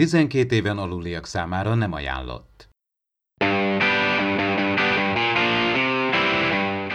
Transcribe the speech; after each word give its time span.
12 0.00 0.54
éven 0.54 0.78
aluliak 0.78 1.26
számára 1.26 1.74
nem 1.74 1.92
ajánlott. 1.92 2.68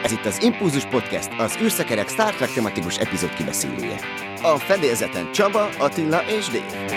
Ez 0.04 0.12
itt 0.12 0.26
az 0.26 0.44
Impulzus 0.44 0.86
Podcast, 0.86 1.30
az 1.38 1.58
űrszekerek 1.62 2.08
Star 2.08 2.34
Trek 2.36 2.54
tematikus 2.54 2.98
epizód 2.98 3.34
kibeszélője. 3.34 4.00
A 4.42 4.58
fedélzeten 4.58 5.32
Csaba, 5.32 5.70
Attila 5.80 6.22
és 6.28 6.48
Dave. 6.48 6.96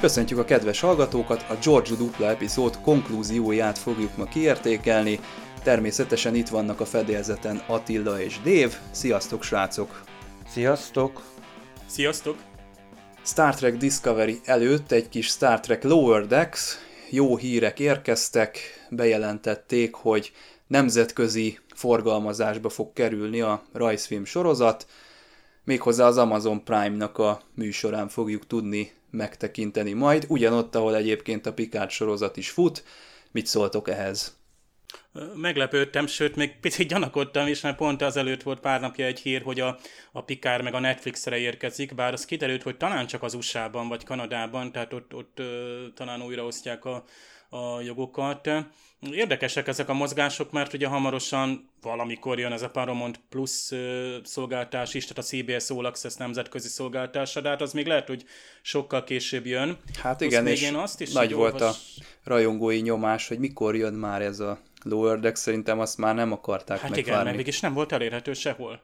Köszöntjük 0.00 0.38
a 0.38 0.44
kedves 0.44 0.80
hallgatókat, 0.80 1.44
a 1.48 1.54
George 1.64 1.94
dupla 1.94 2.30
epizód 2.30 2.80
konklúzióját 2.80 3.78
fogjuk 3.78 4.16
ma 4.16 4.24
kiértékelni. 4.24 5.18
Természetesen 5.62 6.34
itt 6.34 6.48
vannak 6.48 6.80
a 6.80 6.84
fedélzeten 6.84 7.62
Attila 7.66 8.20
és 8.20 8.40
Dév. 8.40 8.74
Sziasztok, 8.90 9.42
srácok! 9.42 10.02
Sziasztok! 10.48 11.22
Sziasztok! 11.86 12.36
Star 13.24 13.54
Trek 13.54 13.76
Discovery 13.76 14.40
előtt 14.44 14.92
egy 14.92 15.08
kis 15.08 15.26
Star 15.26 15.60
Trek 15.60 15.82
Lower 15.82 16.26
Decks, 16.26 16.76
jó 17.10 17.36
hírek 17.36 17.80
érkeztek, 17.80 18.58
bejelentették, 18.90 19.94
hogy 19.94 20.32
nemzetközi 20.66 21.58
forgalmazásba 21.74 22.68
fog 22.68 22.92
kerülni 22.92 23.40
a 23.40 23.62
rajzfilm 23.72 24.24
sorozat, 24.24 24.86
méghozzá 25.64 26.06
az 26.06 26.18
Amazon 26.18 26.64
Prime-nak 26.64 27.18
a 27.18 27.40
műsorán 27.54 28.08
fogjuk 28.08 28.46
tudni 28.46 28.92
megtekinteni 29.10 29.92
majd, 29.92 30.24
ugyanott, 30.28 30.74
ahol 30.74 30.96
egyébként 30.96 31.46
a 31.46 31.52
Picard 31.52 31.90
sorozat 31.90 32.36
is 32.36 32.50
fut. 32.50 32.84
Mit 33.30 33.46
szóltok 33.46 33.88
ehhez? 33.88 34.40
Meglepődtem, 35.34 36.06
sőt, 36.06 36.36
még 36.36 36.60
picit 36.60 36.88
gyanakodtam 36.88 37.46
is, 37.46 37.60
mert 37.60 37.76
pont 37.76 38.02
azelőtt 38.02 38.42
volt 38.42 38.60
pár 38.60 38.80
napja 38.80 39.06
egy 39.06 39.20
hír, 39.20 39.42
hogy 39.42 39.60
a, 39.60 39.78
a 40.12 40.24
Picard 40.24 40.62
meg 40.62 40.74
a 40.74 40.78
Netflixre 40.78 41.38
érkezik, 41.38 41.94
bár 41.94 42.12
az 42.12 42.24
kiderült, 42.24 42.62
hogy 42.62 42.76
talán 42.76 43.06
csak 43.06 43.22
az 43.22 43.34
USA-ban 43.34 43.88
vagy 43.88 44.04
Kanadában, 44.04 44.72
tehát 44.72 44.92
ott, 44.92 45.14
ott 45.14 45.42
talán 45.94 46.22
újraosztják 46.22 46.84
a, 46.84 47.04
a 47.52 47.80
jogokat. 47.80 48.48
Érdekesek 49.10 49.68
ezek 49.68 49.88
a 49.88 49.92
mozgások, 49.92 50.52
mert 50.52 50.72
ugye 50.72 50.86
hamarosan 50.86 51.70
valamikor 51.82 52.38
jön 52.38 52.52
ez 52.52 52.62
a 52.62 52.70
Paramount 52.70 53.20
Plus 53.28 53.70
szolgáltás 54.22 54.94
is, 54.94 55.06
tehát 55.06 55.18
a 55.18 55.26
CBS 55.26 55.70
All 55.70 55.84
Access 55.84 56.14
nemzetközi 56.14 56.68
szolgáltása, 56.68 57.40
de 57.40 57.48
hát 57.48 57.60
az 57.60 57.72
még 57.72 57.86
lehet, 57.86 58.08
hogy 58.08 58.24
sokkal 58.62 59.04
később 59.04 59.46
jön. 59.46 59.78
Hát 60.02 60.20
igen, 60.20 60.46
és 60.46 60.62
én 60.62 60.74
azt 60.74 61.00
is 61.00 61.12
nagy 61.12 61.32
volt 61.32 61.60
olvas... 61.60 61.76
a 61.98 62.02
rajongói 62.24 62.80
nyomás, 62.80 63.28
hogy 63.28 63.38
mikor 63.38 63.76
jön 63.76 63.94
már 63.94 64.22
ez 64.22 64.40
a 64.40 64.58
Lower 64.82 65.18
Deck, 65.20 65.36
szerintem 65.36 65.80
azt 65.80 65.98
már 65.98 66.14
nem 66.14 66.32
akarták 66.32 66.80
hát 66.80 66.90
megvárni. 66.90 67.10
Hát 67.10 67.20
igen, 67.20 67.24
mert 67.24 67.36
mégis 67.36 67.60
nem 67.60 67.72
volt 67.72 67.92
elérhető 67.92 68.32
sehol. 68.32 68.82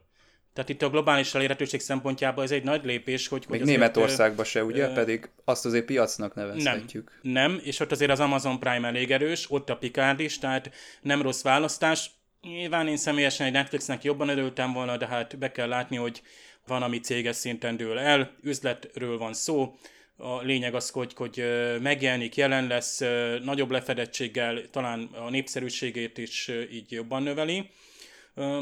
Tehát 0.58 0.72
itt 0.72 0.82
a 0.82 0.90
globális 0.90 1.34
elérhetőség 1.34 1.80
szempontjából 1.80 2.44
ez 2.44 2.50
egy 2.50 2.62
nagy 2.62 2.84
lépés, 2.84 3.28
hogy... 3.28 3.44
Még 3.48 3.58
hogy 3.58 3.68
Németországban 3.68 4.44
se, 4.44 4.64
ugye? 4.64 4.88
Ö, 4.88 4.92
Pedig 4.92 5.28
azt 5.44 5.64
azért 5.64 5.84
piacnak 5.84 6.34
nevezhetjük. 6.34 7.18
Nem, 7.22 7.50
nem, 7.50 7.60
és 7.64 7.80
ott 7.80 7.92
azért 7.92 8.10
az 8.10 8.20
Amazon 8.20 8.58
Prime 8.58 8.88
elég 8.88 9.10
erős, 9.10 9.50
ott 9.50 9.70
a 9.70 9.76
Picard 9.76 10.20
is, 10.20 10.38
tehát 10.38 10.70
nem 11.02 11.22
rossz 11.22 11.42
választás. 11.42 12.10
Nyilván 12.42 12.88
én 12.88 12.96
személyesen 12.96 13.46
egy 13.46 13.52
Netflixnek 13.52 14.04
jobban 14.04 14.28
örültem 14.28 14.72
volna, 14.72 14.96
de 14.96 15.06
hát 15.06 15.38
be 15.38 15.52
kell 15.52 15.68
látni, 15.68 15.96
hogy 15.96 16.22
van, 16.66 16.82
ami 16.82 17.00
céges 17.00 17.36
szinten 17.36 17.76
dől 17.76 17.98
el, 17.98 18.30
üzletről 18.42 19.18
van 19.18 19.32
szó, 19.32 19.74
a 20.16 20.42
lényeg 20.42 20.74
az, 20.74 20.90
hogy, 20.90 21.12
hogy 21.14 21.44
megjelenik, 21.82 22.36
jelen 22.36 22.66
lesz, 22.66 23.00
nagyobb 23.42 23.70
lefedettséggel, 23.70 24.62
talán 24.70 25.08
a 25.26 25.30
népszerűségét 25.30 26.18
is 26.18 26.50
így 26.72 26.92
jobban 26.92 27.22
növeli 27.22 27.70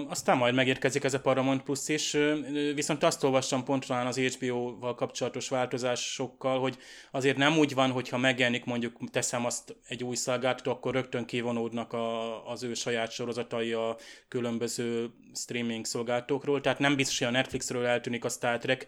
aztán 0.08 0.36
majd 0.36 0.54
megérkezik 0.54 1.04
ez 1.04 1.14
a 1.14 1.20
Paramount 1.20 1.62
Plus 1.62 1.88
is, 1.88 2.16
viszont 2.74 3.02
azt 3.02 3.24
olvastam 3.24 3.64
pont 3.64 3.86
talán 3.86 4.06
az 4.06 4.18
HBO-val 4.18 4.94
kapcsolatos 4.94 5.48
változásokkal, 5.48 6.60
hogy 6.60 6.76
azért 7.10 7.36
nem 7.36 7.58
úgy 7.58 7.74
van, 7.74 7.90
hogyha 7.90 8.18
megjelenik 8.18 8.64
mondjuk, 8.64 9.10
teszem 9.10 9.44
azt 9.44 9.76
egy 9.88 10.04
új 10.04 10.14
szolgáltató, 10.14 10.70
akkor 10.70 10.94
rögtön 10.94 11.24
kivonódnak 11.24 11.92
a, 11.92 12.50
az 12.50 12.62
ő 12.62 12.74
saját 12.74 13.10
sorozatai 13.10 13.72
a 13.72 13.96
különböző 14.28 15.10
streaming 15.34 15.84
szolgáltatókról, 15.84 16.60
tehát 16.60 16.78
nem 16.78 16.96
biztos, 16.96 17.18
hogy 17.18 17.26
a 17.26 17.30
Netflixről 17.30 17.86
eltűnik 17.86 18.24
a 18.24 18.28
Star 18.28 18.58
Trek, 18.58 18.86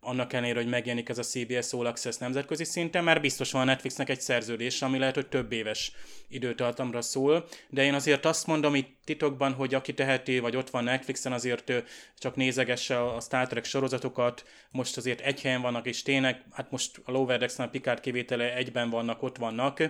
annak 0.00 0.32
ellenére, 0.32 0.58
hogy 0.58 0.68
megjelenik 0.68 1.08
ez 1.08 1.18
a 1.18 1.22
CBS 1.22 1.72
All 1.72 1.86
Access 1.86 2.16
nemzetközi 2.16 2.64
szinten, 2.64 3.04
mert 3.04 3.20
biztos 3.20 3.52
van 3.52 3.62
a 3.62 3.64
Netflixnek 3.64 4.08
egy 4.08 4.20
szerződés, 4.20 4.82
ami 4.82 4.98
lehet, 4.98 5.14
hogy 5.14 5.28
több 5.28 5.52
éves 5.52 5.92
időtartamra 6.28 7.00
szól, 7.00 7.48
de 7.68 7.84
én 7.84 7.94
azért 7.94 8.24
azt 8.24 8.46
mondom 8.46 8.74
itt 8.74 8.98
titokban, 9.04 9.52
hogy 9.52 9.74
aki 9.74 9.94
teheti, 9.94 10.38
vagy 10.38 10.56
ott 10.56 10.70
van 10.70 10.84
Netflixen, 10.84 11.32
azért 11.32 11.72
csak 12.18 12.36
nézegesse 12.36 13.04
a 13.04 13.20
Star 13.20 13.46
Trek 13.46 13.64
sorozatokat, 13.64 14.44
most 14.70 14.96
azért 14.96 15.20
egy 15.20 15.40
helyen 15.40 15.60
vannak, 15.60 15.86
és 15.86 16.02
tényleg, 16.02 16.44
hát 16.52 16.70
most 16.70 17.00
a 17.04 17.10
Lower 17.10 17.38
Decks-nál 17.38 17.66
a 17.66 17.70
Picard 17.70 18.00
kivétele 18.00 18.54
egyben 18.54 18.90
vannak, 18.90 19.22
ott 19.22 19.36
vannak, 19.36 19.82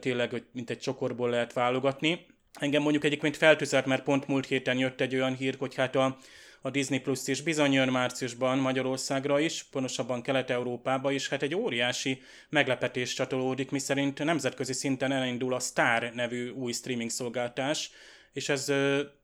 tényleg, 0.00 0.30
hogy 0.30 0.44
mint 0.52 0.70
egy 0.70 0.78
csokorból 0.78 1.30
lehet 1.30 1.52
válogatni. 1.52 2.26
Engem 2.52 2.82
mondjuk 2.82 3.04
egyébként 3.04 3.36
feltűzött, 3.36 3.86
mert 3.86 4.02
pont 4.02 4.26
múlt 4.26 4.46
héten 4.46 4.78
jött 4.78 5.00
egy 5.00 5.14
olyan 5.14 5.36
hír, 5.36 5.56
hogy 5.58 5.74
hát 5.74 5.96
a 5.96 6.18
a 6.60 6.70
Disney 6.70 7.00
Plus 7.00 7.26
is 7.26 7.42
bizony 7.42 7.72
jön 7.72 7.88
márciusban 7.88 8.58
Magyarországra 8.58 9.40
is, 9.40 9.62
pontosabban 9.62 10.22
Kelet-Európába 10.22 11.10
is, 11.10 11.28
hát 11.28 11.42
egy 11.42 11.54
óriási 11.54 12.22
meglepetés 12.48 13.14
csatolódik, 13.14 13.70
miszerint 13.70 14.24
nemzetközi 14.24 14.72
szinten 14.72 15.12
elindul 15.12 15.54
a 15.54 15.60
Star 15.60 16.12
nevű 16.14 16.50
új 16.50 16.72
streaming 16.72 17.10
szolgáltás, 17.10 17.90
és 18.32 18.48
ez 18.48 18.72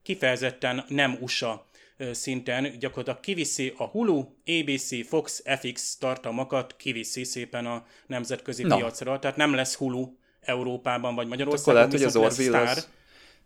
kifejezetten 0.03 0.85
nem 0.87 1.17
USA 1.21 1.67
szinten. 2.11 2.79
Gyakorlatilag 2.79 3.19
kiviszi 3.19 3.73
a 3.77 3.83
Hulu, 3.83 4.25
ABC, 4.45 5.07
Fox, 5.07 5.43
FX 5.59 5.97
tartalmakat, 5.97 6.75
kiviszi 6.77 7.23
szépen 7.23 7.65
a 7.65 7.85
nemzetközi 8.07 8.63
no. 8.63 8.75
piacra, 8.75 9.19
tehát 9.19 9.37
nem 9.37 9.53
lesz 9.53 9.75
Hulu 9.75 10.09
Európában 10.41 11.15
vagy 11.15 11.27
Magyarországon, 11.27 11.81
Akkor 11.81 11.89
lehet, 11.89 11.91
hogy 11.91 12.21
az 12.23 12.29
Orville 12.29 12.59
az 12.59 12.89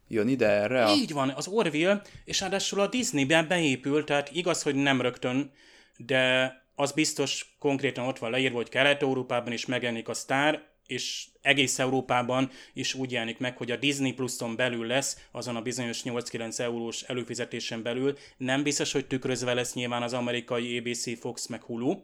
jön 0.09 0.27
ide 0.27 0.47
erre? 0.47 0.85
A... 0.85 0.93
Így 0.93 1.13
van, 1.13 1.29
az 1.29 1.47
Orville, 1.47 2.01
és 2.25 2.39
ráadásul 2.39 2.79
a 2.79 2.87
Disneyben 2.87 3.47
beépül, 3.47 4.03
tehát 4.03 4.29
igaz, 4.31 4.61
hogy 4.61 4.75
nem 4.75 5.01
rögtön, 5.01 5.51
de 5.97 6.53
az 6.75 6.91
biztos 6.91 7.55
konkrétan 7.59 8.07
ott 8.07 8.17
van 8.17 8.31
leírva, 8.31 8.55
hogy 8.55 8.69
Kelet-Európában 8.69 9.53
is 9.53 9.65
megjelenik 9.65 10.07
a 10.07 10.13
sztár, 10.13 10.67
és 10.89 11.27
egész 11.41 11.79
Európában 11.79 12.49
is 12.73 12.93
úgy 12.93 13.11
jelenik 13.11 13.37
meg, 13.37 13.57
hogy 13.57 13.71
a 13.71 13.75
Disney 13.75 14.13
Pluson 14.13 14.55
belül 14.55 14.87
lesz, 14.87 15.27
azon 15.31 15.55
a 15.55 15.61
bizonyos 15.61 16.01
8-9 16.03 16.59
eurós 16.59 17.01
előfizetésen 17.01 17.83
belül. 17.83 18.17
Nem 18.37 18.63
biztos, 18.63 18.91
hogy 18.91 19.07
tükrözve 19.07 19.53
lesz 19.53 19.73
nyilván 19.73 20.03
az 20.03 20.13
amerikai 20.13 20.77
ABC, 20.77 21.19
Fox 21.19 21.47
meg 21.47 21.61
Hulu. 21.61 22.01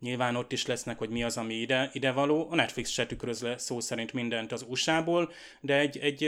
Nyilván 0.00 0.36
ott 0.36 0.52
is 0.52 0.66
lesznek, 0.66 0.98
hogy 0.98 1.08
mi 1.08 1.22
az, 1.22 1.36
ami 1.36 1.54
ide, 1.54 1.90
ide 1.92 2.10
való. 2.12 2.46
A 2.50 2.54
Netflix 2.54 2.90
se 2.90 3.06
tükröz 3.06 3.42
le 3.42 3.58
szó 3.58 3.80
szerint 3.80 4.12
mindent 4.12 4.52
az 4.52 4.64
USA-ból, 4.68 5.32
de 5.60 5.78
egy, 5.78 5.98
egy 5.98 6.24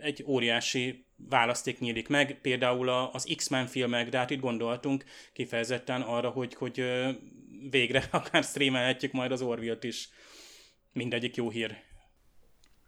egy 0.00 0.24
óriási 0.26 1.04
választék 1.28 1.78
nyílik 1.78 2.08
meg, 2.08 2.38
például 2.42 2.88
az 2.88 3.34
X-Men 3.36 3.66
filmek, 3.66 4.08
de 4.08 4.18
hát 4.18 4.30
itt 4.30 4.40
gondoltunk 4.40 5.04
kifejezetten 5.32 6.00
arra, 6.00 6.28
hogy, 6.28 6.54
hogy 6.54 6.84
végre 7.70 8.08
akár 8.10 8.44
streamelhetjük 8.44 9.12
majd 9.12 9.32
az 9.32 9.42
Orville-t 9.42 9.84
is. 9.84 10.08
Mindegyik 10.92 11.36
jó 11.36 11.50
hír. 11.50 11.76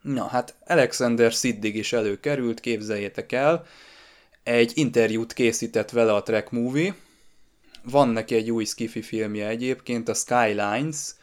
Na 0.02 0.26
hát 0.26 0.56
Alexander 0.64 1.32
Siddig 1.32 1.76
is 1.76 1.92
előkerült, 1.92 2.60
képzeljétek 2.60 3.32
el. 3.32 3.66
Egy 4.42 4.72
interjút 4.74 5.32
készített 5.32 5.90
vele 5.90 6.14
a 6.14 6.22
Trek 6.22 6.50
Movie. 6.50 6.94
Van 7.82 8.08
neki 8.08 8.34
egy 8.34 8.50
új 8.50 8.64
skifi 8.64 9.02
filmje 9.02 9.48
egyébként, 9.48 10.08
a 10.08 10.14
Skylines, 10.14 11.14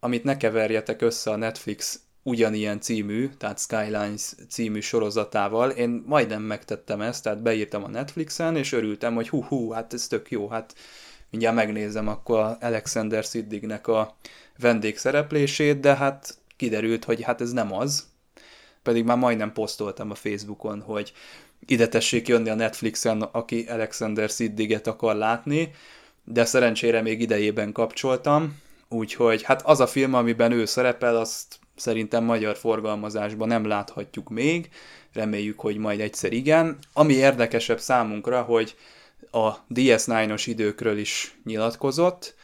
amit 0.00 0.24
ne 0.24 0.36
keverjetek 0.36 1.02
össze 1.02 1.30
a 1.30 1.36
Netflix 1.36 2.00
ugyanilyen 2.22 2.80
című, 2.80 3.28
tehát 3.38 3.58
Skylines 3.58 4.32
című 4.48 4.80
sorozatával. 4.80 5.70
Én 5.70 6.04
majdnem 6.06 6.42
megtettem 6.42 7.00
ezt, 7.00 7.22
tehát 7.22 7.42
beírtam 7.42 7.84
a 7.84 7.88
Netflixen, 7.88 8.56
és 8.56 8.72
örültem, 8.72 9.14
hogy 9.14 9.28
hú, 9.28 9.44
hú, 9.44 9.70
hát 9.70 9.92
ez 9.92 10.06
tök 10.06 10.30
jó, 10.30 10.48
hát 10.48 10.74
mindjárt 11.30 11.56
megnézem 11.56 12.08
akkor 12.08 12.56
Alexander 12.60 13.24
Siddignek 13.24 13.86
a 13.86 14.16
vendégszereplését, 14.58 15.80
de 15.80 15.94
hát 15.94 16.38
kiderült, 16.56 17.04
hogy 17.04 17.22
hát 17.22 17.40
ez 17.40 17.52
nem 17.52 17.72
az. 17.72 18.08
Pedig 18.82 19.04
már 19.04 19.16
majdnem 19.16 19.52
posztoltam 19.52 20.10
a 20.10 20.14
Facebookon, 20.14 20.80
hogy 20.80 21.12
ide 21.66 21.88
tessék 21.88 22.28
jönni 22.28 22.48
a 22.48 22.54
Netflixen, 22.54 23.22
aki 23.22 23.64
Alexander 23.68 24.28
Siddiget 24.28 24.86
akar 24.86 25.14
látni, 25.14 25.70
de 26.24 26.44
szerencsére 26.44 27.02
még 27.02 27.20
idejében 27.20 27.72
kapcsoltam, 27.72 28.58
úgyhogy 28.88 29.42
hát 29.42 29.62
az 29.62 29.80
a 29.80 29.86
film, 29.86 30.14
amiben 30.14 30.52
ő 30.52 30.64
szerepel, 30.64 31.16
azt 31.16 31.59
szerintem 31.80 32.24
magyar 32.24 32.56
forgalmazásban 32.56 33.48
nem 33.48 33.66
láthatjuk 33.66 34.28
még, 34.28 34.68
reméljük, 35.12 35.60
hogy 35.60 35.76
majd 35.76 36.00
egyszer 36.00 36.32
igen. 36.32 36.78
Ami 36.92 37.12
érdekesebb 37.12 37.80
számunkra, 37.80 38.42
hogy 38.42 38.76
a 39.30 39.66
DS9-os 39.74 40.42
időkről 40.46 40.98
is 40.98 41.38
nyilatkozott. 41.44 42.34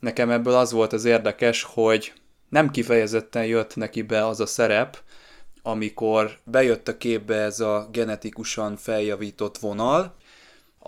Nekem 0.00 0.30
ebből 0.30 0.54
az 0.54 0.72
volt 0.72 0.92
az 0.92 1.04
érdekes, 1.04 1.62
hogy 1.62 2.12
nem 2.48 2.70
kifejezetten 2.70 3.44
jött 3.44 3.76
neki 3.76 4.02
be 4.02 4.26
az 4.26 4.40
a 4.40 4.46
szerep, 4.46 4.98
amikor 5.62 6.38
bejött 6.44 6.88
a 6.88 6.96
képbe 6.96 7.34
ez 7.34 7.60
a 7.60 7.88
genetikusan 7.92 8.76
feljavított 8.76 9.58
vonal, 9.58 10.16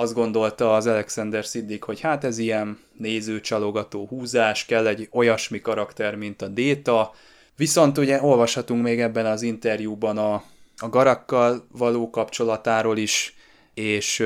azt 0.01 0.15
gondolta 0.15 0.75
az 0.75 0.87
Alexander 0.87 1.45
Siddig, 1.45 1.85
hogy 1.85 2.01
hát 2.01 2.25
ez 2.25 2.39
ilyen 2.39 2.79
nézőcsalogató 2.97 4.07
húzás, 4.07 4.65
kell 4.65 4.87
egy 4.87 5.09
olyasmi 5.13 5.61
karakter, 5.61 6.15
mint 6.15 6.43
a 6.43 6.49
Déta, 6.49 7.15
viszont 7.59 7.99
ugye 7.99 8.23
olvashatunk 8.23 8.83
még 8.83 9.01
ebben 9.01 9.27
az 9.27 9.43
interjúban 9.43 10.19
a, 10.19 10.35
a 10.77 10.89
Garakkal 10.89 11.67
való 11.73 12.11
kapcsolatáról 12.11 12.97
is, 12.97 13.37
és 13.75 14.21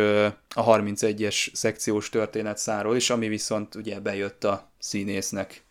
a 0.55 0.65
31-es 0.65 1.55
szekciós 1.55 2.09
történetszáról 2.09 2.97
is, 2.97 3.11
ami 3.11 3.29
viszont 3.29 3.75
ugye 3.75 4.01
bejött 4.01 4.45
a 4.45 4.73
színésznek. 4.79 5.65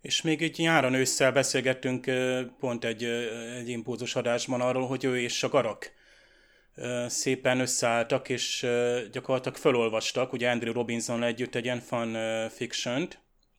És 0.00 0.22
még 0.22 0.42
egy 0.42 0.58
nyáron 0.58 0.94
ősszel 0.94 1.32
beszélgettünk 1.32 2.10
pont 2.60 2.84
egy, 2.84 3.04
egy 3.58 3.68
impózus 3.68 4.16
adásban 4.16 4.60
arról, 4.60 4.86
hogy 4.86 5.04
ő 5.04 5.20
és 5.20 5.42
a 5.42 5.48
Garak 5.48 5.92
szépen 7.06 7.60
összeálltak, 7.60 8.28
és 8.28 8.66
gyakorlatilag 9.12 9.58
felolvastak, 9.58 10.32
ugye 10.32 10.50
Andrew 10.50 10.72
Robinson 10.72 11.22
együtt 11.22 11.54
egy 11.54 11.64
ilyen 11.64 11.80
fan 11.80 12.16
fiction 12.48 13.08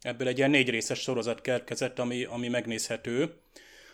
ebből 0.05 0.27
egy 0.27 0.37
ilyen 0.37 0.49
négy 0.49 0.69
részes 0.69 0.99
sorozat 0.99 1.41
kerkezett, 1.41 1.99
ami, 1.99 2.23
ami 2.23 2.47
megnézhető 2.47 3.33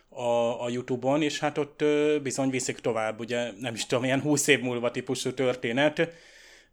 a, 0.09 0.63
a 0.63 0.69
Youtube-on, 0.69 1.21
és 1.21 1.39
hát 1.39 1.57
ott 1.57 1.83
bizony 2.21 2.49
viszik 2.49 2.79
tovább, 2.79 3.19
ugye 3.19 3.51
nem 3.59 3.73
is 3.73 3.85
tudom, 3.85 4.03
ilyen 4.03 4.21
20 4.21 4.47
év 4.47 4.61
múlva 4.61 4.91
típusú 4.91 5.33
történet, 5.33 6.13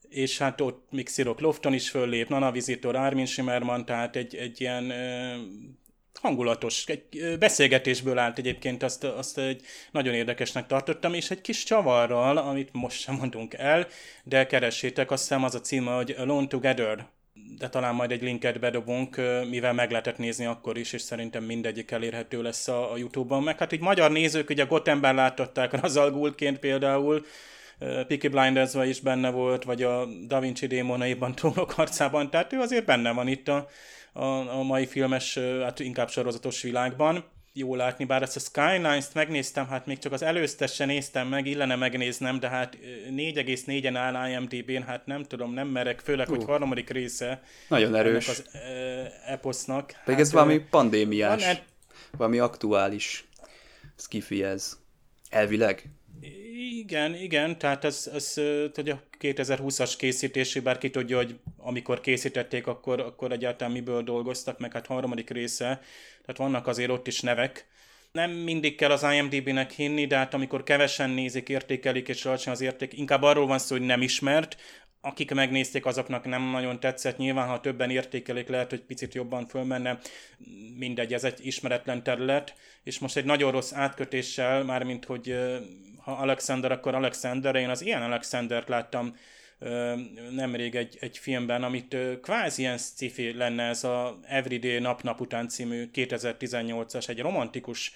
és 0.09 0.39
hát 0.39 0.61
ott 0.61 0.87
még 0.91 1.09
Szirok 1.09 1.41
Lofton 1.41 1.75
is 1.75 1.91
föllép, 1.91 2.29
Nana 2.29 2.51
Visitor, 2.51 2.97
Armin 2.97 3.27
Shimmerman, 3.27 3.85
tehát 3.85 4.17
egy, 4.17 4.37
egy 4.37 4.61
ilyen 4.61 4.93
hangulatos, 6.21 6.87
egy 6.87 7.37
beszélgetésből 7.39 8.19
állt 8.19 8.39
egyébként, 8.39 8.83
azt, 8.83 9.05
azt 9.05 9.39
egy 9.39 9.63
nagyon 9.91 10.15
érdekesnek 10.15 10.67
tartottam, 10.67 11.15
és 11.15 11.31
egy 11.31 11.41
kis 11.41 11.63
csavarral, 11.63 12.37
amit 12.37 12.69
most 12.73 13.01
sem 13.01 13.15
mondunk 13.15 13.55
el, 13.55 13.87
de 14.25 14.47
keressétek, 14.47 15.11
azt 15.11 15.23
hiszem 15.23 15.45
az 15.45 15.55
a 15.55 15.61
címe, 15.61 15.95
hogy 15.95 16.15
Alone 16.19 16.47
Together, 16.47 17.07
de 17.59 17.69
talán 17.69 17.95
majd 17.95 18.11
egy 18.11 18.23
linket 18.23 18.61
bedobunk, 18.61 19.21
mivel 19.49 19.73
meg 19.73 19.91
lehetett 19.91 20.19
nézni 20.19 20.45
akkor 20.45 20.79
is, 20.79 20.93
és 20.93 21.03
szerintem 21.03 21.45
mindegyik 21.45 21.91
elérhető 21.91 22.43
lesz 22.43 22.69
a, 22.69 22.93
a 22.93 22.97
Youtube-on. 22.97 23.43
Meg 23.43 23.59
hát 23.59 23.73
így 23.73 23.81
magyar 23.81 24.11
nézők, 24.11 24.51
ugye 24.51 24.65
Gothenben 24.65 25.15
látották 25.15 25.73
Razalgultként 25.81 26.59
például, 26.59 27.25
Peaky 27.79 28.29
blinders 28.29 28.75
is 28.75 29.01
benne 29.01 29.31
volt, 29.31 29.65
vagy 29.65 29.83
a 29.83 30.07
Da 30.27 30.41
Vinci 30.41 30.67
démonaiban 30.67 31.35
trónok 31.37 31.71
harcában, 31.71 32.31
tehát 32.31 32.53
ő 32.53 32.61
azért 32.61 32.85
benne 32.85 33.13
van 33.13 33.29
itt 33.29 33.49
a, 33.49 33.69
a, 34.13 34.25
a 34.59 34.63
mai 34.63 34.87
filmes, 34.87 35.39
hát 35.63 35.81
inkább 35.81 36.11
sorozatos 36.11 36.63
világban. 36.63 37.25
Jó 37.59 37.75
látni, 37.75 38.05
bár 38.05 38.23
ezt 38.23 38.37
a 38.37 38.41
Skylines-t 38.41 39.15
megnéztem, 39.15 39.69
hát 39.69 39.87
még 39.87 39.99
csak 39.99 40.13
az 40.13 40.23
előztesen 40.23 40.87
néztem 40.87 41.29
meg, 41.29 41.47
illene 41.47 41.77
megnéznem, 41.77 42.41
de 42.41 42.49
hát 42.49 42.79
4,4-en 43.11 43.97
áll 43.97 44.31
IMDb-n, 44.31 44.83
hát 44.83 45.07
nem 45.07 45.25
tudom, 45.25 45.53
nem 45.53 45.69
merek, 45.69 46.01
főleg, 46.01 46.29
uh. 46.29 46.37
hogy 46.37 46.45
harmadik 46.45 46.91
része. 46.91 47.43
Nagyon 47.69 47.95
erős. 47.95 48.29
az 48.29 48.45
uh, 48.55 49.31
eposznak. 49.31 49.87
Pedig 49.87 50.01
hát, 50.05 50.19
ez 50.19 50.33
valami 50.33 50.59
pandémiás, 50.59 51.45
van, 51.45 51.59
valami 52.11 52.39
aktuális 52.39 53.29
skifi 53.97 54.43
ez. 54.43 54.79
Elvileg. 55.31 55.83
Igen, 56.71 57.15
igen, 57.15 57.59
tehát 57.59 57.85
ez, 57.85 58.11
ez 58.15 58.35
hogy 58.75 58.91
a 58.91 59.03
2020-as 59.21 59.95
készítési, 59.99 60.61
bár 60.61 60.79
ki 60.79 60.91
tudja, 60.91 61.17
hogy 61.17 61.39
amikor 61.57 62.01
készítették, 62.01 62.67
akkor, 62.67 63.01
akkor 63.01 63.33
egyáltalán 63.33 63.73
miből 63.73 64.03
dolgoztak, 64.03 64.59
meg 64.59 64.73
hát 64.73 64.87
harmadik 64.87 65.31
része, 65.31 65.81
tehát 66.21 66.37
vannak 66.37 66.67
azért 66.67 66.91
ott 66.91 67.07
is 67.07 67.21
nevek. 67.21 67.67
Nem 68.13 68.31
mindig 68.31 68.77
kell 68.77 68.91
az 68.91 69.07
IMDb-nek 69.13 69.71
hinni, 69.71 70.07
de 70.07 70.17
hát 70.17 70.35
amikor 70.35 70.63
kevesen 70.63 71.11
nézik, 71.11 71.49
értékelik, 71.49 72.09
és 72.09 72.25
alacsony 72.25 72.53
az 72.53 72.61
érték, 72.61 72.93
inkább 72.93 73.23
arról 73.23 73.47
van 73.47 73.59
szó, 73.59 73.77
hogy 73.77 73.87
nem 73.87 74.03
ismert, 74.03 74.57
akik 75.01 75.35
megnézték, 75.35 75.87
azoknak 75.87 76.25
nem 76.25 76.43
nagyon 76.43 76.81
tetszett. 76.81 77.17
Nyilván, 77.17 77.49
ha 77.49 77.61
többen 77.61 77.91
értékelik, 77.91 78.49
lehet, 78.49 78.71
hogy 78.71 78.81
picit 78.81 79.15
jobban 79.15 79.47
fölmenne. 79.47 79.99
Mindegy, 80.79 81.13
ez 81.13 81.25
egy 81.25 81.47
ismeretlen 81.47 82.03
terület. 82.03 82.55
És 82.83 82.99
most 82.99 83.17
egy 83.17 83.25
nagyon 83.25 83.51
rossz 83.53 83.73
átkötéssel, 83.73 84.65
mármint, 84.65 85.05
hogy 85.05 85.37
ha 86.09 86.15
Alexander, 86.15 86.73
akkor 86.73 86.95
Alexander. 86.95 87.55
Én 87.55 87.69
az 87.69 87.83
ilyen 87.83 88.03
Alexandert 88.03 88.69
láttam 88.69 89.17
nemrég 90.31 90.75
egy, 90.75 90.97
egy 91.01 91.19
filmben, 91.19 91.63
amit 91.63 91.97
kvázi 92.23 92.61
ilyen 92.61 92.79
sci 92.79 93.33
lenne 93.37 93.63
ez 93.63 93.85
a 93.85 94.19
Everyday 94.27 94.79
Nap-Nap 94.79 95.21
után 95.21 95.49
című 95.49 95.91
2018-as, 95.95 97.09
egy 97.09 97.21
romantikus 97.21 97.95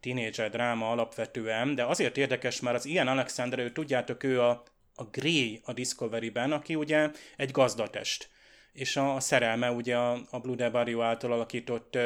tínédzser 0.00 0.50
dráma 0.50 0.90
alapvetően, 0.90 1.74
de 1.74 1.84
azért 1.84 2.16
érdekes, 2.16 2.60
mert 2.60 2.76
az 2.76 2.86
ilyen 2.86 3.08
Alexander, 3.08 3.58
ő 3.58 3.70
tudjátok, 3.70 4.22
ő 4.22 4.40
a, 4.40 4.62
a 4.94 5.04
Grey 5.04 5.60
a 5.64 5.72
Discovery-ben, 5.72 6.52
aki 6.52 6.74
ugye 6.74 7.10
egy 7.36 7.50
gazdatest, 7.50 8.28
és 8.72 8.96
a, 8.96 9.14
a 9.14 9.20
szerelme 9.20 9.70
ugye 9.70 9.96
a, 9.96 10.20
a 10.30 10.38
Blue 10.38 11.04
által 11.04 11.32
alakított 11.32 11.98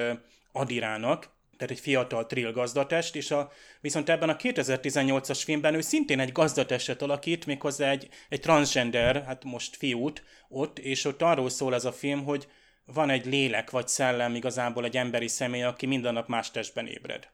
Adirának, 0.52 1.36
tehát 1.58 1.74
egy 1.74 1.80
fiatal 1.80 2.26
trill 2.26 2.52
gazdatest, 2.52 3.16
és 3.16 3.30
a, 3.30 3.50
viszont 3.80 4.08
ebben 4.08 4.28
a 4.28 4.36
2018-as 4.36 5.40
filmben 5.44 5.74
ő 5.74 5.80
szintén 5.80 6.20
egy 6.20 6.32
gazdatestet 6.32 7.02
alakít, 7.02 7.46
méghozzá 7.46 7.90
egy, 7.90 8.08
egy 8.28 8.40
transgender, 8.40 9.24
hát 9.24 9.44
most 9.44 9.76
fiút 9.76 10.22
ott, 10.48 10.78
és 10.78 11.04
ott 11.04 11.22
arról 11.22 11.48
szól 11.48 11.74
ez 11.74 11.84
a 11.84 11.92
film, 11.92 12.24
hogy 12.24 12.48
van 12.84 13.10
egy 13.10 13.26
lélek 13.26 13.70
vagy 13.70 13.88
szellem 13.88 14.34
igazából 14.34 14.84
egy 14.84 14.96
emberi 14.96 15.28
személy, 15.28 15.62
aki 15.62 15.86
minden 15.86 16.12
nap 16.12 16.28
más 16.28 16.50
testben 16.50 16.86
ébred 16.86 17.28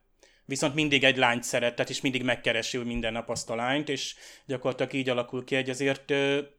viszont 0.44 0.74
mindig 0.74 1.04
egy 1.04 1.16
lányt 1.16 1.42
szeret, 1.42 1.74
tehát 1.74 1.90
is 1.90 2.00
mindig 2.00 2.22
megkeresi 2.22 2.78
minden 2.78 3.12
nap 3.12 3.30
azt 3.30 3.50
a 3.50 3.54
lányt, 3.54 3.88
és 3.88 4.14
gyakorlatilag 4.46 4.92
így 4.92 5.08
alakul 5.08 5.44
ki 5.44 5.56
egy 5.56 5.70
azért 5.70 6.10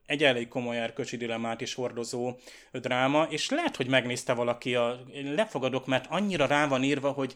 egy 0.06 0.24
elég 0.24 0.48
komoly 0.48 0.78
erkölcsi 0.78 1.18
dilemmát 1.18 1.62
is 1.62 1.74
hordozó 1.74 2.36
dráma, 2.72 3.28
és 3.30 3.50
lehet, 3.50 3.76
hogy 3.76 3.88
megnézte 3.88 4.34
valaki 4.34 4.76
a... 4.76 5.00
Lefogadok, 5.36 5.86
mert 5.86 6.06
annyira 6.10 6.46
rá 6.46 6.68
van 6.68 6.84
írva, 6.84 7.12
hogy 7.12 7.36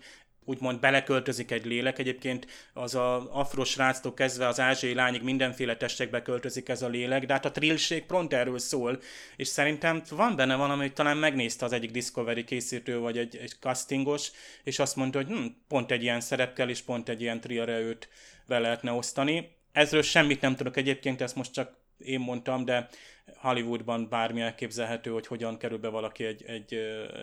úgymond 0.49 0.79
beleköltözik 0.79 1.51
egy 1.51 1.65
lélek. 1.65 1.99
Egyébként 1.99 2.47
az 2.73 2.95
a 2.95 3.33
afros 3.33 3.77
ráctól 3.77 4.13
kezdve 4.13 4.47
az 4.47 4.59
ázsiai 4.59 4.93
lányig 4.93 5.23
mindenféle 5.23 5.77
testekbe 5.77 6.21
költözik 6.21 6.69
ez 6.69 6.81
a 6.81 6.87
lélek, 6.87 7.25
de 7.25 7.33
hát 7.33 7.45
a 7.45 7.51
trillség 7.51 8.05
pont 8.05 8.33
erről 8.33 8.59
szól, 8.59 8.99
és 9.35 9.47
szerintem 9.47 10.01
van 10.09 10.35
benne 10.35 10.55
valami, 10.55 10.81
hogy 10.81 10.93
talán 10.93 11.17
megnézte 11.17 11.65
az 11.65 11.71
egyik 11.71 11.91
Discovery 11.91 12.43
készítő, 12.43 12.99
vagy 12.99 13.17
egy, 13.17 13.35
egy 13.35 13.55
castingos, 13.59 14.31
és 14.63 14.79
azt 14.79 14.95
mondta, 14.95 15.17
hogy 15.17 15.27
hm, 15.27 15.45
pont 15.67 15.91
egy 15.91 16.01
ilyen 16.01 16.21
szerepkel, 16.21 16.69
és 16.69 16.81
pont 16.81 17.09
egy 17.09 17.21
ilyen 17.21 17.41
triare 17.41 17.79
őt 17.79 18.09
be 18.47 18.59
lehetne 18.59 18.91
osztani. 18.91 19.57
Ezről 19.71 20.01
semmit 20.01 20.41
nem 20.41 20.55
tudok 20.55 20.77
egyébként, 20.77 21.21
ezt 21.21 21.35
most 21.35 21.53
csak 21.53 21.77
én 21.97 22.19
mondtam, 22.19 22.65
de 22.65 22.89
Hollywoodban 23.35 24.09
bármi 24.09 24.41
elképzelhető, 24.41 25.11
hogy 25.11 25.27
hogyan 25.27 25.57
kerül 25.57 25.77
be 25.77 25.87
valaki 25.87 26.23
egy, 26.23 26.43
egy, 26.43 26.73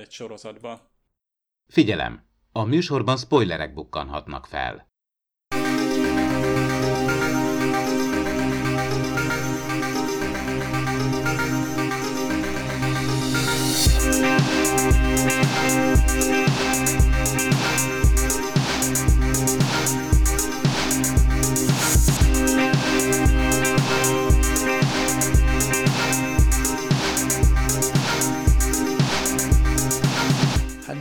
egy 0.00 0.10
sorozatba. 0.10 0.90
Figyelem! 1.68 2.26
A 2.56 2.64
műsorban 2.64 3.16
spoilerek 3.16 3.74
bukkanhatnak 3.74 4.46
fel. 4.46 4.85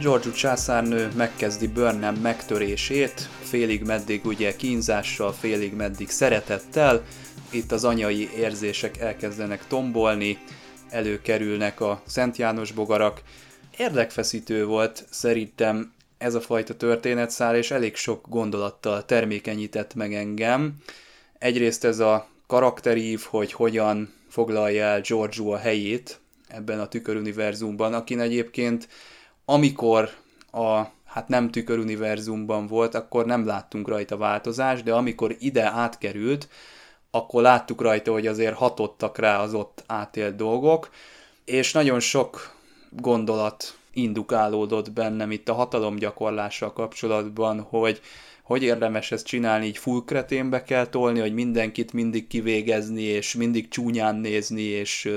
Georgiou 0.05 0.33
császárnő 0.33 1.11
megkezdi 1.15 1.67
Burnham 1.67 2.15
megtörését, 2.15 3.29
félig 3.41 3.83
meddig 3.83 4.25
ugye 4.25 4.55
kínzással, 4.55 5.33
félig 5.33 5.73
meddig 5.73 6.09
szeretettel, 6.09 7.03
itt 7.49 7.71
az 7.71 7.83
anyai 7.83 8.29
érzések 8.37 8.97
elkezdenek 8.97 9.67
tombolni, 9.67 10.37
előkerülnek 10.89 11.81
a 11.81 12.01
Szent 12.07 12.37
János 12.37 12.71
bogarak. 12.71 13.21
Érdekfeszítő 13.77 14.65
volt 14.65 15.05
szerintem 15.09 15.93
ez 16.17 16.35
a 16.35 16.41
fajta 16.41 16.75
történetszál, 16.77 17.55
és 17.55 17.71
elég 17.71 17.95
sok 17.95 18.25
gondolattal 18.29 19.05
termékenyített 19.05 19.93
meg 19.93 20.13
engem. 20.13 20.75
Egyrészt 21.39 21.83
ez 21.83 21.99
a 21.99 22.27
karakterív, 22.47 23.21
hogy 23.29 23.51
hogyan 23.51 24.13
foglalja 24.29 24.83
el 24.83 25.01
Giorgio 25.01 25.51
a 25.51 25.57
helyét 25.57 26.19
ebben 26.47 26.79
a 26.79 26.87
tüköruniverzumban, 26.87 27.93
akin 27.93 28.19
egyébként 28.19 28.87
amikor 29.45 30.09
a 30.51 30.81
hát 31.05 31.27
nem 31.27 31.51
tüköruniverzumban 31.51 32.67
volt, 32.67 32.95
akkor 32.95 33.25
nem 33.25 33.45
láttunk 33.45 33.87
rajta 33.87 34.17
változást, 34.17 34.83
de 34.83 34.93
amikor 34.93 35.35
ide 35.39 35.71
átkerült, 35.71 36.49
akkor 37.11 37.41
láttuk 37.41 37.81
rajta, 37.81 38.11
hogy 38.11 38.27
azért 38.27 38.55
hatottak 38.55 39.17
rá 39.17 39.39
az 39.39 39.53
ott 39.53 39.83
átélt 39.87 40.35
dolgok, 40.35 40.89
és 41.45 41.71
nagyon 41.71 41.99
sok 41.99 42.55
gondolat 42.89 43.77
indukálódott 43.93 44.91
bennem 44.91 45.31
itt 45.31 45.49
a 45.49 45.53
hatalomgyakorlással 45.53 46.73
kapcsolatban, 46.73 47.61
hogy 47.61 48.01
hogy 48.45 48.63
érdemes 48.63 49.11
ezt 49.11 49.25
csinálni, 49.25 49.65
így 49.65 49.77
full 49.77 50.01
kreténbe 50.05 50.63
kell 50.63 50.85
tolni, 50.85 51.19
hogy 51.19 51.33
mindenkit 51.33 51.93
mindig 51.93 52.27
kivégezni, 52.27 53.01
és 53.01 53.33
mindig 53.33 53.67
csúnyán 53.67 54.15
nézni, 54.15 54.61
és 54.61 55.11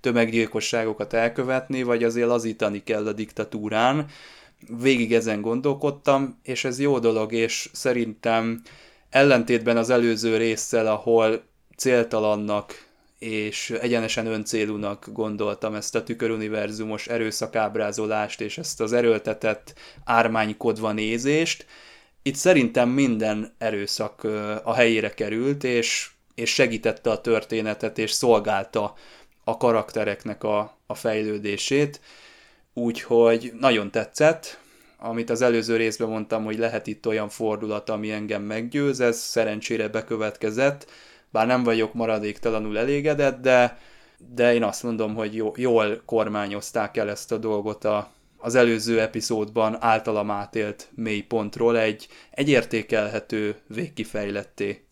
tömeggyilkosságokat 0.00 1.12
elkövetni, 1.12 1.82
vagy 1.82 2.04
azért 2.04 2.26
lazítani 2.26 2.82
kell 2.82 3.06
a 3.06 3.12
diktatúrán. 3.12 4.06
Végig 4.80 5.14
ezen 5.14 5.40
gondolkodtam, 5.40 6.38
és 6.42 6.64
ez 6.64 6.80
jó 6.80 6.98
dolog, 6.98 7.32
és 7.32 7.70
szerintem 7.72 8.62
ellentétben 9.10 9.76
az 9.76 9.90
előző 9.90 10.36
résszel, 10.36 10.86
ahol 10.86 11.42
céltalannak 11.76 12.86
és 13.18 13.70
egyenesen 13.70 14.26
öncélúnak 14.26 15.08
gondoltam 15.12 15.74
ezt 15.74 15.94
a 15.94 16.02
tüköruniverzumos 16.02 17.06
erőszakábrázolást 17.06 18.40
és 18.40 18.58
ezt 18.58 18.80
az 18.80 18.92
erőltetett 18.92 19.74
ármánykodva 20.04 20.92
nézést. 20.92 21.66
Itt 22.22 22.34
szerintem 22.34 22.88
minden 22.88 23.54
erőszak 23.58 24.24
a 24.64 24.74
helyére 24.74 25.14
került, 25.14 25.64
és, 25.64 26.10
és 26.34 26.50
segítette 26.50 27.10
a 27.10 27.20
történetet, 27.20 27.98
és 27.98 28.10
szolgálta 28.10 28.94
a 29.44 29.56
karaktereknek 29.56 30.44
a, 30.44 30.78
a 30.86 30.94
fejlődését. 30.94 32.00
Úgyhogy 32.74 33.52
nagyon 33.60 33.90
tetszett, 33.90 34.60
amit 34.98 35.30
az 35.30 35.42
előző 35.42 35.76
részben 35.76 36.08
mondtam, 36.08 36.44
hogy 36.44 36.58
lehet 36.58 36.86
itt 36.86 37.06
olyan 37.06 37.28
fordulat, 37.28 37.90
ami 37.90 38.10
engem 38.10 38.42
meggyőz, 38.42 39.00
ez 39.00 39.18
szerencsére 39.18 39.88
bekövetkezett, 39.88 40.90
bár 41.30 41.46
nem 41.46 41.62
vagyok 41.62 41.94
maradéktalanul 41.94 42.78
elégedett, 42.78 43.40
de, 43.40 43.78
de 44.34 44.54
én 44.54 44.62
azt 44.62 44.82
mondom, 44.82 45.14
hogy 45.14 45.34
jó, 45.34 45.52
jól 45.56 46.02
kormányozták 46.04 46.96
el 46.96 47.10
ezt 47.10 47.32
a 47.32 47.36
dolgot 47.36 47.84
a, 47.84 48.10
az 48.42 48.54
előző 48.54 49.00
epizódban 49.00 49.76
általam 49.80 50.30
átélt 50.30 50.90
mélypontról 50.94 51.78
egy, 51.78 52.08
egy 52.30 52.48
értékelhető 52.48 53.56
végkifejletté. 53.66 54.86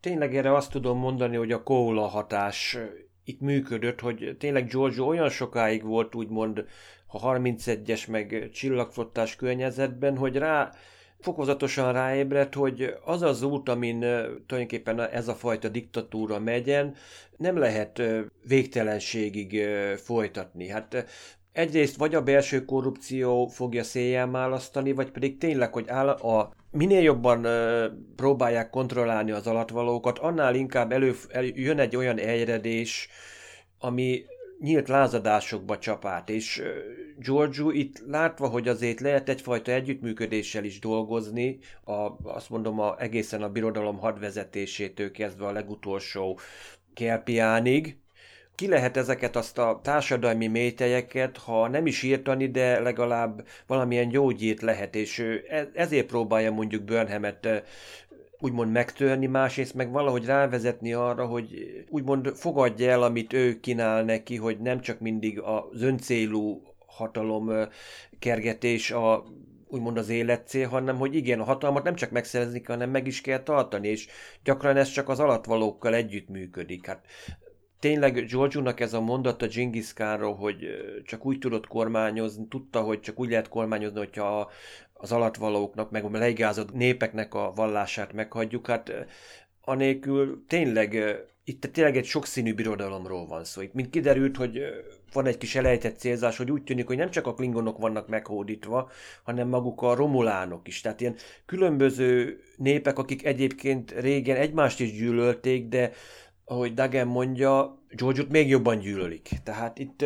Tényleg 0.00 0.36
erre 0.36 0.54
azt 0.54 0.70
tudom 0.70 0.98
mondani, 0.98 1.36
hogy 1.36 1.52
a 1.52 1.62
kóla 1.62 2.06
hatás 2.06 2.78
itt 3.24 3.40
működött, 3.40 4.00
hogy 4.00 4.36
tényleg 4.38 4.66
Giorgio 4.68 5.06
olyan 5.06 5.28
sokáig 5.28 5.84
volt 5.84 6.14
úgymond 6.14 6.64
a 7.06 7.20
31-es 7.20 8.10
meg 8.10 8.50
csillagflottás 8.52 9.36
környezetben, 9.36 10.16
hogy 10.16 10.36
rá 10.36 10.72
fokozatosan 11.20 11.92
ráébredt, 11.92 12.54
hogy 12.54 12.94
az 13.04 13.22
az 13.22 13.42
út, 13.42 13.68
amin 13.68 13.98
tulajdonképpen 14.46 15.00
ez 15.00 15.28
a 15.28 15.34
fajta 15.34 15.68
diktatúra 15.68 16.38
megyen, 16.38 16.94
nem 17.36 17.58
lehet 17.58 18.02
végtelenségig 18.42 19.62
folytatni. 19.96 20.68
Hát 20.68 21.06
egyrészt 21.56 21.96
vagy 21.96 22.14
a 22.14 22.22
belső 22.22 22.64
korrupció 22.64 23.46
fogja 23.46 23.84
széjjel 23.84 24.30
választani, 24.30 24.92
vagy 24.92 25.10
pedig 25.10 25.38
tényleg, 25.38 25.72
hogy 25.72 25.88
áll 25.88 26.08
a 26.08 26.52
minél 26.70 27.02
jobban 27.02 27.46
próbálják 28.16 28.70
kontrollálni 28.70 29.30
az 29.30 29.46
alatvalókat, 29.46 30.18
annál 30.18 30.54
inkább 30.54 30.92
elő, 30.92 31.14
elő 31.28 31.52
jön 31.54 31.78
egy 31.78 31.96
olyan 31.96 32.18
eljredés, 32.18 33.08
ami 33.78 34.24
nyílt 34.60 34.88
lázadásokba 34.88 35.78
csapát, 35.78 36.30
és 36.30 36.62
Giorgio 37.18 37.70
itt 37.70 38.02
látva, 38.06 38.48
hogy 38.48 38.68
azért 38.68 39.00
lehet 39.00 39.28
egyfajta 39.28 39.72
együttműködéssel 39.72 40.64
is 40.64 40.78
dolgozni, 40.78 41.58
a, 41.84 41.92
azt 42.22 42.50
mondom 42.50 42.80
a, 42.80 42.94
egészen 42.98 43.42
a 43.42 43.48
birodalom 43.48 43.98
hadvezetésétől 43.98 45.10
kezdve 45.10 45.46
a 45.46 45.52
legutolsó 45.52 46.38
Kelpiánig, 46.94 47.98
ki 48.56 48.68
lehet 48.68 48.96
ezeket 48.96 49.36
azt 49.36 49.58
a 49.58 49.80
társadalmi 49.82 50.46
mételyeket, 50.46 51.36
ha 51.36 51.68
nem 51.68 51.86
is 51.86 52.02
írtani, 52.02 52.50
de 52.50 52.80
legalább 52.80 53.46
valamilyen 53.66 54.08
gyógyírt 54.08 54.62
lehet, 54.62 54.94
és 54.94 55.18
e, 55.48 55.70
ezért 55.74 56.06
próbálja 56.06 56.52
mondjuk 56.52 56.82
Burnhamet 56.82 57.64
úgymond 58.40 58.72
megtörni, 58.72 59.26
másrészt 59.26 59.74
meg 59.74 59.90
valahogy 59.90 60.24
rávezetni 60.24 60.92
arra, 60.92 61.26
hogy 61.26 61.48
úgymond 61.88 62.32
fogadja 62.34 62.90
el, 62.90 63.02
amit 63.02 63.32
ő 63.32 63.60
kínál 63.60 64.02
neki, 64.02 64.36
hogy 64.36 64.58
nem 64.58 64.80
csak 64.80 65.00
mindig 65.00 65.40
az 65.40 65.82
öncélú 65.82 66.62
hatalom 66.86 67.50
kergetés 68.18 68.90
a 68.90 69.24
úgymond 69.68 69.96
az 69.98 70.08
életcél, 70.08 70.68
hanem 70.68 70.96
hogy 70.96 71.14
igen, 71.14 71.40
a 71.40 71.44
hatalmat 71.44 71.84
nem 71.84 71.94
csak 71.94 72.10
megszerezni, 72.10 72.62
hanem 72.64 72.90
meg 72.90 73.06
is 73.06 73.20
kell 73.20 73.42
tartani, 73.42 73.88
és 73.88 74.08
gyakran 74.44 74.76
ez 74.76 74.88
csak 74.88 75.08
az 75.08 75.20
alatvalókkal 75.20 75.94
együtt 75.94 76.28
működik. 76.28 76.86
Hát 76.86 77.04
tényleg 77.86 78.24
Giorgio-nak 78.26 78.80
ez 78.80 78.92
a 78.92 79.00
mondata 79.00 79.46
Genghis 79.46 79.92
Khanról, 79.92 80.34
hogy 80.34 80.66
csak 81.04 81.26
úgy 81.26 81.38
tudott 81.38 81.66
kormányozni, 81.66 82.46
tudta, 82.48 82.80
hogy 82.80 83.00
csak 83.00 83.20
úgy 83.20 83.30
lehet 83.30 83.48
kormányozni, 83.48 83.98
hogyha 83.98 84.50
az 84.92 85.12
alatvalóknak, 85.12 85.90
meg 85.90 86.04
a 86.04 86.10
leigázott 86.10 86.72
népeknek 86.72 87.34
a 87.34 87.52
vallását 87.54 88.12
meghagyjuk, 88.12 88.66
hát 88.66 88.92
anélkül 89.60 90.44
tényleg 90.48 91.16
itt 91.44 91.60
tényleg 91.72 91.96
egy 91.96 92.04
sokszínű 92.04 92.54
birodalomról 92.54 93.26
van 93.26 93.44
szó. 93.44 93.60
Itt 93.60 93.74
mint 93.74 93.90
kiderült, 93.90 94.36
hogy 94.36 94.60
van 95.12 95.26
egy 95.26 95.38
kis 95.38 95.54
elejtett 95.54 95.98
célzás, 95.98 96.36
hogy 96.36 96.50
úgy 96.50 96.62
tűnik, 96.62 96.86
hogy 96.86 96.96
nem 96.96 97.10
csak 97.10 97.26
a 97.26 97.34
klingonok 97.34 97.78
vannak 97.78 98.08
meghódítva, 98.08 98.90
hanem 99.22 99.48
maguk 99.48 99.82
a 99.82 99.94
romulánok 99.94 100.68
is. 100.68 100.80
Tehát 100.80 101.00
ilyen 101.00 101.16
különböző 101.44 102.40
népek, 102.56 102.98
akik 102.98 103.24
egyébként 103.24 103.90
régen 103.90 104.36
egymást 104.36 104.80
is 104.80 104.92
gyűlölték, 104.92 105.68
de 105.68 105.92
ahogy 106.48 106.74
Dagen 106.74 107.06
mondja, 107.06 107.82
George-ot 107.88 108.30
még 108.30 108.48
jobban 108.48 108.78
gyűlölik. 108.78 109.28
Tehát 109.44 109.78
itt 109.78 110.04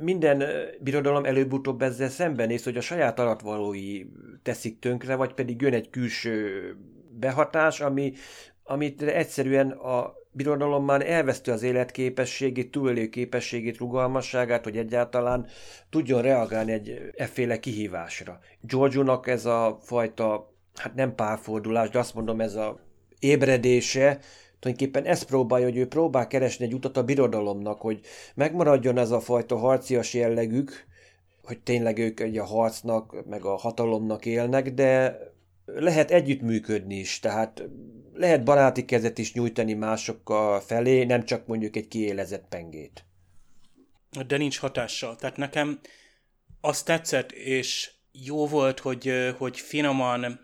minden 0.00 0.44
birodalom 0.80 1.24
előbb-utóbb 1.24 1.82
ezzel 1.82 2.08
szembenéz, 2.08 2.64
hogy 2.64 2.76
a 2.76 2.80
saját 2.80 3.18
alatvalói 3.18 4.04
teszik 4.42 4.78
tönkre, 4.78 5.14
vagy 5.14 5.34
pedig 5.34 5.60
jön 5.60 5.72
egy 5.72 5.90
külső 5.90 6.62
behatás, 7.10 7.80
ami, 7.80 8.12
amit 8.62 9.02
egyszerűen 9.02 9.70
a 9.70 10.14
birodalom 10.30 10.84
már 10.84 11.10
elvesztő 11.10 11.52
az 11.52 11.62
életképességét, 11.62 12.70
túlélő 12.70 13.08
képességét, 13.08 13.78
rugalmasságát, 13.78 14.64
hogy 14.64 14.76
egyáltalán 14.76 15.46
tudjon 15.90 16.22
reagálni 16.22 16.72
egy 16.72 17.00
efféle 17.16 17.60
kihívásra. 17.60 18.38
Giorgio-nak 18.60 19.26
ez 19.26 19.46
a 19.46 19.78
fajta, 19.82 20.54
hát 20.74 20.94
nem 20.94 21.14
párfordulás, 21.14 21.88
de 21.88 21.98
azt 21.98 22.14
mondom, 22.14 22.40
ez 22.40 22.54
a 22.54 22.80
ébredése, 23.18 24.18
tulajdonképpen 24.64 25.12
ezt 25.12 25.24
próbálja, 25.24 25.66
hogy 25.66 25.76
ő 25.76 25.88
próbál 25.88 26.26
keresni 26.26 26.64
egy 26.64 26.74
utat 26.74 26.96
a 26.96 27.04
birodalomnak, 27.04 27.80
hogy 27.80 28.00
megmaradjon 28.34 28.98
ez 28.98 29.10
a 29.10 29.20
fajta 29.20 29.56
harcias 29.56 30.14
jellegük, 30.14 30.86
hogy 31.42 31.60
tényleg 31.60 31.98
ők 31.98 32.20
egy 32.20 32.38
a 32.38 32.44
harcnak, 32.44 33.26
meg 33.26 33.44
a 33.44 33.56
hatalomnak 33.56 34.26
élnek, 34.26 34.74
de 34.74 35.18
lehet 35.64 36.10
együttműködni 36.10 36.94
is, 36.94 37.18
tehát 37.20 37.64
lehet 38.14 38.44
baráti 38.44 38.84
kezet 38.84 39.18
is 39.18 39.32
nyújtani 39.32 39.74
másokkal 39.74 40.60
felé, 40.60 41.04
nem 41.04 41.24
csak 41.24 41.46
mondjuk 41.46 41.76
egy 41.76 41.88
kiélezett 41.88 42.46
pengét. 42.48 43.04
De 44.26 44.36
nincs 44.36 44.58
hatással. 44.58 45.16
Tehát 45.16 45.36
nekem 45.36 45.80
azt 46.60 46.84
tetszett, 46.84 47.32
és 47.32 47.90
jó 48.12 48.46
volt, 48.46 48.80
hogy, 48.80 49.34
hogy 49.38 49.58
finoman 49.60 50.43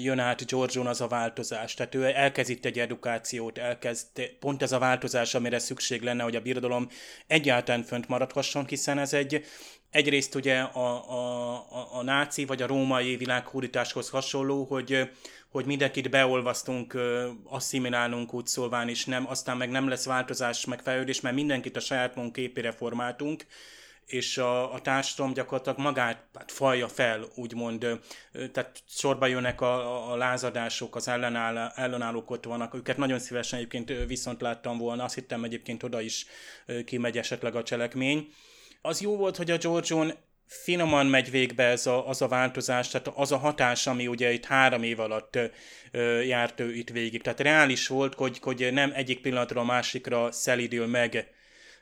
jön 0.00 0.18
át 0.18 0.46
Giorgion 0.46 0.86
az 0.86 1.00
a 1.00 1.08
változás. 1.08 1.74
Tehát 1.74 1.94
ő 1.94 2.04
elkezd 2.04 2.50
itt 2.50 2.64
egy 2.64 2.78
edukációt, 2.78 3.58
elkezd 3.58 4.30
pont 4.38 4.62
ez 4.62 4.72
a 4.72 4.78
változás, 4.78 5.34
amire 5.34 5.58
szükség 5.58 6.02
lenne, 6.02 6.22
hogy 6.22 6.36
a 6.36 6.40
birodalom 6.40 6.88
egyáltalán 7.26 7.82
fönt 7.82 8.08
maradhasson, 8.08 8.66
hiszen 8.66 8.98
ez 8.98 9.12
egy 9.12 9.44
egyrészt 9.90 10.34
ugye 10.34 10.60
a, 10.60 11.10
a, 11.10 11.54
a, 11.70 11.88
a 11.98 12.02
náci 12.02 12.44
vagy 12.44 12.62
a 12.62 12.66
római 12.66 13.16
világhódításhoz 13.16 14.08
hasonló, 14.08 14.64
hogy, 14.64 15.10
hogy 15.48 15.64
mindenkit 15.64 16.10
beolvasztunk, 16.10 16.98
asszimilálunk 17.44 18.34
úgy 18.34 18.46
szólván, 18.46 18.88
és 18.88 19.04
nem, 19.04 19.28
aztán 19.28 19.56
meg 19.56 19.70
nem 19.70 19.88
lesz 19.88 20.04
változás, 20.04 20.64
meg 20.64 20.80
fejlődés, 20.80 21.20
mert 21.20 21.34
mindenkit 21.34 21.76
a 21.76 21.80
saját 21.80 22.14
munk 22.14 22.32
képére 22.32 22.72
formáltunk, 22.72 23.46
és 24.06 24.38
a, 24.38 24.72
a 24.74 24.80
társadalom 24.80 25.32
gyakorlatilag 25.32 25.78
magát 25.78 26.24
hát 26.34 26.52
falja 26.52 26.88
fel, 26.88 27.24
úgymond, 27.34 27.86
tehát 28.52 28.82
sorba 28.88 29.26
jönnek 29.26 29.60
a, 29.60 30.12
a 30.12 30.16
lázadások, 30.16 30.96
az 30.96 31.08
ellenáll, 31.08 31.56
ellenállók 31.74 32.30
ott 32.30 32.44
vannak, 32.44 32.74
őket 32.74 32.96
nagyon 32.96 33.18
szívesen 33.18 33.58
egyébként 33.58 33.92
viszont 34.06 34.40
láttam 34.40 34.78
volna, 34.78 35.04
azt 35.04 35.14
hittem 35.14 35.44
egyébként 35.44 35.82
oda 35.82 36.00
is 36.00 36.26
kimegy 36.84 37.18
esetleg 37.18 37.54
a 37.54 37.62
cselekmény. 37.62 38.32
Az 38.82 39.00
jó 39.00 39.16
volt, 39.16 39.36
hogy 39.36 39.50
a 39.50 39.56
Georgion 39.56 40.12
finoman 40.50 41.06
megy 41.06 41.30
végbe 41.30 41.64
ez 41.64 41.86
a, 41.86 42.08
az 42.08 42.22
a 42.22 42.28
változás, 42.28 42.88
tehát 42.88 43.08
az 43.14 43.32
a 43.32 43.36
hatás, 43.36 43.86
ami 43.86 44.06
ugye 44.06 44.32
itt 44.32 44.44
három 44.44 44.82
év 44.82 45.00
alatt 45.00 45.38
ö, 45.90 46.20
járt 46.20 46.60
ő 46.60 46.74
itt 46.74 46.90
végig. 46.90 47.22
Tehát 47.22 47.40
reális 47.40 47.86
volt, 47.86 48.14
hogy, 48.14 48.38
hogy 48.40 48.68
nem 48.72 48.92
egyik 48.94 49.20
pillanatról 49.20 49.62
a 49.62 49.66
másikra 49.66 50.32
szelidül 50.32 50.86
meg 50.86 51.30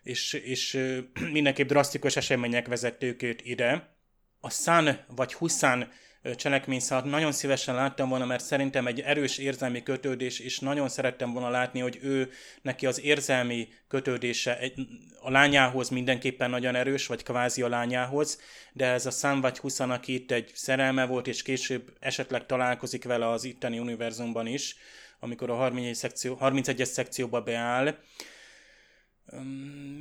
és, 0.09 0.33
és 0.33 0.79
mindenképp 1.33 1.69
drasztikus 1.69 2.17
események 2.17 2.69
vezették 2.69 3.23
őt 3.23 3.43
ide. 3.43 3.97
A 4.41 4.51
Sun 4.51 4.97
vagy 5.07 5.35
Husan 5.35 5.89
cselekményszart 6.37 7.05
nagyon 7.05 7.33
szívesen 7.33 7.75
láttam 7.75 8.09
volna, 8.09 8.25
mert 8.25 8.45
szerintem 8.45 8.87
egy 8.87 9.01
erős 9.01 9.39
érzelmi 9.39 9.83
kötődés, 9.83 10.39
és 10.39 10.59
nagyon 10.59 10.89
szerettem 10.89 11.33
volna 11.33 11.51
látni, 11.51 11.81
hogy 11.81 11.99
ő 12.03 12.31
neki 12.63 12.87
az 12.87 13.01
érzelmi 13.01 13.69
kötődése 13.89 14.59
egy, 14.59 14.75
a 15.21 15.31
lányához 15.31 15.89
mindenképpen 15.89 16.51
nagyon 16.51 16.75
erős, 16.75 17.07
vagy 17.07 17.23
kvázi 17.23 17.63
a 17.63 17.69
lányához, 17.69 18.41
de 18.73 18.87
ez 18.87 19.07
a 19.07 19.11
szám 19.11 19.41
vagy 19.41 19.59
20 19.59 19.81
aki 19.81 20.15
itt 20.15 20.31
egy 20.31 20.51
szerelme 20.55 21.07
volt, 21.07 21.27
és 21.27 21.43
később 21.43 21.97
esetleg 22.01 22.47
találkozik 22.47 23.05
vele 23.05 23.29
az 23.29 23.45
itteni 23.45 23.79
univerzumban 23.79 24.47
is, 24.47 24.77
amikor 25.21 25.51
a 25.51 25.55
31. 25.55 25.95
szekció, 25.95 26.35
31 26.35 26.85
szekcióba 26.87 27.41
beáll. 27.41 27.99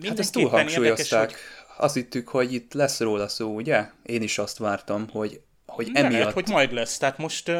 Hát 0.07 0.19
ezt 0.19 0.31
túl 0.31 0.49
hangsúlyozták. 0.49 1.29
Hogy... 1.29 1.37
Azt 1.77 1.93
hittük, 1.93 2.27
hogy 2.27 2.53
itt 2.53 2.73
lesz 2.73 2.99
róla 2.99 3.27
szó, 3.27 3.55
ugye? 3.55 3.85
Én 4.03 4.21
is 4.21 4.37
azt 4.37 4.57
vártam, 4.57 5.09
hogy 5.09 5.41
hogy 5.77 5.89
emiatt... 5.93 6.11
Lehet, 6.11 6.33
hogy 6.33 6.47
majd 6.47 6.73
lesz. 6.73 6.97
Tehát 6.97 7.17
most 7.17 7.49
uh, 7.49 7.55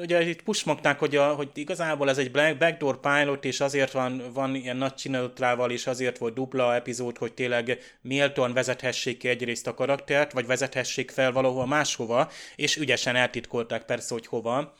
ugye 0.00 0.28
itt 0.28 0.42
pusmogták, 0.42 0.98
hogy, 0.98 1.16
a, 1.16 1.34
hogy 1.34 1.48
igazából 1.54 2.08
ez 2.08 2.18
egy 2.18 2.30
backdoor 2.30 3.00
pilot, 3.00 3.44
és 3.44 3.60
azért 3.60 3.92
van, 3.92 4.22
van 4.32 4.54
ilyen 4.54 4.76
nagy 4.76 4.94
csinálatra, 4.94 5.66
és 5.66 5.86
azért 5.86 6.18
volt 6.18 6.34
dupla 6.34 6.74
epizód, 6.74 7.18
hogy 7.18 7.32
tényleg 7.32 7.78
méltóan 8.00 8.52
vezethessék 8.52 9.18
ki 9.18 9.28
egyrészt 9.28 9.66
a 9.66 9.74
karaktert, 9.74 10.32
vagy 10.32 10.46
vezethessék 10.46 11.10
fel 11.10 11.32
valahol 11.32 11.66
máshova, 11.66 12.30
és 12.56 12.76
ügyesen 12.76 13.16
eltitkolták 13.16 13.84
persze, 13.84 14.14
hogy 14.14 14.26
hova. 14.26 14.74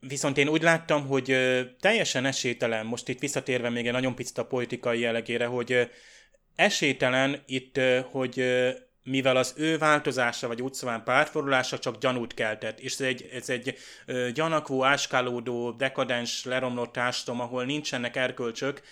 Viszont 0.00 0.38
én 0.38 0.48
úgy 0.48 0.62
láttam, 0.62 1.06
hogy 1.06 1.36
teljesen 1.80 2.24
esélytelen, 2.24 2.86
most 2.86 3.08
itt 3.08 3.18
visszatérve 3.18 3.70
még 3.70 3.86
egy 3.86 3.92
nagyon 3.92 4.14
picit 4.14 4.38
a 4.38 4.46
politikai 4.46 5.00
jellegére, 5.00 5.46
hogy 5.46 5.90
esélytelen 6.56 7.42
itt, 7.46 7.80
hogy 8.10 8.44
mivel 9.02 9.36
az 9.36 9.54
ő 9.56 9.78
változása, 9.78 10.46
vagy 10.46 10.62
úgy 10.62 10.74
szóval 10.74 11.02
pártforulása 11.02 11.78
csak 11.78 11.98
gyanút 11.98 12.34
keltett, 12.34 12.80
és 12.80 12.92
ez 12.92 13.00
egy, 13.00 13.28
ez 13.32 13.48
egy 13.48 13.74
gyanakvó, 14.34 14.84
áskálódó, 14.84 15.70
dekadens, 15.70 16.44
leromlott 16.44 16.92
társadalom, 16.92 17.40
ahol 17.40 17.64
nincsenek 17.64 18.16
erkölcsök, 18.16 18.82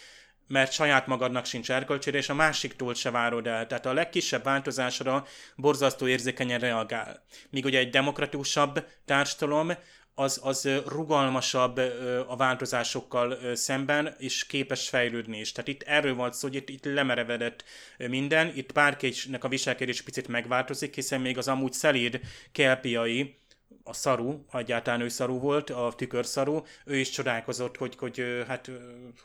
mert 0.49 0.73
saját 0.73 1.07
magadnak 1.07 1.45
sincs 1.45 1.71
erkölcsére, 1.71 2.19
és 2.19 2.29
a 2.29 2.35
másiktól 2.35 2.95
se 2.95 3.11
várod 3.11 3.47
el. 3.47 3.67
Tehát 3.67 3.87
a 3.87 3.93
legkisebb 3.93 4.45
változásra 4.45 5.27
borzasztó 5.57 6.07
érzékenyen 6.07 6.61
reagál. 6.61 7.25
Míg 7.51 7.65
ugye 7.65 7.79
egy 7.79 7.91
demokratikusabb 7.91 8.87
társadalom 9.05 9.73
az, 10.19 10.41
az 10.43 10.69
rugalmasabb 10.87 11.81
a 12.27 12.37
változásokkal 12.37 13.39
szemben, 13.55 14.15
és 14.19 14.47
képes 14.47 14.89
fejlődni 14.89 15.39
is. 15.39 15.53
Tehát 15.53 15.69
itt 15.69 15.83
erről 15.83 16.15
volt 16.15 16.35
szó, 16.35 16.49
hogy 16.49 16.57
itt, 16.57 16.69
itt 16.69 16.85
lemerevedett 16.85 17.65
minden, 17.99 18.53
itt 18.55 18.73
bárkinek 18.73 19.45
a 19.45 19.49
viselkedés 19.49 20.03
picit 20.03 20.29
megváltozik, 20.29 20.95
hiszen 20.95 21.21
még 21.21 21.39
az 21.39 21.49
amúgy 21.49 21.73
szelíd 21.73 22.21
kelpiai, 22.53 23.37
a 23.85 23.93
szaru, 23.93 24.45
egyáltalán 24.53 25.01
ő 25.01 25.09
szaru 25.09 25.39
volt, 25.39 25.71
a 25.71 25.93
tükörszaru, 25.97 26.63
ő 26.85 26.97
is 26.97 27.11
csodálkozott, 27.11 27.77
hogy, 27.77 27.97
hogy 27.99 28.45
hát 28.47 28.71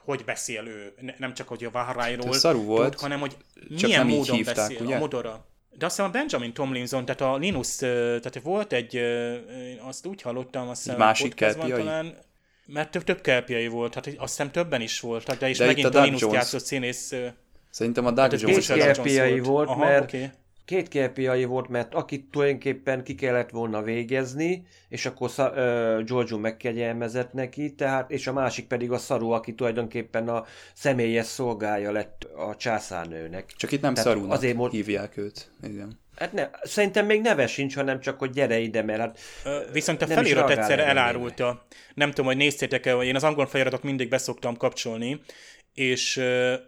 hogy 0.03 0.23
beszél 0.25 0.65
ő. 0.67 0.93
Nem 1.17 1.33
csak, 1.33 1.47
hogy 1.47 1.63
a 1.63 1.71
Vahrájról 1.71 2.33
volt, 2.65 2.99
hanem, 2.99 3.19
hogy 3.19 3.37
milyen 3.69 4.07
módon 4.07 4.35
hívták, 4.35 4.55
beszél 4.55 4.81
ugye? 4.81 4.95
a 4.95 4.99
modora. 4.99 5.45
De 5.77 5.85
azt 5.85 5.95
hiszem 5.95 6.11
a 6.11 6.13
Benjamin 6.13 6.53
Tomlinson, 6.53 7.05
tehát 7.05 7.21
a 7.21 7.37
Linus, 7.37 7.75
tehát 7.75 8.39
volt 8.43 8.73
egy, 8.73 9.01
azt 9.79 10.05
úgy 10.05 10.21
hallottam, 10.21 10.69
azt 10.69 10.83
hiszem 10.83 10.97
másik 10.97 11.33
talán, 11.33 12.17
mert 12.65 12.91
több, 12.91 13.03
több 13.03 13.21
kelpiai 13.21 13.67
volt, 13.67 13.93
hát 13.93 14.07
azt 14.07 14.17
hiszem 14.17 14.51
többen 14.51 14.81
is 14.81 14.99
voltak, 14.99 15.37
de 15.37 15.49
is 15.49 15.57
de 15.57 15.65
megint 15.65 15.95
a, 15.95 15.99
a 15.99 16.03
Linus 16.03 16.21
játszott 16.31 16.65
színész. 16.65 17.13
Szerintem 17.69 18.05
a 18.05 18.11
Doug 18.11 18.39
Jones. 18.39 18.67
Két 19.03 19.45
volt, 19.45 19.69
Aha, 19.69 19.79
mert 19.79 20.03
okay 20.03 20.29
két 20.71 20.87
kelpiai 20.87 21.45
volt, 21.45 21.69
mert 21.69 21.93
akit 21.93 22.25
tulajdonképpen 22.31 23.03
ki 23.03 23.15
kellett 23.15 23.49
volna 23.49 23.81
végezni, 23.81 24.65
és 24.89 25.05
akkor 25.05 25.29
uh, 25.37 26.03
Giorgio 26.03 26.37
megkegyelmezett 26.37 27.33
neki, 27.33 27.73
tehát, 27.75 28.11
és 28.11 28.27
a 28.27 28.33
másik 28.33 28.67
pedig 28.67 28.91
a 28.91 28.97
Szaru, 28.97 29.29
aki 29.29 29.55
tulajdonképpen 29.55 30.27
a 30.29 30.45
személyes 30.73 31.25
szolgája 31.25 31.91
lett 31.91 32.23
a 32.23 32.55
császárnőnek. 32.55 33.51
Csak 33.57 33.71
itt 33.71 33.81
nem 33.81 33.93
tehát 33.93 34.09
Szarúnak 34.09 34.31
azért 34.37 34.55
mond... 34.55 34.71
hívják 34.71 35.17
őt. 35.17 35.51
Igen. 35.63 35.99
Hát 36.15 36.33
ne, 36.33 36.49
szerintem 36.63 37.05
még 37.05 37.21
neve 37.21 37.47
sincs, 37.47 37.75
hanem 37.75 37.99
csak, 37.99 38.19
hogy 38.19 38.29
gyere 38.29 38.59
ide, 38.59 38.83
mert 38.83 38.99
hát... 38.99 39.19
Viszont 39.71 40.01
a 40.01 40.07
felirat 40.07 40.49
egyszer 40.49 40.79
elárulta. 40.79 41.65
Nem 41.93 42.09
tudom, 42.09 42.25
hogy 42.25 42.37
néztétek 42.37 42.85
el, 42.85 43.03
én 43.03 43.15
az 43.15 43.23
angol 43.23 43.45
feliratot 43.45 43.83
mindig 43.83 44.09
beszoktam 44.09 44.57
kapcsolni, 44.57 45.21
és 45.73 46.21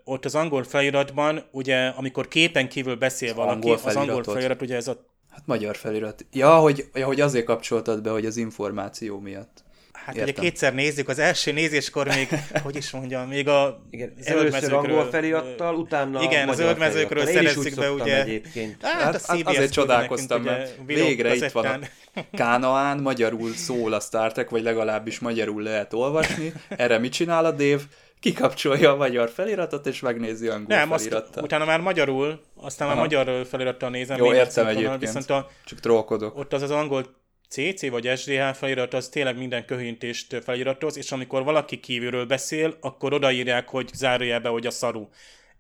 ott 0.04 0.26
az 0.26 0.36
angol 0.36 0.64
feliratban, 0.64 1.44
ugye, 1.52 1.88
amikor 1.88 2.28
képen 2.28 2.70
kívül 2.70 2.96
beszél 2.96 3.30
az 3.30 3.36
valaki, 3.36 3.54
angol 3.54 3.80
az 3.84 3.96
angol 3.96 4.24
felirat, 4.24 4.62
ugye 4.62 4.76
ez 4.76 4.88
a... 4.88 5.06
Hát 5.32 5.44
magyar 5.46 5.76
felirat. 5.76 6.26
Ja, 6.32 6.56
hogy, 6.56 6.86
ja, 6.94 7.06
hogy 7.06 7.22
azért 7.22 7.46
kapcsoltad 7.46 8.02
be, 8.02 8.10
hogy 8.10 8.26
az 8.26 8.38
információ 8.38 9.20
miatt. 9.20 9.64
Hát 10.06 10.16
Értem. 10.16 10.30
ugye 10.30 10.42
kétszer 10.42 10.74
nézzük, 10.74 11.10
az 11.10 11.20
első 11.20 11.52
nézéskor 11.52 12.08
még, 12.08 12.28
hogy 12.64 12.76
is 12.76 12.92
mondjam, 12.92 13.28
még 13.28 13.48
a 13.48 13.86
igen, 13.90 14.14
először 14.24 14.74
angol 14.74 15.10
felirattal, 15.10 15.76
utána 15.76 16.22
Igen, 16.22 16.50
a 16.50 16.54
zöldmezőkről 16.54 17.26
szerezzük 17.26 17.76
be, 17.76 17.92
ugye. 17.92 18.22
Egyébként. 18.22 18.82
Hát, 18.82 19.02
hát, 19.02 19.26
hát 19.26 19.48
azért 19.48 19.72
csodálkoztam, 19.72 20.42
mert 20.42 20.78
végre 20.86 21.36
itt 21.36 21.52
van 21.52 21.66
a 21.66 21.80
Kánaán, 22.38 23.02
magyarul 23.02 23.54
szól 23.54 23.94
a 23.94 24.00
Star 24.00 24.32
Trek, 24.32 24.50
vagy 24.50 24.64
legalábbis 24.64 25.20
magyarul 25.20 25.62
lehet 25.62 25.94
olvasni. 25.94 26.54
Erre 26.70 26.98
mit 26.98 27.12
csinál 27.12 27.46
a 27.46 27.52
Dave? 27.52 27.82
Kikapcsolja 28.24 28.92
a 28.92 28.96
magyar 28.96 29.30
feliratot, 29.30 29.86
és 29.86 30.00
megnézi 30.00 30.48
angol 30.48 30.66
Nem, 30.68 30.90
felirattal. 30.90 31.30
azt, 31.34 31.42
utána 31.42 31.66
már 31.66 31.80
magyarul, 31.80 32.40
aztán 32.56 32.88
Aha. 32.88 32.98
már 32.98 33.06
magyar 33.06 33.46
felirattal 33.46 33.90
nézem. 33.90 34.18
Jó, 34.18 34.34
értem 34.34 34.68
egyébként, 34.68 35.00
viszont 35.00 35.30
a, 35.30 35.50
csak 35.66 35.80
trollkodok. 35.80 36.38
Ott 36.38 36.54
az 36.54 36.62
az 36.62 36.72
angol 36.72 37.06
CC 37.50 37.90
vagy 37.90 38.18
SDH 38.18 38.54
felirat, 38.54 38.94
az 38.94 39.10
tényleg 39.10 39.38
minden 39.38 39.66
köhintést 39.66 40.44
feliratoz, 40.44 40.98
és 40.98 41.12
amikor 41.12 41.44
valaki 41.44 41.80
kívülről 41.80 42.26
beszél, 42.26 42.78
akkor 42.80 43.14
odaírják, 43.14 43.70
hogy 43.70 43.90
zárójelbe, 43.94 44.50
hogy 44.50 44.66
a 44.66 44.72
szaru. 44.72 45.08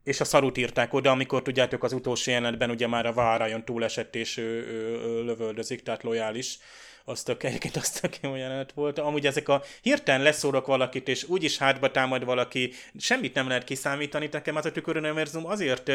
És 0.04 0.20
a 0.20 0.26
szarut 0.26 0.58
írták 0.58 0.94
oda, 0.94 1.12
amikor 1.12 1.42
tudjátok 1.42 1.84
az 1.84 1.94
utolsó 1.94 2.32
jelenetben 2.32 2.70
ugye 2.70 2.88
már 2.88 3.06
a 3.06 3.14
várajon 3.14 3.66
túlesett 3.66 4.16
és 4.16 4.38
ő, 4.38 4.44
ő, 4.44 5.00
ő, 5.06 5.24
lövöldözik, 5.24 5.84
tehát 5.84 6.04
lojális 6.04 6.58
azt 7.06 7.30
a 7.30 7.36
egyébként 7.40 7.76
azt 7.76 8.04
a 8.04 8.10
jó 8.22 8.36
jelenet 8.36 8.72
volt. 8.72 9.00
Amúgy 9.00 9.26
ezek 9.26 9.50
a 9.50 9.64
hirtelen 9.82 10.22
leszórok 10.22 10.66
valakit, 10.66 11.08
és 11.08 11.24
úgyis 11.24 11.58
hátba 11.58 11.92
támad 11.92 12.26
valaki, 12.26 12.74
semmit 12.98 13.34
nem 13.34 13.48
lehet 13.48 13.64
kiszámítani. 13.64 14.30
Nekem 14.32 14.56
az 14.56 14.66
a 14.66 14.72
tüköröniverzum 14.72 15.46
azért 15.46 15.92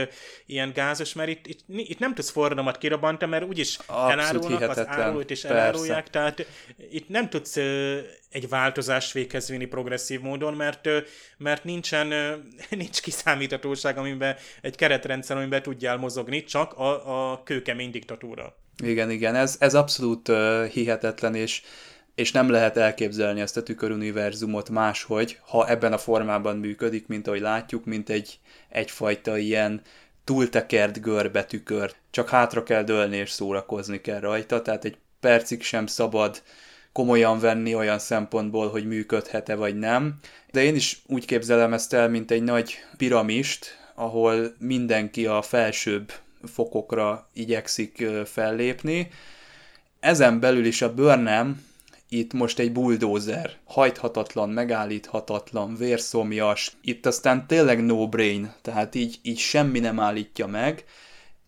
ilyen 0.46 0.72
gázos, 0.72 1.12
mert 1.12 1.28
itt, 1.28 1.46
itt, 1.46 1.60
itt 1.66 1.98
nem 1.98 2.14
tudsz 2.14 2.30
forradalmat 2.30 2.78
kirabantani, 2.78 3.30
mert 3.30 3.44
úgyis 3.44 3.78
Abszolút 3.86 4.10
elárulnak, 4.10 4.58
hihetetlen. 4.58 4.86
az 4.86 5.00
árulót 5.00 5.30
is 5.30 5.44
elárulják, 5.44 6.10
tehát 6.10 6.46
itt 6.90 7.08
nem 7.08 7.28
tudsz 7.28 7.56
egy 8.30 8.48
változást 8.48 9.12
véghez 9.12 9.48
vinni 9.48 9.66
progresszív 9.66 10.20
módon, 10.20 10.54
mert, 10.54 10.88
mert 11.36 11.64
nincsen, 11.64 12.08
nincs 12.70 13.00
kiszámíthatóság, 13.00 13.98
amiben 13.98 14.36
egy 14.60 14.76
keretrendszer, 14.76 15.36
amiben 15.36 15.62
tudjál 15.62 15.96
mozogni, 15.96 16.44
csak 16.44 16.72
a, 16.72 17.32
a 17.32 17.42
kőkemény 17.42 17.90
diktatúra. 17.90 18.56
Igen, 18.82 19.10
igen, 19.10 19.34
ez, 19.34 19.56
ez 19.58 19.74
abszolút 19.74 20.28
uh, 20.28 20.64
hihetetlen, 20.64 21.34
és, 21.34 21.62
és 22.14 22.32
nem 22.32 22.50
lehet 22.50 22.76
elképzelni 22.76 23.40
ezt 23.40 23.56
a 23.56 23.62
tüköruniverzumot 23.62 24.70
máshogy, 24.70 25.38
ha 25.40 25.68
ebben 25.68 25.92
a 25.92 25.98
formában 25.98 26.56
működik, 26.56 27.06
mint 27.06 27.26
ahogy 27.26 27.40
látjuk, 27.40 27.84
mint 27.84 28.08
egy, 28.08 28.38
egyfajta 28.68 29.36
ilyen 29.36 29.82
túltekert 30.24 31.00
görbe 31.00 31.44
tükör. 31.44 31.94
Csak 32.10 32.28
hátra 32.28 32.62
kell 32.62 32.82
dőlni 32.82 33.16
és 33.16 33.30
szórakozni 33.30 34.00
kell 34.00 34.20
rajta, 34.20 34.62
tehát 34.62 34.84
egy 34.84 34.96
percig 35.20 35.62
sem 35.62 35.86
szabad 35.86 36.42
komolyan 36.92 37.40
venni 37.40 37.74
olyan 37.74 37.98
szempontból, 37.98 38.70
hogy 38.70 38.86
működhet-e 38.86 39.54
vagy 39.54 39.78
nem. 39.78 40.18
De 40.50 40.62
én 40.62 40.74
is 40.74 41.02
úgy 41.06 41.24
képzelem 41.24 41.72
ezt 41.72 41.92
el, 41.92 42.08
mint 42.08 42.30
egy 42.30 42.42
nagy 42.42 42.74
piramist, 42.96 43.66
ahol 43.94 44.54
mindenki 44.58 45.26
a 45.26 45.42
felsőbb 45.42 46.12
fokokra 46.44 47.28
igyekszik 47.32 48.06
fellépni. 48.24 49.10
Ezen 50.00 50.40
belül 50.40 50.64
is 50.64 50.82
a 50.82 50.94
Burnham 50.94 51.66
itt 52.08 52.32
most 52.32 52.58
egy 52.58 52.72
bulldozer, 52.72 53.56
hajthatatlan, 53.64 54.50
megállíthatatlan, 54.50 55.76
vérszomjas, 55.76 56.72
itt 56.82 57.06
aztán 57.06 57.46
tényleg 57.46 57.84
no 57.84 58.08
brain, 58.08 58.52
tehát 58.62 58.94
így, 58.94 59.18
így 59.22 59.38
semmi 59.38 59.78
nem 59.78 60.00
állítja 60.00 60.46
meg, 60.46 60.84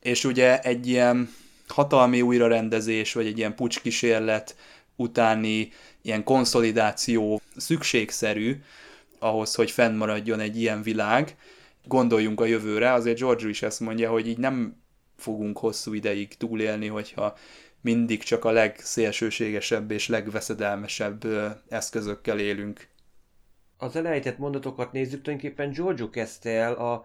és 0.00 0.24
ugye 0.24 0.60
egy 0.60 0.88
ilyen 0.88 1.34
hatalmi 1.68 2.22
újrarendezés, 2.22 3.12
vagy 3.12 3.26
egy 3.26 3.38
ilyen 3.38 3.54
pucskísérlet 3.54 4.56
utáni 4.96 5.72
ilyen 6.02 6.24
konszolidáció 6.24 7.40
szükségszerű 7.56 8.62
ahhoz, 9.18 9.54
hogy 9.54 9.70
fennmaradjon 9.70 10.40
egy 10.40 10.60
ilyen 10.60 10.82
világ. 10.82 11.36
Gondoljunk 11.84 12.40
a 12.40 12.44
jövőre, 12.44 12.92
azért 12.92 13.18
George 13.18 13.48
is 13.48 13.62
ezt 13.62 13.80
mondja, 13.80 14.10
hogy 14.10 14.26
így 14.26 14.38
nem 14.38 14.82
fogunk 15.16 15.58
hosszú 15.58 15.92
ideig 15.92 16.36
túlélni, 16.36 16.86
hogyha 16.86 17.36
mindig 17.80 18.22
csak 18.22 18.44
a 18.44 18.50
legszélsőségesebb 18.50 19.90
és 19.90 20.08
legveszedelmesebb 20.08 21.24
eszközökkel 21.68 22.38
élünk. 22.38 22.88
Az 23.76 23.96
elejtett 23.96 24.38
mondatokat 24.38 24.92
nézzük, 24.92 25.22
tulajdonképpen 25.22 25.70
Giorgio 25.70 26.10
kezdte 26.10 26.50
el 26.50 26.72
a 26.72 27.04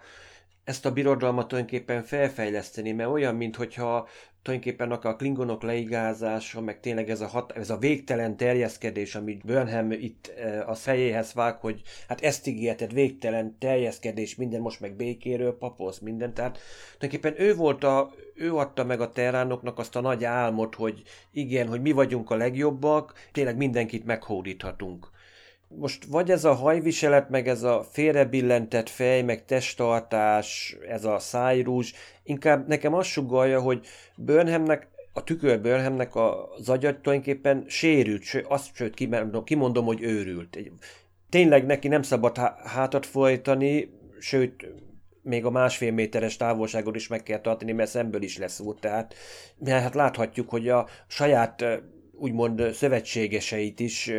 ezt 0.66 0.86
a 0.86 0.92
birodalmat 0.92 1.48
tulajdonképpen 1.48 2.04
felfejleszteni, 2.04 2.92
mert 2.92 3.10
olyan, 3.10 3.36
mintha 3.36 4.08
tulajdonképpen 4.42 4.92
a 4.92 5.16
klingonok 5.16 5.64
leigázása, 5.64 6.62
meg 6.62 6.80
tényleg 6.80 7.10
ez 7.10 7.22
a, 7.22 7.28
hat, 7.28 7.52
ez 7.52 7.70
a 7.70 7.78
végtelen 7.78 8.38
terjeszkedés, 8.38 9.16
amit 9.16 9.46
Burnham 9.46 9.92
itt 9.92 10.34
e, 10.38 10.68
a 10.68 10.74
fejéhez 10.74 11.34
vág, 11.34 11.58
hogy 11.58 11.82
hát 12.08 12.22
ezt 12.22 12.48
ígérted, 12.48 12.94
végtelen 12.94 13.56
terjeszkedés, 13.60 14.36
minden 14.36 14.62
most 14.62 14.80
meg 14.80 14.96
békéről 14.96 15.58
papoz, 15.58 16.00
minden. 16.00 16.34
Tehát 16.34 16.60
tulajdonképpen 16.98 17.46
ő 17.46 17.56
volt 17.56 17.84
a, 17.84 18.12
ő 18.36 18.56
adta 18.56 18.84
meg 18.84 19.02
a 19.02 19.12
terránoknak 19.12 19.80
azt 19.80 19.96
a 19.96 20.02
nagy 20.02 20.24
álmot, 20.24 20.76
hogy 20.76 21.02
igen, 21.32 21.68
hogy 21.68 21.82
mi 21.82 21.92
vagyunk 21.92 22.30
a 22.30 22.36
legjobbak, 22.36 23.14
tényleg 23.32 23.58
mindenkit 23.58 24.06
meghódíthatunk 24.06 25.14
most 25.68 26.06
vagy 26.06 26.32
ez 26.32 26.44
a 26.44 26.54
hajviselet, 26.54 27.30
meg 27.30 27.48
ez 27.48 27.64
a 27.64 27.86
félrebillentett 27.92 28.90
fej, 28.90 29.22
meg 29.22 29.46
testtartás, 29.46 30.78
ez 30.90 31.06
a 31.06 31.20
szájrúzs, 31.20 31.94
inkább 32.24 32.68
nekem 32.68 32.94
azt 32.94 33.10
sugalja, 33.10 33.62
hogy 33.62 33.86
Burnhamnek, 34.16 34.88
a 35.14 35.24
tükör 35.24 35.62
Burnhamnek 35.62 36.16
az 36.16 36.70
agyat 36.70 36.98
tulajdonképpen 36.98 37.64
sérült, 37.68 38.24
sőt, 38.24 38.46
azt 38.48 38.76
sőt 38.76 38.94
kimondom, 38.94 39.44
kimondom, 39.44 39.86
hogy 39.86 40.02
őrült. 40.02 40.58
Tényleg 41.30 41.66
neki 41.66 41.88
nem 41.88 42.02
szabad 42.02 42.38
hátat 42.64 43.06
folytani, 43.06 43.90
sőt, 44.20 44.68
még 45.22 45.46
a 45.46 45.50
másfél 45.50 45.92
méteres 45.92 46.38
távolságot 46.38 46.96
is 46.96 47.08
meg 47.08 47.24
kell 47.24 47.40
tartani, 47.40 47.72
mert 47.72 47.90
szemből 47.90 48.22
is 48.22 48.38
lesz 48.38 48.60
út. 48.60 48.80
Tehát, 48.80 49.16
mert 49.58 49.84
hát 49.84 49.96
láthatjuk, 49.96 50.50
hogy 50.50 50.70
a 50.70 50.88
saját 51.08 51.66
úgymond 52.18 52.74
szövetségeseit 52.74 53.80
is 53.80 54.12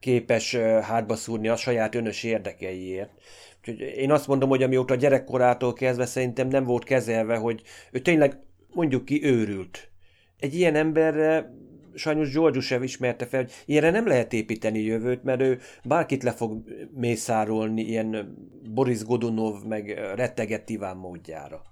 képes 0.00 0.54
hátba 0.82 1.16
szúrni 1.16 1.48
a 1.48 1.56
saját 1.56 1.94
önös 1.94 2.22
érdekeiért. 2.22 3.10
Úgyhogy 3.58 3.80
én 3.80 4.10
azt 4.10 4.26
mondom, 4.26 4.48
hogy 4.48 4.62
amióta 4.62 4.94
gyerekkorától 4.94 5.72
kezdve 5.72 6.06
szerintem 6.06 6.48
nem 6.48 6.64
volt 6.64 6.84
kezelve, 6.84 7.36
hogy 7.36 7.62
ő 7.92 7.98
tényleg 7.98 8.38
mondjuk 8.72 9.04
ki 9.04 9.24
őrült. 9.24 9.90
Egy 10.38 10.54
ilyen 10.54 10.74
emberre 10.74 11.54
sajnos 11.94 12.32
George 12.32 12.60
sem 12.60 12.82
ismerte 12.82 13.26
fel, 13.26 13.40
hogy 13.40 13.52
ilyenre 13.64 13.90
nem 13.90 14.06
lehet 14.06 14.32
építeni 14.32 14.80
jövőt, 14.80 15.22
mert 15.22 15.40
ő 15.40 15.60
bárkit 15.84 16.22
le 16.22 16.32
fog 16.32 16.62
mészárolni 16.94 17.82
ilyen 17.82 18.36
Boris 18.70 19.04
Godunov 19.04 19.62
meg 19.64 19.88
retteget 20.14 20.70
Iván 20.70 20.96
módjára. 20.96 21.62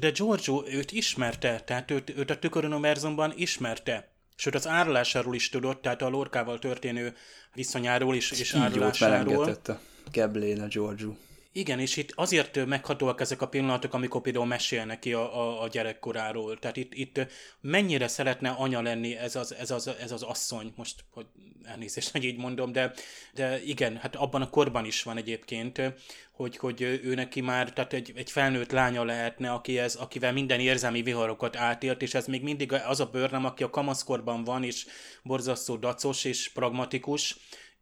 De 0.00 0.10
Giorgio 0.10 0.62
őt 0.66 0.92
ismerte, 0.92 1.60
tehát 1.60 1.90
őt, 1.90 2.12
őt 2.16 2.30
a 2.30 2.38
tüköruniverzumban 2.38 3.32
ismerte. 3.36 4.13
Sőt, 4.36 4.54
az 4.54 4.66
árulásáról 4.66 5.34
is 5.34 5.48
tudott, 5.48 5.82
tehát 5.82 6.02
a 6.02 6.08
lorkával 6.08 6.58
történő 6.58 7.14
viszonyáról 7.54 8.14
is, 8.14 8.30
és 8.30 8.54
árulásáról. 8.54 9.48
Így 9.48 9.58
a 9.64 9.78
Keblén 10.10 10.68
Giorgio. 10.68 11.12
Igen, 11.56 11.80
és 11.80 11.96
itt 11.96 12.12
azért 12.14 12.66
meghatóak 12.66 13.20
ezek 13.20 13.42
a 13.42 13.48
pillanatok, 13.48 13.94
amikor 13.94 14.20
például 14.20 14.46
mesél 14.46 14.84
neki 14.84 15.12
a, 15.12 15.38
a, 15.40 15.62
a 15.62 15.68
gyerekkoráról. 15.68 16.58
Tehát 16.58 16.76
itt, 16.76 16.94
itt 16.94 17.20
mennyire 17.60 18.08
szeretne 18.08 18.50
anya 18.50 18.82
lenni 18.82 19.16
ez 19.16 19.36
az, 19.36 19.54
ez 19.54 19.70
az, 19.70 19.86
ez 19.86 20.12
az 20.12 20.22
asszony, 20.22 20.72
most 20.76 21.04
hogy 21.10 21.26
elnézést, 21.64 22.10
hogy 22.10 22.24
így 22.24 22.36
mondom, 22.36 22.72
de, 22.72 22.92
de 23.34 23.62
igen, 23.62 23.96
hát 23.96 24.16
abban 24.16 24.42
a 24.42 24.50
korban 24.50 24.84
is 24.84 25.02
van 25.02 25.16
egyébként, 25.16 25.82
hogy, 26.32 26.56
hogy 26.56 26.82
ő 26.82 27.14
neki 27.14 27.40
már, 27.40 27.72
tehát 27.72 27.92
egy, 27.92 28.12
egy 28.14 28.30
felnőtt 28.30 28.70
lánya 28.70 29.04
lehetne, 29.04 29.52
aki 29.52 29.78
ez, 29.78 29.94
akivel 29.94 30.32
minden 30.32 30.60
érzelmi 30.60 31.02
viharokat 31.02 31.56
átélt, 31.56 32.02
és 32.02 32.14
ez 32.14 32.26
még 32.26 32.42
mindig 32.42 32.72
az 32.72 33.00
a 33.00 33.06
bőrnem, 33.06 33.44
aki 33.44 33.62
a 33.62 33.70
kamaszkorban 33.70 34.44
van, 34.44 34.64
és 34.64 34.86
borzasztó 35.22 35.76
dacos 35.76 36.24
és 36.24 36.48
pragmatikus, 36.48 37.36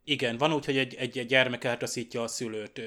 igen, 0.05 0.37
van 0.37 0.53
úgy, 0.53 0.65
hogy 0.65 0.77
egy, 0.77 0.93
egy, 0.93 1.17
egy 1.17 1.25
gyermek 1.25 1.63
eltaszítja 1.63 2.21
a 2.21 2.27
szülőt, 2.27 2.81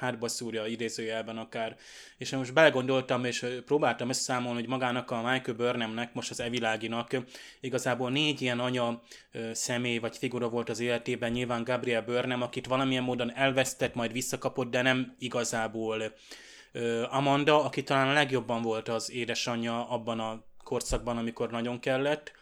hátba 0.00 0.28
szúrja 0.28 0.66
idézőjelben 0.66 1.38
akár. 1.38 1.76
És 2.18 2.30
most 2.30 2.52
belegondoltam, 2.52 3.24
és 3.24 3.46
próbáltam 3.64 4.08
összeszámolni, 4.08 4.58
hogy 4.60 4.68
magának 4.68 5.10
a 5.10 5.16
Michael 5.16 5.56
Burnhamnek, 5.56 6.14
most 6.14 6.30
az 6.30 6.40
Eviláginak 6.40 7.16
igazából 7.60 8.10
négy 8.10 8.42
ilyen 8.42 8.60
anya 8.60 9.02
személy 9.52 9.98
vagy 9.98 10.16
figura 10.16 10.48
volt 10.48 10.68
az 10.68 10.80
életében, 10.80 11.30
nyilván 11.30 11.64
Gabriel 11.64 12.02
Burnham, 12.02 12.42
akit 12.42 12.66
valamilyen 12.66 13.02
módon 13.02 13.32
elvesztett, 13.34 13.94
majd 13.94 14.12
visszakapott, 14.12 14.70
de 14.70 14.82
nem 14.82 15.14
igazából. 15.18 16.14
Amanda, 17.10 17.64
aki 17.64 17.82
talán 17.82 18.12
legjobban 18.12 18.62
volt 18.62 18.88
az 18.88 19.10
édesanyja 19.10 19.88
abban 19.88 20.20
a 20.20 20.44
korszakban, 20.64 21.16
amikor 21.16 21.50
nagyon 21.50 21.80
kellett 21.80 22.32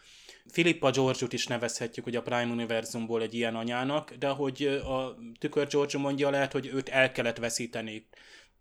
Filippa 0.51 0.91
George-ut 0.91 1.33
is 1.33 1.47
nevezhetjük 1.47 2.05
hogy 2.05 2.15
a 2.15 2.21
Prime 2.21 2.51
univerzumból 2.51 3.21
egy 3.21 3.33
ilyen 3.33 3.55
anyának, 3.55 4.13
de 4.13 4.27
hogy 4.27 4.63
a 4.85 5.15
tükör 5.39 5.67
George 5.67 5.97
mondja, 5.97 6.29
lehet, 6.29 6.51
hogy 6.51 6.69
őt 6.73 6.89
el 6.89 7.11
kellett 7.11 7.37
veszíteni 7.37 8.07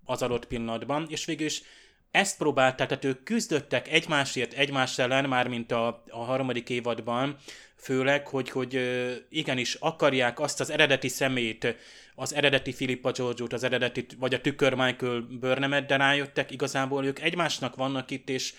az 0.05 0.23
adott 0.23 0.47
pillanatban, 0.47 1.07
és 1.09 1.25
végül 1.25 1.47
is 1.47 1.62
ezt 2.11 2.37
próbálták, 2.37 2.88
tehát 2.88 3.05
ők 3.05 3.23
küzdöttek 3.23 3.88
egymásért, 3.88 4.53
egymás 4.53 4.99
ellen, 4.99 5.29
már 5.29 5.49
mint 5.49 5.73
a, 5.73 6.05
a 6.09 6.25
harmadik 6.25 6.68
évadban, 6.68 7.37
főleg, 7.77 8.27
hogy, 8.27 8.51
hogy 8.51 8.81
igenis 9.29 9.75
akarják 9.75 10.40
azt 10.40 10.61
az 10.61 10.70
eredeti 10.70 11.09
szemét, 11.09 11.77
az 12.14 12.35
eredeti 12.35 12.73
Filippa 12.73 13.11
George-ot, 13.11 13.53
az 13.53 13.62
eredeti, 13.62 14.07
vagy 14.18 14.35
a 14.35 14.40
tükör 14.40 14.75
Michael 14.75 15.20
Burnham-et, 15.20 15.87
de 15.87 15.97
rájöttek, 15.97 16.51
igazából 16.51 17.05
ők 17.05 17.20
egymásnak 17.20 17.77
vannak 17.77 18.11
itt, 18.11 18.29
és 18.29 18.55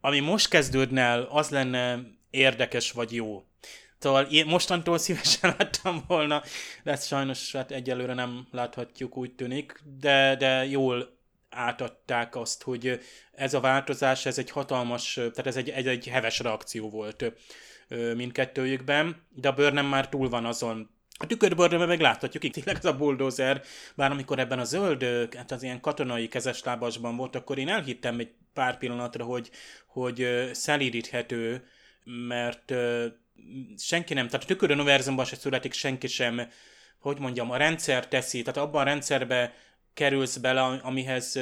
ami 0.00 0.20
most 0.20 0.48
kezdődne 0.48 1.00
el, 1.00 1.22
az 1.30 1.48
lenne 1.48 2.00
érdekes 2.34 2.92
vagy 2.92 3.14
jó. 3.14 3.44
Szóval 3.98 4.24
én 4.24 4.46
mostantól 4.46 4.98
szívesen 4.98 5.54
láttam 5.58 6.04
volna, 6.06 6.42
de 6.82 6.90
ezt 6.90 7.06
sajnos 7.06 7.52
hát 7.52 7.70
egyelőre 7.70 8.14
nem 8.14 8.46
láthatjuk, 8.50 9.16
úgy 9.16 9.34
tűnik, 9.34 9.80
de, 10.00 10.36
de 10.36 10.66
jól 10.66 11.18
átadták 11.50 12.36
azt, 12.36 12.62
hogy 12.62 13.00
ez 13.32 13.54
a 13.54 13.60
változás, 13.60 14.26
ez 14.26 14.38
egy 14.38 14.50
hatalmas, 14.50 15.12
tehát 15.14 15.46
ez 15.46 15.56
egy, 15.56 15.68
egy, 15.70 15.86
egy 15.86 16.08
heves 16.08 16.38
reakció 16.38 16.90
volt 16.90 17.32
mindkettőjükben, 18.14 19.26
de 19.30 19.48
a 19.48 19.70
nem 19.70 19.86
már 19.86 20.08
túl 20.08 20.28
van 20.28 20.44
azon, 20.44 20.90
a 21.18 21.26
tükörbőrben 21.26 21.88
meg 21.88 22.00
láthatjuk, 22.00 22.44
itt 22.44 22.52
tényleg 22.52 22.76
ez 22.76 22.84
a 22.84 22.96
bulldozer, 22.96 23.62
bár 23.94 24.10
amikor 24.10 24.38
ebben 24.38 24.58
a 24.58 24.64
zöld, 24.64 25.04
hát 25.36 25.52
az 25.52 25.62
ilyen 25.62 25.80
katonai 25.80 26.28
kezeslábasban 26.28 27.16
volt, 27.16 27.36
akkor 27.36 27.58
én 27.58 27.68
elhittem 27.68 28.18
egy 28.18 28.30
pár 28.52 28.78
pillanatra, 28.78 29.24
hogy, 29.24 29.50
hogy 29.86 30.48
szelídíthető, 30.52 31.66
mert 32.04 32.74
senki 33.76 34.14
nem, 34.14 34.26
tehát 34.26 34.42
a 34.42 34.46
tükör 34.46 34.70
univerzumban 34.70 35.24
se 35.24 35.36
születik 35.36 35.72
senki 35.72 36.06
sem, 36.06 36.48
hogy 36.98 37.18
mondjam, 37.18 37.50
a 37.50 37.56
rendszer 37.56 38.08
teszi, 38.08 38.42
tehát 38.42 38.68
abban 38.68 38.80
a 38.80 38.84
rendszerbe 38.84 39.54
kerülsz 39.94 40.36
bele, 40.36 40.60
amihez 40.60 41.38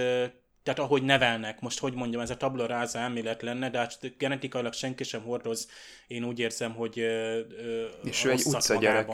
tehát 0.63 0.79
ahogy 0.79 1.03
nevelnek, 1.03 1.61
most 1.61 1.79
hogy 1.79 1.95
mondjam, 1.95 2.23
ez 2.23 2.31
a 2.31 2.37
tabla 2.37 2.67
ráza 2.67 2.99
elmélet 2.99 3.43
lenne, 3.43 3.71
de 3.71 3.79
hát 3.79 4.17
genetikailag 4.19 4.73
senki 4.73 5.05
sem 5.05 5.23
hordoz, 5.23 5.69
én 6.07 6.25
úgy 6.25 6.39
érzem, 6.39 6.75
hogy 6.75 6.99
ö, 6.99 7.39
ö, 7.39 7.87
És 8.03 8.25
ő 8.25 8.31
egy 8.31 8.43
utcagyerek, 8.45 9.09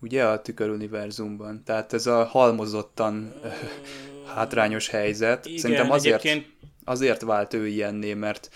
ugye 0.00 0.24
a 0.24 0.42
tüköruniverzumban, 0.42 1.64
tehát 1.64 1.92
ez 1.92 2.06
a 2.06 2.24
halmozottan 2.24 3.34
ö, 3.42 3.48
hátrányos 4.34 4.88
helyzet, 4.88 5.46
Igen, 5.46 5.58
szerintem 5.58 5.90
azért, 5.90 6.24
egyébként... 6.24 6.54
azért 6.84 7.22
vált 7.22 7.54
ő 7.54 7.66
ilyenné, 7.66 8.14
mert 8.14 8.50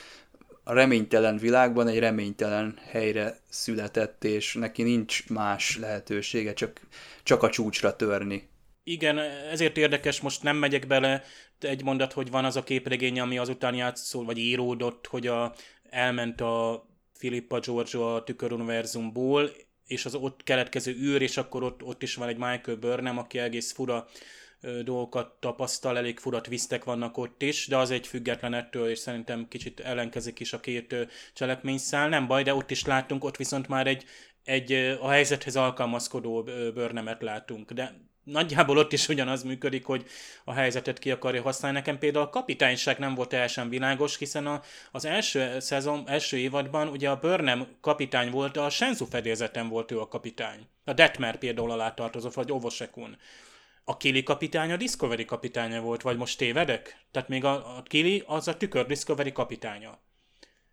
a 0.65 0.73
reménytelen 0.73 1.37
világban 1.37 1.89
egy 1.89 1.99
reménytelen 1.99 2.79
helyre 2.87 3.39
született, 3.49 4.25
és 4.25 4.55
neki 4.55 4.83
nincs 4.83 5.29
más 5.29 5.79
lehetősége, 5.79 6.53
csak, 6.53 6.81
csak 7.23 7.43
a 7.43 7.51
csúcsra 7.51 7.97
törni. 7.97 8.49
Igen, 8.85 9.19
ezért 9.51 9.77
érdekes, 9.77 10.21
most 10.21 10.43
nem 10.43 10.57
megyek 10.57 10.87
bele, 10.87 11.23
egy 11.61 11.83
mondat, 11.83 12.13
hogy 12.13 12.31
van 12.31 12.45
az 12.45 12.57
a 12.57 12.63
képregény, 12.63 13.21
ami 13.21 13.39
azután 13.39 13.75
játszol, 13.75 14.25
vagy 14.25 14.39
íródott, 14.39 15.07
hogy 15.07 15.27
a, 15.27 15.55
elment 15.91 16.41
a 16.41 16.87
Filippa 17.15 17.59
Giorgio 17.59 18.15
a 18.15 18.25
tüköruniverzumból, 18.25 19.51
és 19.87 20.05
az 20.05 20.15
ott 20.15 20.43
keletkező 20.43 20.93
űr, 20.93 21.23
és 21.23 21.37
akkor 21.37 21.63
ott, 21.63 21.83
ott 21.83 22.03
is 22.03 22.15
van 22.15 22.29
egy 22.29 22.37
Michael 22.37 22.77
Burnham, 22.77 23.19
aki 23.19 23.39
egész 23.39 23.73
fura 23.73 24.07
dolgokat 24.85 25.33
tapasztal, 25.41 25.97
elég 25.97 26.19
furat 26.19 26.47
visztek 26.47 26.85
vannak 26.85 27.17
ott 27.17 27.43
is, 27.43 27.67
de 27.67 27.77
az 27.77 27.91
egy 27.91 28.07
független 28.07 28.55
ettől, 28.55 28.89
és 28.89 28.99
szerintem 28.99 29.49
kicsit 29.49 29.81
ellenkezik 29.81 30.41
is 30.41 30.53
a 30.53 30.61
két 30.61 30.95
cselekményszál. 31.35 32.09
Nem 32.09 32.27
baj, 32.27 32.43
de 32.43 32.55
ott 32.55 32.71
is 32.71 32.85
látunk, 32.85 33.25
ott 33.25 33.37
viszont 33.37 33.69
már 33.69 33.87
egy, 33.87 34.05
egy 34.45 34.73
a 35.01 35.09
helyzethez 35.09 35.57
alkalmazkodó 35.57 36.43
bőrnemet 36.75 37.23
látunk, 37.23 37.73
de 37.73 38.09
nagyjából 38.25 38.79
ott 38.79 38.93
is 38.93 39.09
ugyanaz 39.09 39.43
működik, 39.43 39.85
hogy 39.85 40.05
a 40.45 40.53
helyzetet 40.53 40.99
ki 40.99 41.11
akarja 41.11 41.43
használni. 41.43 41.77
Nekem 41.77 41.99
például 41.99 42.25
a 42.25 42.31
kapitányság 42.31 42.99
nem 42.99 43.15
volt 43.15 43.29
teljesen 43.29 43.69
világos, 43.69 44.17
hiszen 44.19 44.47
a, 44.47 44.63
az 44.91 45.05
első 45.05 45.61
szezon, 45.61 46.03
első 46.07 46.37
évadban 46.37 46.89
ugye 46.89 47.11
a 47.11 47.19
Burnham 47.19 47.67
kapitány 47.81 48.31
volt, 48.31 48.57
a 48.57 48.71
Shenzhou 48.71 49.07
fedélzeten 49.09 49.69
volt 49.69 49.91
ő 49.91 50.01
a 50.01 50.09
kapitány. 50.09 50.67
A 50.85 50.93
Detmer 50.93 51.39
például 51.39 51.71
alá 51.71 51.95
tartozott, 51.95 52.35
vagy 52.35 52.53
Ovosekun 52.53 53.17
a 53.91 53.97
Kili 53.97 54.23
kapitánya 54.23 54.75
a 54.75 54.77
Discovery 54.77 55.25
kapitánya 55.25 55.81
volt, 55.81 56.03
vagy 56.03 56.17
most 56.17 56.39
tévedek? 56.39 56.97
Tehát 57.11 57.29
még 57.29 57.45
a, 57.45 57.77
a 57.77 57.83
Kili 57.83 58.23
az 58.27 58.49
a 58.49 58.57
tükör 58.57 58.87
Discovery 58.87 59.33
kapitánya. 59.33 59.99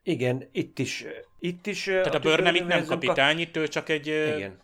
Igen, 0.04 0.50
itt 0.52 0.80
is. 0.80 1.06
Itt 1.40 1.68
is 1.68 1.84
Tehát 1.84 2.14
a, 2.14 2.18
a 2.18 2.20
Burnham 2.20 2.56
itt 2.56 2.68
nem 2.68 2.86
kapitány, 2.86 3.40
itt 3.40 3.58
ő 3.58 3.68
csak 3.68 3.90
egy... 3.90 4.08
Igen. 4.08 4.62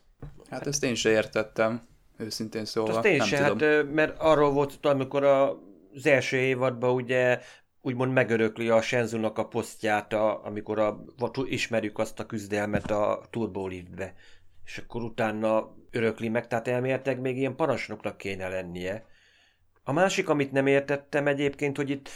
Hát 0.50 0.68
ezt 0.68 0.84
én 0.84 0.96
se 0.96 1.10
értettem, 1.10 1.82
őszintén 2.18 2.66
szóval. 2.66 2.96
Azt 2.96 3.06
én 3.06 3.18
nem 3.18 3.28
se, 3.28 3.48
tudom. 3.48 3.70
hát, 3.70 3.92
mert 3.92 4.20
arról 4.20 4.52
volt, 4.52 4.86
amikor 4.86 5.24
a 5.24 5.60
az 5.96 6.06
első 6.06 6.38
évadban 6.38 6.94
ugye 6.94 7.40
úgymond 7.82 8.14
megörökli 8.14 8.70
a 8.70 8.82
Shenzunak 8.82 9.38
a 9.38 9.48
posztját, 9.48 10.14
a, 10.14 10.46
amikor 10.46 10.80
a, 10.80 11.04
ismerjük 11.46 11.98
azt 11.98 12.20
a 12.20 12.26
küzdelmet 12.26 12.92
a 12.92 13.24
Liftbe. 13.68 14.14
És 14.66 14.78
akkor 14.78 15.02
utána 15.02 15.76
örökli 15.92 16.30
meg, 16.30 16.48
tehát 16.48 16.68
elméletileg 16.68 17.20
még 17.20 17.38
ilyen 17.38 17.56
parancsnoknak 17.56 18.18
kéne 18.18 18.48
lennie. 18.48 19.06
A 19.84 19.92
másik, 19.92 20.30
amit 20.30 20.52
nem 20.52 20.68
értettem 20.68 21.28
egyébként, 21.28 21.78
hogy 21.78 21.90
itt 21.90 22.10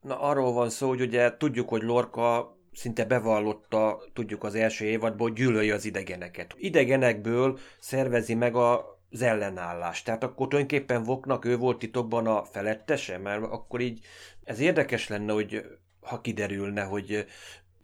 na, 0.00 0.20
arról 0.20 0.52
van 0.52 0.70
szó, 0.70 0.88
hogy 0.88 1.00
ugye 1.00 1.36
tudjuk, 1.36 1.68
hogy 1.68 1.82
Lorca 1.82 2.58
szinte 2.72 3.04
bevallotta, 3.04 4.02
tudjuk 4.12 4.44
az 4.44 4.54
első 4.54 4.84
évadból, 4.84 5.28
hogy 5.28 5.36
gyűlölje 5.36 5.74
az 5.74 5.84
idegeneket. 5.84 6.54
Idegenekből 6.58 7.58
szervezi 7.78 8.34
meg 8.34 8.54
a 8.54 8.98
az 9.10 9.22
ellenállást. 9.22 10.04
Tehát 10.04 10.22
akkor 10.22 10.48
tulajdonképpen 10.48 11.02
Voknak 11.02 11.44
ő 11.44 11.56
volt 11.56 11.78
titokban 11.78 12.26
a 12.26 12.44
felettese, 12.44 13.18
mert 13.18 13.42
akkor 13.42 13.80
így 13.80 14.04
ez 14.44 14.60
érdekes 14.60 15.08
lenne, 15.08 15.32
hogy 15.32 15.64
ha 16.00 16.20
kiderülne, 16.20 16.82
hogy 16.82 17.26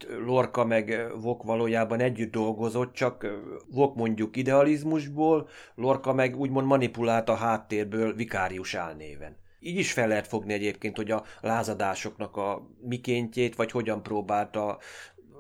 Lorca 0.04 0.64
meg 0.64 1.12
Vok 1.20 1.42
valójában 1.42 2.00
együtt 2.00 2.32
dolgozott, 2.32 2.92
csak 2.92 3.26
Vok 3.70 3.94
mondjuk 3.94 4.36
idealizmusból, 4.36 5.48
Lorca 5.74 6.12
meg 6.12 6.38
úgymond 6.38 6.66
manipulált 6.66 7.28
a 7.28 7.34
háttérből 7.34 8.14
vikárius 8.14 8.74
álnéven. 8.74 9.36
Így 9.60 9.76
is 9.76 9.92
fel 9.92 10.08
lehet 10.08 10.26
fogni 10.26 10.52
egyébként, 10.52 10.96
hogy 10.96 11.10
a 11.10 11.24
lázadásoknak 11.40 12.36
a 12.36 12.70
mikéntjét, 12.80 13.56
vagy 13.56 13.70
hogyan 13.70 14.02
próbálta 14.02 14.78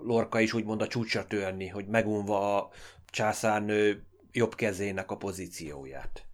Lorca 0.02 0.40
is 0.40 0.52
úgymond 0.52 0.82
a 0.82 0.86
csúcsra 0.86 1.26
törni, 1.26 1.68
hogy 1.68 1.86
megunva 1.86 2.56
a 2.56 2.70
császárnő 3.10 4.06
jobb 4.32 4.54
kezének 4.54 5.10
a 5.10 5.16
pozícióját. 5.16 6.26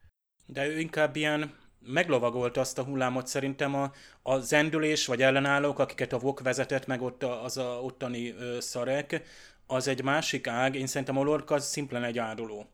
De 0.46 0.66
ő 0.66 0.78
inkább 0.78 1.16
ilyen 1.16 1.54
meglovagolt 1.84 2.56
azt 2.56 2.78
a 2.78 2.84
hullámot 2.84 3.26
szerintem 3.26 3.74
a, 3.74 3.92
a 4.22 4.38
zendülés 4.38 5.06
vagy 5.06 5.22
ellenállók, 5.22 5.78
akiket 5.78 6.12
a 6.12 6.18
VOK 6.18 6.40
vezetett, 6.40 6.86
meg 6.86 7.02
ott 7.02 7.22
a, 7.22 7.44
az 7.44 7.56
a 7.56 7.80
ottani 7.82 8.34
ö, 8.38 8.60
szarek, 8.60 9.22
az 9.66 9.88
egy 9.88 10.02
másik 10.02 10.46
ág, 10.46 10.74
én 10.74 10.86
szerintem 10.86 11.18
a 11.18 11.22
Lorca 11.22 11.54
az 11.54 11.66
szimplán 11.66 12.04
egy 12.04 12.18
áruló. 12.18 12.66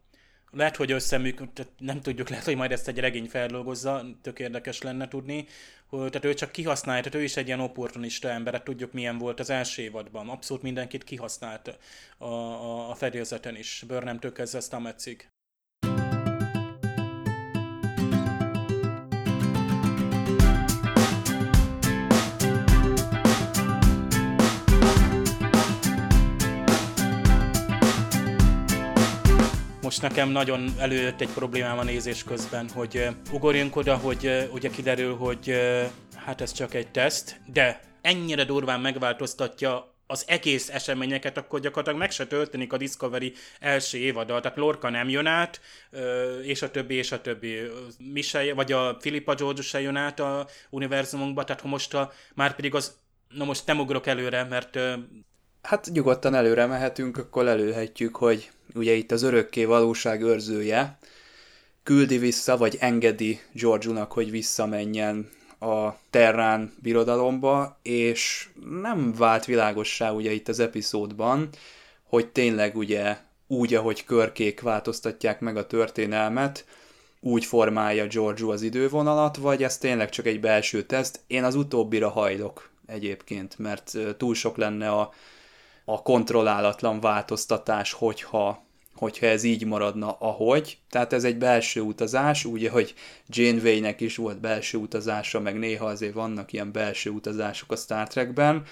Lehet, 0.51 0.77
hogy 0.77 0.93
összeműköd, 0.93 1.49
nem 1.79 2.01
tudjuk, 2.01 2.29
lehet, 2.29 2.45
hogy 2.45 2.57
majd 2.57 2.73
ezt 2.73 2.89
egy 2.89 2.99
regény 2.99 3.29
feldolgozza, 3.29 4.05
tök 4.23 4.39
érdekes 4.39 4.83
lenne 4.83 5.09
tudni, 5.09 5.47
hogy, 5.87 6.11
tehát 6.11 6.25
ő 6.25 6.35
csak 6.35 6.53
kihasználja, 6.53 7.03
tehát 7.03 7.19
ő 7.19 7.23
is 7.23 7.37
egy 7.37 7.47
ilyen 7.47 7.61
opportunista 7.61 8.29
ember, 8.29 8.53
hát 8.53 8.65
tudjuk 8.65 8.93
milyen 8.93 9.19
volt 9.19 9.41
az 9.41 9.51
első 9.51 9.83
évadban. 9.83 10.29
Abszolút 10.29 10.63
mindenkit 10.63 11.05
kihasznált 11.05 11.79
a, 12.19 12.25
a, 12.25 12.91
a 12.91 12.95
fedélzeten 12.95 13.57
is, 13.57 13.85
Burnham-től 13.87 14.33
kezdve 14.33 14.61
Stametsig. 14.61 15.29
Most 29.89 30.03
nekem 30.03 30.29
nagyon 30.29 30.75
előjött 30.79 31.21
egy 31.21 31.29
problémám 31.29 31.79
a 31.79 31.83
nézés 31.83 32.25
közben, 32.25 32.69
hogy 32.69 33.09
ugorjunk 33.33 33.77
oda, 33.77 33.97
hogy 33.97 34.49
ugye 34.53 34.71
kiderül, 34.71 35.17
hogy 35.17 35.55
hát 36.17 36.41
ez 36.41 36.53
csak 36.53 36.75
egy 36.75 36.91
teszt, 36.91 37.41
de 37.47 37.81
ennyire 38.01 38.45
durván 38.45 38.81
megváltoztatja 38.81 39.95
az 40.07 40.25
egész 40.27 40.69
eseményeket, 40.69 41.37
akkor 41.37 41.61
gyakorlatilag 41.61 41.99
meg 41.99 42.11
se 42.11 42.27
történik 42.27 42.73
a 42.73 42.77
Discovery 42.77 43.33
első 43.61 43.99
évada. 43.99 44.41
Tehát 44.41 44.59
Lorca 44.59 44.91
nem 44.91 45.09
jön 45.09 45.27
át, 45.27 45.61
és 46.43 46.63
a 46.63 46.71
többi, 46.71 46.95
és 46.95 47.13
a 47.13 47.21
többi. 47.21 47.59
Mi 47.99 48.21
se, 48.21 48.55
vagy 48.55 48.73
a 48.73 48.97
Philippa 48.97 49.35
George 49.35 49.63
se 49.63 49.81
jön 49.81 49.97
át 49.97 50.21
a 50.21 50.47
univerzumunkba, 50.71 51.45
tehát 51.45 51.63
most 51.63 51.95
a, 51.95 52.13
már 52.35 52.55
pedig 52.55 52.75
az, 52.75 52.97
na 53.29 53.45
most 53.45 53.67
nem 53.67 53.81
ugrok 53.81 54.07
előre, 54.07 54.45
mert... 54.45 54.79
Hát 55.63 55.89
nyugodtan 55.93 56.35
előre 56.35 56.67
mehetünk, 56.67 57.17
akkor 57.17 57.47
előhetjük, 57.47 58.17
hogy 58.17 58.51
ugye 58.75 58.93
itt 58.93 59.11
az 59.11 59.23
örökké 59.23 59.65
valóság 59.65 60.23
őrzője, 60.23 60.99
küldi 61.83 62.19
vissza, 62.19 62.57
vagy 62.57 62.77
engedi 62.81 63.41
Georgiunak, 63.53 64.13
hogy 64.13 64.31
visszamenjen 64.31 65.29
a 65.61 65.89
Terrán 66.11 66.75
birodalomba, 66.83 67.79
és 67.83 68.49
nem 68.81 69.15
vált 69.15 69.45
világossá 69.45 70.13
ugye 70.13 70.33
itt 70.33 70.49
az 70.49 70.59
epizódban, 70.59 71.49
hogy 72.03 72.29
tényleg 72.29 72.77
ugye 72.77 73.17
úgy, 73.47 73.75
ahogy 73.75 74.05
körkék 74.05 74.61
változtatják 74.61 75.41
meg 75.41 75.57
a 75.57 75.67
történelmet, 75.67 76.65
úgy 77.21 77.45
formálja 77.45 78.07
Giorgio 78.07 78.51
az 78.51 78.63
idővonalat, 78.63 79.37
vagy 79.37 79.63
ez 79.63 79.79
tényleg 79.79 80.09
csak 80.09 80.27
egy 80.27 80.41
belső 80.41 80.83
teszt. 80.83 81.21
Én 81.27 81.45
az 81.45 81.55
utóbbira 81.55 82.09
hajlok 82.09 82.71
egyébként, 82.87 83.59
mert 83.59 83.97
túl 84.17 84.35
sok 84.35 84.57
lenne 84.57 84.91
a 84.91 85.13
a 85.91 86.03
kontrollálatlan 86.03 87.01
változtatás, 87.01 87.93
hogyha, 87.93 88.65
hogyha 88.95 89.27
ez 89.27 89.43
így 89.43 89.67
maradna, 89.67 90.17
ahogy. 90.19 90.79
Tehát 90.91 91.13
ez 91.13 91.25
egy 91.25 91.39
belső 91.39 91.81
utazás, 91.81 92.45
úgy, 92.45 92.69
hogy 92.69 92.95
Janeway-nek 93.27 94.01
is 94.01 94.17
volt 94.17 94.41
belső 94.41 94.79
utazása, 94.79 95.41
meg 95.41 95.59
néha 95.59 95.87
azért 95.87 96.13
vannak 96.13 96.53
ilyen 96.53 96.73
belső 96.73 97.11
utazások 97.11 97.73
a 97.73 97.77
Star 97.77 98.09
Trekben. 98.09 98.63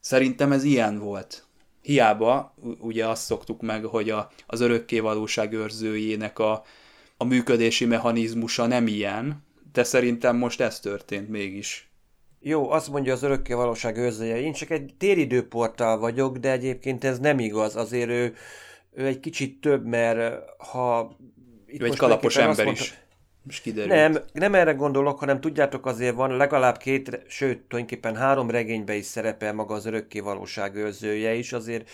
Szerintem 0.00 0.52
ez 0.52 0.64
ilyen 0.64 0.98
volt. 0.98 1.46
Hiába, 1.82 2.54
ugye 2.78 3.06
azt 3.06 3.24
szoktuk 3.24 3.62
meg, 3.62 3.84
hogy 3.84 4.10
a, 4.10 4.30
az 4.46 4.60
örökkévalóság 4.60 5.52
őrzőjének 5.52 6.38
a, 6.38 6.64
a 7.16 7.24
működési 7.24 7.84
mechanizmusa 7.84 8.66
nem 8.66 8.86
ilyen, 8.86 9.44
de 9.72 9.84
szerintem 9.84 10.36
most 10.36 10.60
ez 10.60 10.80
történt 10.80 11.28
mégis. 11.28 11.87
Jó, 12.40 12.70
azt 12.70 12.90
mondja 12.90 13.12
az 13.12 13.22
örökké 13.22 13.52
valóság 13.52 13.96
őrzője, 13.96 14.40
én 14.40 14.52
csak 14.52 14.70
egy 14.70 14.94
téridőportál 14.98 15.98
vagyok, 15.98 16.36
de 16.36 16.50
egyébként 16.50 17.04
ez 17.04 17.18
nem 17.18 17.38
igaz, 17.38 17.76
azért 17.76 18.08
ő, 18.08 18.34
ő 18.92 19.06
egy 19.06 19.20
kicsit 19.20 19.60
több, 19.60 19.86
mert 19.86 20.42
ha... 20.72 21.16
Itt 21.66 21.82
ő 21.82 21.84
egy 21.84 21.96
kalapos 21.96 22.36
ember 22.36 22.64
mondta, 22.64 22.82
is. 22.82 22.98
Most 23.42 23.62
kiderült. 23.62 23.94
Nem, 23.94 24.22
nem 24.32 24.54
erre 24.54 24.72
gondolok, 24.72 25.18
hanem 25.18 25.40
tudjátok 25.40 25.86
azért 25.86 26.14
van 26.14 26.36
legalább 26.36 26.76
két, 26.76 27.20
sőt, 27.28 27.60
tulajdonképpen 27.60 28.16
három 28.16 28.50
regénybe 28.50 28.94
is 28.94 29.04
szerepel 29.04 29.52
maga 29.52 29.74
az 29.74 29.86
örökké 29.86 30.20
valóság 30.20 30.74
őrzője 30.74 31.34
is, 31.34 31.52
azért 31.52 31.90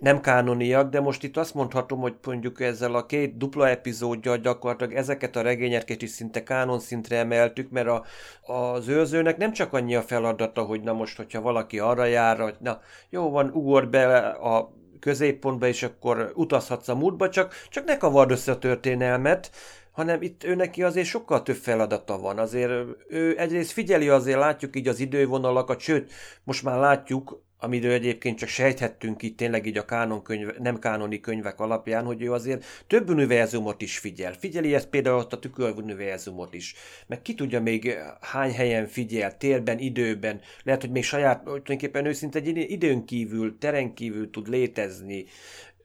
nem 0.00 0.20
kánoniak, 0.20 0.90
de 0.90 1.00
most 1.00 1.22
itt 1.22 1.36
azt 1.36 1.54
mondhatom, 1.54 2.00
hogy 2.00 2.14
mondjuk 2.24 2.60
ezzel 2.60 2.94
a 2.94 3.06
két 3.06 3.36
dupla 3.36 3.68
epizódja 3.68 4.36
gyakorlatilag 4.36 4.94
ezeket 4.94 5.36
a 5.36 5.42
regényeket 5.42 6.02
is 6.02 6.10
szinte 6.10 6.42
kánon 6.42 6.80
szintre 6.80 7.16
emeltük, 7.16 7.70
mert 7.70 7.88
a, 7.88 8.04
az 8.52 8.88
őrzőnek 8.88 9.36
nem 9.36 9.52
csak 9.52 9.72
annyi 9.72 9.94
a 9.94 10.02
feladata, 10.02 10.62
hogy 10.62 10.80
na 10.80 10.92
most, 10.92 11.16
hogyha 11.16 11.40
valaki 11.40 11.78
arra 11.78 12.04
jár, 12.04 12.38
hogy 12.38 12.56
na 12.60 12.80
jó 13.10 13.30
van, 13.30 13.50
ugor 13.52 13.88
be 13.88 14.18
a 14.28 14.72
középpontba, 15.00 15.66
és 15.66 15.82
akkor 15.82 16.32
utazhatsz 16.34 16.88
a 16.88 16.94
múltba, 16.94 17.28
csak, 17.28 17.54
csak 17.68 17.84
ne 17.84 17.96
kavard 17.96 18.30
össze 18.30 18.52
a 18.52 18.58
történelmet, 18.58 19.50
hanem 19.92 20.22
itt 20.22 20.44
ő 20.44 20.54
neki 20.54 20.82
azért 20.82 21.06
sokkal 21.06 21.42
több 21.42 21.56
feladata 21.56 22.18
van. 22.18 22.38
Azért 22.38 22.72
ő 23.08 23.38
egyrészt 23.38 23.72
figyeli, 23.72 24.08
azért 24.08 24.38
látjuk 24.38 24.76
így 24.76 24.88
az 24.88 25.00
idővonalakat, 25.00 25.80
sőt, 25.80 26.12
most 26.44 26.62
már 26.62 26.78
látjuk, 26.78 27.42
amiről 27.60 27.92
egyébként 27.92 28.38
csak 28.38 28.48
sejthettünk 28.48 29.22
itt 29.22 29.36
tényleg 29.36 29.66
így 29.66 29.78
a 29.78 29.84
kánon 29.84 30.22
könyv, 30.22 30.48
nem 30.58 30.78
kánoni 30.78 31.20
könyvek 31.20 31.60
alapján, 31.60 32.04
hogy 32.04 32.22
ő 32.22 32.32
azért 32.32 32.64
több 32.86 33.08
univerzumot 33.08 33.82
is 33.82 33.98
figyel. 33.98 34.32
Figyeli 34.32 34.74
ezt 34.74 34.88
például 34.88 35.18
ott 35.18 35.32
a 35.32 35.38
tükör 35.38 35.72
univerzumot 35.76 36.54
is. 36.54 36.74
Meg 37.06 37.22
ki 37.22 37.34
tudja 37.34 37.60
még 37.60 37.98
hány 38.20 38.52
helyen 38.52 38.86
figyel, 38.86 39.36
térben, 39.36 39.78
időben, 39.78 40.40
lehet, 40.62 40.80
hogy 40.80 40.90
még 40.90 41.04
saját, 41.04 41.42
tulajdonképpen 41.42 42.06
őszinte 42.06 42.38
egy 42.38 42.70
időn 42.70 43.04
kívül, 43.04 43.58
teren 43.58 43.94
kívül 43.94 44.30
tud 44.30 44.48
létezni 44.48 45.24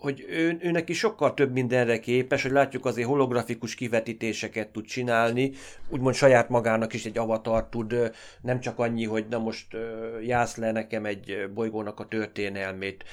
hogy 0.06 0.26
ő, 0.30 0.58
ő 0.62 0.72
neki 0.72 0.94
sokkal 0.94 1.34
több 1.34 1.52
mindenre 1.52 2.00
képes, 2.00 2.42
hogy 2.42 2.52
látjuk 2.52 2.86
azért 2.86 3.08
holografikus 3.08 3.76
kivetítéseket 3.76 4.68
tud 4.70 4.86
csinálni, 4.86 5.52
úgymond 5.90 6.16
saját 6.16 6.50
magának 6.50 6.94
is 6.94 7.06
egy 7.06 7.18
avatar 7.18 7.70
tud, 7.70 8.12
nem 8.42 8.60
csak 8.60 8.80
annyi, 8.80 9.06
hogy 9.06 9.26
na 9.30 9.38
most 9.40 9.78
jász 10.26 10.58
le 10.58 10.72
nekem 10.72 11.06
egy 11.06 11.50
bolygónak 11.54 12.00
a 12.00 12.08
történelmét. 12.08 13.04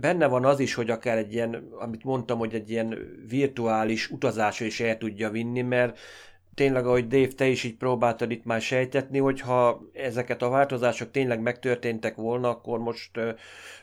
Benne 0.00 0.26
van 0.26 0.44
az 0.44 0.60
is, 0.60 0.74
hogy 0.74 0.90
akár 0.90 1.18
egy 1.18 1.32
ilyen, 1.32 1.68
amit 1.78 2.04
mondtam, 2.04 2.38
hogy 2.38 2.54
egy 2.54 2.70
ilyen 2.70 2.98
virtuális 3.28 4.10
utazásra 4.10 4.66
is 4.66 4.80
el 4.80 4.98
tudja 4.98 5.30
vinni, 5.30 5.62
mert 5.62 5.98
tényleg, 6.54 6.86
ahogy 6.86 7.06
Dave, 7.06 7.28
te 7.28 7.46
is 7.46 7.64
így 7.64 7.76
próbáltad 7.76 8.30
itt 8.30 8.44
már 8.44 8.60
sejtetni, 8.60 9.18
hogyha 9.18 9.82
ezeket 9.92 10.42
a 10.42 10.48
változások 10.48 11.10
tényleg 11.10 11.40
megtörténtek 11.40 12.14
volna, 12.14 12.48
akkor 12.48 12.78
most 12.78 13.16
uh, 13.16 13.28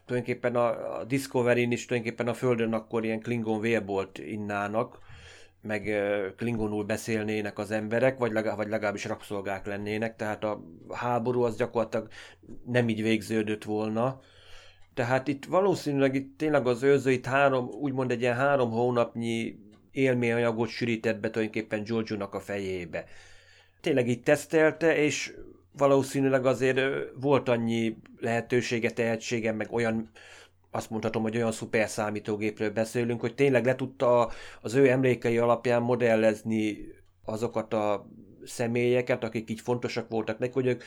tulajdonképpen 0.05 0.55
a, 0.55 0.99
a 0.99 1.03
Discovery-n 1.03 1.71
is 1.71 1.85
tulajdonképpen 1.85 2.27
a 2.27 2.33
Földön 2.33 2.73
akkor 2.73 3.05
ilyen 3.05 3.19
Klingon 3.19 3.59
vérbolt 3.59 4.17
innának, 4.17 4.99
meg 5.61 5.85
uh, 5.85 6.35
Klingonul 6.35 6.83
beszélnének 6.83 7.57
az 7.57 7.71
emberek, 7.71 8.17
vagy, 8.17 8.31
legalább, 8.31 8.57
vagy 8.57 8.69
legalábbis 8.69 9.05
rabszolgák 9.05 9.65
lennének, 9.65 10.15
tehát 10.15 10.43
a 10.43 10.63
háború 10.89 11.41
az 11.41 11.55
gyakorlatilag 11.57 12.07
nem 12.65 12.89
így 12.89 13.01
végződött 13.01 13.63
volna. 13.63 14.19
Tehát 14.93 15.27
itt 15.27 15.45
valószínűleg 15.45 16.15
itt 16.15 16.37
tényleg 16.37 16.67
az 16.67 16.83
őrző 16.83 17.19
három, 17.23 17.67
úgymond 17.67 18.11
egy 18.11 18.21
ilyen 18.21 18.35
három 18.35 18.71
hónapnyi 18.71 19.59
élményanyagot 19.91 20.69
sűrített 20.69 21.19
be 21.19 21.29
tulajdonképpen 21.29 21.83
Giorgio-nak 21.83 22.33
a 22.33 22.39
fejébe. 22.39 23.05
Tényleg 23.81 24.07
így 24.09 24.23
tesztelte, 24.23 24.97
és 24.97 25.33
valószínűleg 25.77 26.45
azért 26.45 26.79
volt 27.19 27.49
annyi 27.49 27.97
lehetősége, 28.19 28.91
tehetsége, 28.91 29.51
meg 29.51 29.71
olyan 29.71 30.09
azt 30.71 30.89
mondhatom, 30.89 31.21
hogy 31.21 31.35
olyan 31.35 31.51
szuper 31.51 31.89
számítógépről 31.89 32.71
beszélünk, 32.71 33.21
hogy 33.21 33.35
tényleg 33.35 33.65
le 33.65 33.75
tudta 33.75 34.31
az 34.61 34.73
ő 34.73 34.89
emlékei 34.89 35.37
alapján 35.37 35.81
modellezni 35.81 36.77
azokat 37.25 37.73
a 37.73 38.07
személyeket, 38.45 39.23
akik 39.23 39.49
így 39.49 39.61
fontosak 39.61 40.09
voltak 40.09 40.39
neki, 40.39 40.53
hogy, 40.53 40.67
ők, 40.67 40.83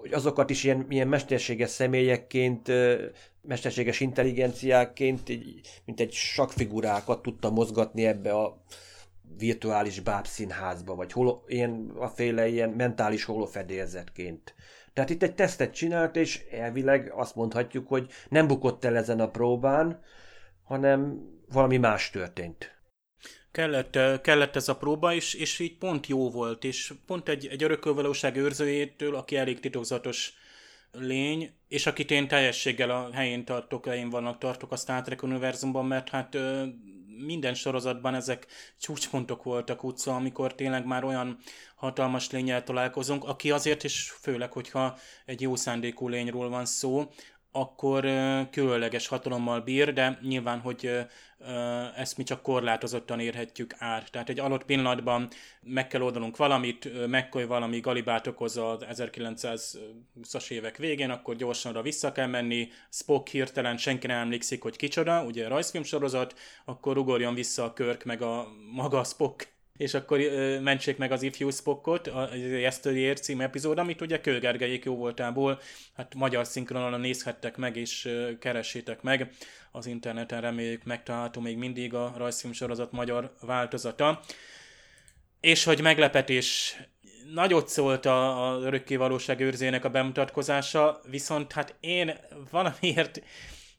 hogy 0.00 0.12
azokat 0.12 0.50
is 0.50 0.64
ilyen, 0.64 0.86
ilyen 0.88 1.08
mesterséges 1.08 1.70
személyekként, 1.70 2.72
mesterséges 3.40 4.00
intelligenciáként, 4.00 5.28
mint 5.84 6.00
egy 6.00 6.12
sakfigurákat 6.12 7.22
tudta 7.22 7.50
mozgatni 7.50 8.06
ebbe 8.06 8.32
a 8.34 8.62
virtuális 9.38 10.00
bábszínházba, 10.00 10.94
vagy 10.94 11.12
holo, 11.12 11.42
ilyen, 11.46 11.92
a 11.98 12.08
féle 12.08 12.48
ilyen 12.48 12.70
mentális 12.70 13.24
holofedélzetként. 13.24 14.54
Tehát 14.92 15.10
itt 15.10 15.22
egy 15.22 15.34
tesztet 15.34 15.74
csinált, 15.74 16.16
és 16.16 16.44
elvileg 16.50 17.12
azt 17.14 17.34
mondhatjuk, 17.34 17.88
hogy 17.88 18.10
nem 18.28 18.46
bukott 18.46 18.84
el 18.84 18.96
ezen 18.96 19.20
a 19.20 19.30
próbán, 19.30 20.00
hanem 20.62 21.20
valami 21.52 21.76
más 21.76 22.10
történt. 22.10 22.75
Kellett, 23.56 24.20
kellett 24.22 24.56
ez 24.56 24.68
a 24.68 24.76
próba, 24.76 25.14
és, 25.14 25.34
és 25.34 25.58
így 25.58 25.76
pont 25.76 26.06
jó 26.06 26.30
volt, 26.30 26.64
és 26.64 26.92
pont 27.06 27.28
egy, 27.28 27.46
egy 27.46 27.62
örökölvalóság 27.62 28.36
őrzőjétől, 28.36 29.14
aki 29.14 29.36
elég 29.36 29.60
titokzatos 29.60 30.32
lény, 30.92 31.52
és 31.68 31.86
akit 31.86 32.10
én 32.10 32.28
teljességgel 32.28 32.90
a 32.90 33.10
helyén 33.12 33.44
tartok, 33.44 33.86
helyén 33.86 34.10
vannak 34.10 34.38
tartok 34.38 34.72
a 34.72 34.76
Star 34.76 35.02
Trek 35.02 35.22
univerzumban, 35.22 35.86
mert 35.86 36.08
hát 36.08 36.38
minden 37.26 37.54
sorozatban 37.54 38.14
ezek 38.14 38.46
csúcspontok 38.78 39.42
voltak 39.42 39.84
utca, 39.84 40.14
amikor 40.14 40.54
tényleg 40.54 40.86
már 40.86 41.04
olyan 41.04 41.38
hatalmas 41.74 42.30
lényel 42.30 42.64
találkozunk, 42.64 43.24
aki 43.24 43.50
azért 43.50 43.84
is, 43.84 44.10
főleg, 44.20 44.52
hogyha 44.52 44.98
egy 45.24 45.40
jó 45.40 45.54
szándékú 45.54 46.08
lényről 46.08 46.48
van 46.48 46.64
szó, 46.64 47.10
akkor 47.56 48.00
különleges 48.50 49.06
hatalommal 49.06 49.60
bír, 49.60 49.92
de 49.92 50.18
nyilván, 50.22 50.58
hogy 50.58 51.06
ezt 51.96 52.16
mi 52.16 52.22
csak 52.22 52.42
korlátozottan 52.42 53.20
érhetjük 53.20 53.74
át. 53.78 54.10
Tehát 54.10 54.28
egy 54.28 54.38
adott 54.38 54.64
pillanatban 54.64 55.28
meg 55.60 55.86
kell 55.86 56.00
oldanunk 56.00 56.36
valamit, 56.36 57.06
McCoy 57.08 57.44
valami 57.44 57.80
galibát 57.80 58.26
okoz 58.26 58.56
az 58.56 58.84
1920-as 58.90 60.50
évek 60.50 60.76
végén, 60.76 61.10
akkor 61.10 61.36
gyorsanra 61.36 61.82
vissza 61.82 62.12
kell 62.12 62.26
menni, 62.26 62.68
Spock 62.90 63.28
hirtelen 63.28 63.76
senki 63.76 64.06
nem 64.06 64.18
emlékszik, 64.18 64.62
hogy 64.62 64.76
kicsoda, 64.76 65.24
ugye 65.24 65.48
rajzfilm 65.48 65.84
sorozat, 65.84 66.34
akkor 66.64 66.98
ugorjon 66.98 67.34
vissza 67.34 67.64
a 67.64 67.72
Körk 67.72 68.04
meg 68.04 68.22
a 68.22 68.48
maga 68.72 69.04
Spock 69.04 69.54
és 69.76 69.94
akkor 69.94 70.20
ö, 70.20 70.60
mentsék 70.60 70.96
meg 70.96 71.12
az 71.12 71.22
ifjú 71.22 71.50
Spockot, 71.50 72.06
az 72.06 72.34
Yesteryear 72.34 73.20
című 73.20 73.42
epizód, 73.42 73.78
amit 73.78 74.00
ugye 74.00 74.20
Kőgergelyék 74.20 74.84
jó 74.84 74.96
voltából, 74.96 75.60
hát 75.96 76.14
magyar 76.14 76.46
szinkronon 76.46 77.00
nézhettek 77.00 77.56
meg, 77.56 77.76
és 77.76 78.04
ö, 78.04 78.38
keressétek 78.38 79.02
meg. 79.02 79.30
Az 79.72 79.86
interneten 79.86 80.40
reméljük 80.40 80.84
megtalálható 80.84 81.40
még 81.40 81.56
mindig 81.56 81.94
a 81.94 82.14
rajzfilm 82.16 82.52
sorozat 82.52 82.92
magyar 82.92 83.32
változata. 83.40 84.20
És 85.40 85.64
hogy 85.64 85.80
meglepetés, 85.80 86.76
nagyot 87.32 87.68
szólt 87.68 88.06
a, 88.06 88.48
a 88.50 88.60
örökkévalóság 88.60 89.40
őrzének 89.40 89.84
a 89.84 89.90
bemutatkozása, 89.90 91.00
viszont 91.10 91.52
hát 91.52 91.74
én 91.80 92.18
valamiért, 92.50 93.22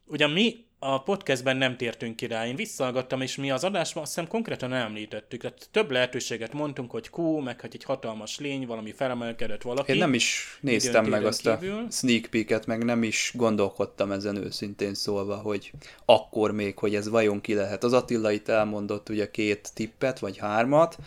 ugye 0.05 0.27
mi 0.27 0.66
a 0.79 1.03
podcastben 1.03 1.57
nem 1.57 1.77
tértünk 1.77 2.15
ki 2.15 2.27
rá. 2.27 2.47
Én 2.47 2.55
visszahallgattam, 2.55 3.21
és 3.21 3.35
mi 3.35 3.51
az 3.51 3.63
adásban 3.63 4.03
azt 4.03 4.13
hiszem 4.13 4.29
konkrétan 4.29 4.73
említettük. 4.73 5.41
Tehát 5.41 5.67
több 5.71 5.91
lehetőséget 5.91 6.53
mondtunk, 6.53 6.91
hogy 6.91 7.09
kú, 7.09 7.37
meg 7.37 7.61
hogy 7.61 7.71
egy 7.73 7.83
hatalmas 7.83 8.39
lény, 8.39 8.65
valami 8.65 8.91
felemelkedett 8.91 9.61
valaki. 9.61 9.91
Én 9.91 9.97
nem 9.97 10.13
is 10.13 10.57
néztem 10.61 11.05
meg 11.05 11.25
azt 11.25 11.41
kívül. 11.41 11.85
a 11.87 11.91
sneak 11.91 12.25
peeket, 12.25 12.65
meg 12.65 12.83
nem 12.83 13.03
is 13.03 13.31
gondolkodtam 13.35 14.11
ezen 14.11 14.35
őszintén 14.35 14.93
szólva, 14.93 15.35
hogy 15.35 15.71
akkor 16.05 16.51
még, 16.51 16.77
hogy 16.77 16.95
ez 16.95 17.09
vajon 17.09 17.41
ki 17.41 17.53
lehet. 17.53 17.83
Az 17.83 17.93
Attila 17.93 18.31
itt 18.31 18.47
elmondott 18.47 19.09
ugye 19.09 19.31
két 19.31 19.69
tippet, 19.73 20.19
vagy 20.19 20.37
hármat, 20.37 20.97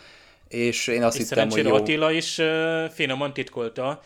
és 0.47 0.87
én 0.87 1.03
azt 1.03 1.17
és 1.17 1.27
hittem, 1.27 1.49
hogy 1.49 1.65
jó. 1.65 1.75
Attila 1.75 2.11
is 2.11 2.37
uh, 2.37 2.89
finoman 2.89 3.33
titkolta, 3.33 4.01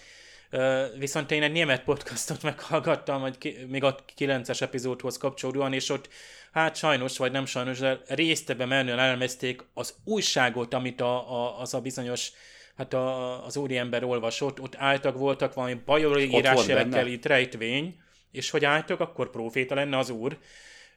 Viszont 0.97 1.31
én 1.31 1.43
egy 1.43 1.51
német 1.51 1.83
podcastot 1.83 2.43
meghallgattam, 2.43 3.21
hogy 3.21 3.65
még 3.67 3.83
a 3.83 3.95
9-es 4.17 4.61
epizódhoz 4.61 5.17
kapcsolódóan, 5.17 5.73
és 5.73 5.89
ott 5.89 6.09
hát 6.51 6.75
sajnos, 6.75 7.17
vagy 7.17 7.31
nem 7.31 7.45
sajnos, 7.45 7.79
de 7.79 7.99
résztebe 8.07 8.65
menően 8.65 8.99
elemezték 8.99 9.63
az 9.73 9.95
újságot, 10.03 10.73
amit 10.73 11.01
a, 11.01 11.33
a, 11.33 11.59
az 11.59 11.73
a 11.73 11.81
bizonyos 11.81 12.31
hát 12.77 12.93
a, 12.93 13.45
az 13.45 13.57
úriember 13.57 14.03
olvasott, 14.03 14.61
ott 14.61 14.75
álltak 14.77 15.17
voltak 15.17 15.53
valami 15.53 15.73
bajori 15.85 16.29
írásjelekkel 16.31 17.07
itt 17.07 17.25
rejtvény, 17.25 17.95
és 18.31 18.49
hogy 18.49 18.65
álltak, 18.65 18.99
akkor 18.99 19.29
proféta 19.29 19.75
lenne 19.75 19.97
az 19.97 20.09
úr. 20.09 20.37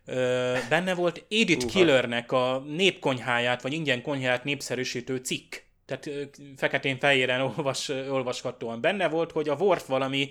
Ö, 0.05 0.55
benne 0.69 0.95
volt 0.95 1.25
Edith 1.31 1.65
uh 1.65 1.71
Killernek 1.71 2.33
a 2.33 2.59
népkonyháját, 2.67 3.63
vagy 3.63 3.73
ingyen 3.73 4.03
konyháját 4.03 4.45
népszerűsítő 4.45 5.17
cikk 5.17 5.55
tehát 5.89 6.31
feketén-fehéren 6.57 7.41
olvas, 7.41 7.89
olvashatóan 7.89 8.81
benne 8.81 9.09
volt, 9.09 9.33
hogy 9.33 9.49
a 9.49 9.55
Worf 9.55 9.87
valami, 9.87 10.31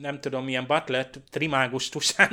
nem 0.00 0.20
tudom, 0.20 0.44
milyen 0.44 0.66
Butlet 0.66 1.20
trimágus 1.30 1.88
tusán 1.88 2.30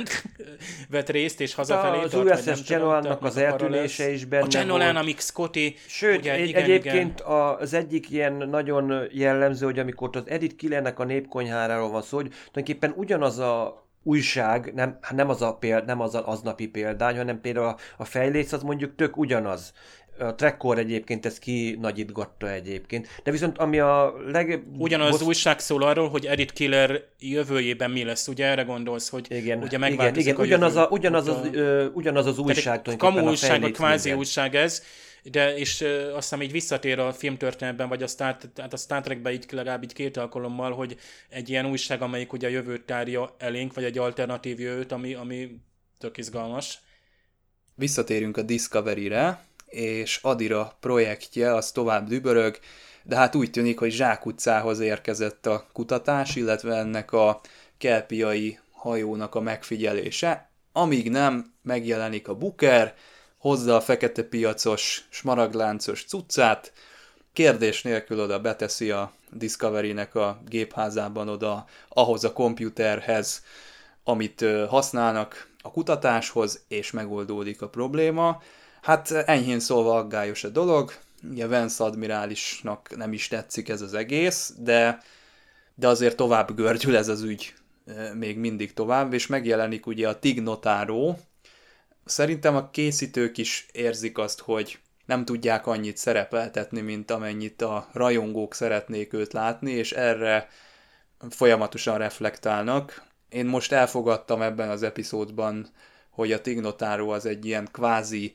vett 0.90 1.08
részt, 1.08 1.40
és 1.40 1.54
hazafelé 1.54 2.02
Az 2.02 2.14
USS 2.14 2.68
Genolannak 2.68 3.22
az 3.22 3.36
eltűnése 3.36 4.10
is 4.10 4.24
benne 4.24 4.44
A 4.44 4.46
Genolan, 4.46 4.96
amik 4.96 5.20
Scotty... 5.20 5.74
Sőt, 5.86 6.18
ugye, 6.18 6.32
egy, 6.32 6.48
igen, 6.48 6.62
egyébként 6.62 7.20
igen. 7.20 7.56
az 7.58 7.74
egyik 7.74 8.10
ilyen 8.10 8.32
nagyon 8.32 9.08
jellemző, 9.12 9.64
hogy 9.64 9.78
amikor 9.78 10.10
az 10.12 10.28
Edith 10.28 10.54
Killernek 10.54 10.98
a 10.98 11.04
népkonyháráról 11.04 11.90
van 11.90 12.02
szó, 12.02 12.16
hogy 12.16 12.28
tulajdonképpen 12.28 12.92
ugyanaz 12.96 13.38
a 13.38 13.86
újság, 14.02 14.74
nem, 14.74 14.98
nem 15.10 15.28
az 15.28 15.42
a 15.42 15.54
péld, 15.54 15.84
nem 15.84 16.00
az 16.00 16.14
a 16.14 16.28
aznapi 16.28 16.68
példány, 16.68 17.16
hanem 17.16 17.40
például 17.40 17.66
a, 17.66 17.76
a 17.96 18.04
fejlész 18.04 18.52
az 18.52 18.62
mondjuk 18.62 18.94
tök 18.94 19.16
ugyanaz 19.16 19.72
a 20.18 20.34
Trekkor 20.34 20.78
egyébként 20.78 21.26
ezt 21.26 21.44
nagyítgatta 21.80 22.50
egyébként, 22.50 23.08
de 23.22 23.30
viszont 23.30 23.58
ami 23.58 23.78
a 23.78 24.14
leg... 24.26 24.62
Ugyanaz 24.78 25.14
az 25.14 25.22
újság 25.22 25.58
szól 25.58 25.82
arról, 25.82 26.08
hogy 26.08 26.26
Edith 26.26 26.52
Killer 26.52 27.04
jövőjében 27.18 27.90
mi 27.90 28.04
lesz, 28.04 28.28
ugye 28.28 28.46
erre 28.46 28.62
gondolsz, 28.62 29.08
hogy 29.08 29.26
igen, 29.30 29.62
ugye 29.62 29.88
igen, 29.88 30.16
igen. 30.16 30.36
A 30.36 30.40
ugyanaz, 30.40 30.76
a, 30.76 30.88
ugyanaz, 30.90 31.28
az, 31.28 31.48
ö, 31.52 31.86
ugyanaz 31.86 32.26
az 32.26 32.38
újság, 32.38 32.82
Tehát 32.82 32.98
kamu 32.98 33.28
újság, 33.28 33.62
a 33.62 33.70
kvázi 33.70 34.12
újság 34.12 34.54
ez, 34.54 34.82
de 35.22 35.56
és 35.56 35.80
ö, 35.80 36.12
azt 36.12 36.28
hiszem 36.28 36.42
így 36.42 36.52
visszatér 36.52 36.98
a 36.98 37.12
filmtörténetben, 37.12 37.88
vagy 37.88 38.02
a 38.02 38.06
Star, 38.06 38.36
tehát 38.54 38.72
a 38.72 38.76
Star 38.76 39.00
Trekben 39.00 39.32
így 39.32 39.46
legalább 39.50 39.82
így 39.82 39.92
két 39.92 40.16
alkalommal, 40.16 40.72
hogy 40.72 40.96
egy 41.28 41.48
ilyen 41.48 41.66
újság, 41.66 42.02
amelyik 42.02 42.32
ugye 42.32 42.46
a 42.46 42.50
jövőt 42.50 42.82
tárja 42.82 43.34
elénk, 43.38 43.74
vagy 43.74 43.84
egy 43.84 43.98
alternatív 43.98 44.60
jövőt, 44.60 44.92
ami, 44.92 45.14
ami 45.14 45.50
tök 45.98 46.16
izgalmas. 46.16 46.78
Visszatérünk 47.74 48.36
a 48.36 48.42
Discovery-re, 48.42 49.47
és 49.68 50.18
Adira 50.22 50.76
projektje 50.80 51.54
az 51.54 51.72
tovább 51.72 52.08
dübörög, 52.08 52.58
de 53.02 53.16
hát 53.16 53.34
úgy 53.34 53.50
tűnik, 53.50 53.78
hogy 53.78 53.90
Zsákutcához 53.90 54.80
érkezett 54.80 55.46
a 55.46 55.66
kutatás, 55.72 56.36
illetve 56.36 56.74
ennek 56.74 57.12
a 57.12 57.40
kelpiai 57.78 58.58
hajónak 58.72 59.34
a 59.34 59.40
megfigyelése, 59.40 60.50
amíg 60.72 61.10
nem 61.10 61.52
megjelenik 61.62 62.28
a 62.28 62.34
Booker, 62.34 62.94
hozza 63.38 63.76
a 63.76 63.80
fekete 63.80 64.22
piacos, 64.22 65.06
smaragláncos 65.10 66.04
cuccát, 66.04 66.72
kérdés 67.32 67.82
nélkül 67.82 68.20
oda 68.20 68.40
beteszi 68.40 68.90
a 68.90 69.12
Discovery-nek 69.30 70.14
a 70.14 70.40
gépházában 70.46 71.28
oda 71.28 71.66
ahhoz 71.88 72.24
a 72.24 72.32
komputerhez, 72.32 73.42
amit 74.04 74.44
használnak 74.68 75.48
a 75.62 75.70
kutatáshoz, 75.70 76.64
és 76.68 76.90
megoldódik 76.90 77.62
a 77.62 77.68
probléma. 77.68 78.42
Hát 78.82 79.10
enyhén 79.10 79.60
szólva 79.60 79.96
aggályos 79.96 80.44
a 80.44 80.48
dolog, 80.48 80.92
ugye 81.30 81.46
Vance 81.46 81.84
admirálisnak 81.84 82.96
nem 82.96 83.12
is 83.12 83.28
tetszik 83.28 83.68
ez 83.68 83.80
az 83.80 83.94
egész, 83.94 84.52
de, 84.58 85.02
de 85.74 85.88
azért 85.88 86.16
tovább 86.16 86.54
görgyül 86.54 86.96
ez 86.96 87.08
az 87.08 87.22
ügy 87.22 87.54
még 88.14 88.38
mindig 88.38 88.72
tovább, 88.72 89.12
és 89.12 89.26
megjelenik 89.26 89.86
ugye 89.86 90.08
a 90.08 90.18
Tignotáró. 90.18 91.18
Szerintem 92.04 92.56
a 92.56 92.70
készítők 92.70 93.38
is 93.38 93.66
érzik 93.72 94.18
azt, 94.18 94.40
hogy 94.40 94.78
nem 95.06 95.24
tudják 95.24 95.66
annyit 95.66 95.96
szerepeltetni, 95.96 96.80
mint 96.80 97.10
amennyit 97.10 97.62
a 97.62 97.88
rajongók 97.92 98.54
szeretnék 98.54 99.12
őt 99.12 99.32
látni, 99.32 99.70
és 99.70 99.92
erre 99.92 100.48
folyamatosan 101.30 101.98
reflektálnak. 101.98 103.02
Én 103.28 103.46
most 103.46 103.72
elfogadtam 103.72 104.42
ebben 104.42 104.68
az 104.68 104.82
epizódban, 104.82 105.68
hogy 106.10 106.32
a 106.32 106.40
Tignotáró 106.40 107.10
az 107.10 107.26
egy 107.26 107.44
ilyen 107.44 107.68
kvázi 107.72 108.34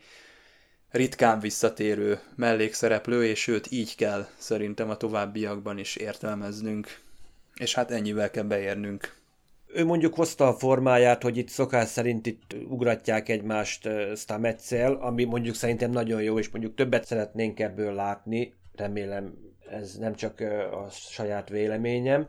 ritkán 0.93 1.39
visszatérő 1.39 2.19
mellékszereplő, 2.35 3.25
és 3.25 3.47
őt 3.47 3.71
így 3.71 3.95
kell 3.95 4.27
szerintem 4.37 4.89
a 4.89 4.97
továbbiakban 4.97 5.77
is 5.77 5.95
értelmeznünk. 5.95 6.99
És 7.55 7.75
hát 7.75 7.91
ennyivel 7.91 8.31
kell 8.31 8.43
beérnünk. 8.43 9.15
Ő 9.75 9.85
mondjuk 9.85 10.13
hozta 10.15 10.47
a 10.47 10.53
formáját, 10.53 11.23
hogy 11.23 11.37
itt 11.37 11.49
szokás 11.49 11.89
szerint 11.89 12.25
itt 12.25 12.55
ugratják 12.67 13.29
egymást 13.29 13.89
Stametszel, 14.15 14.93
ami 14.93 15.23
mondjuk 15.23 15.55
szerintem 15.55 15.91
nagyon 15.91 16.21
jó, 16.21 16.39
és 16.39 16.49
mondjuk 16.49 16.75
többet 16.75 17.05
szeretnénk 17.05 17.59
ebből 17.59 17.93
látni, 17.93 18.53
remélem 18.75 19.33
ez 19.69 19.95
nem 19.97 20.15
csak 20.15 20.39
a 20.71 20.87
saját 20.89 21.49
véleményem, 21.49 22.27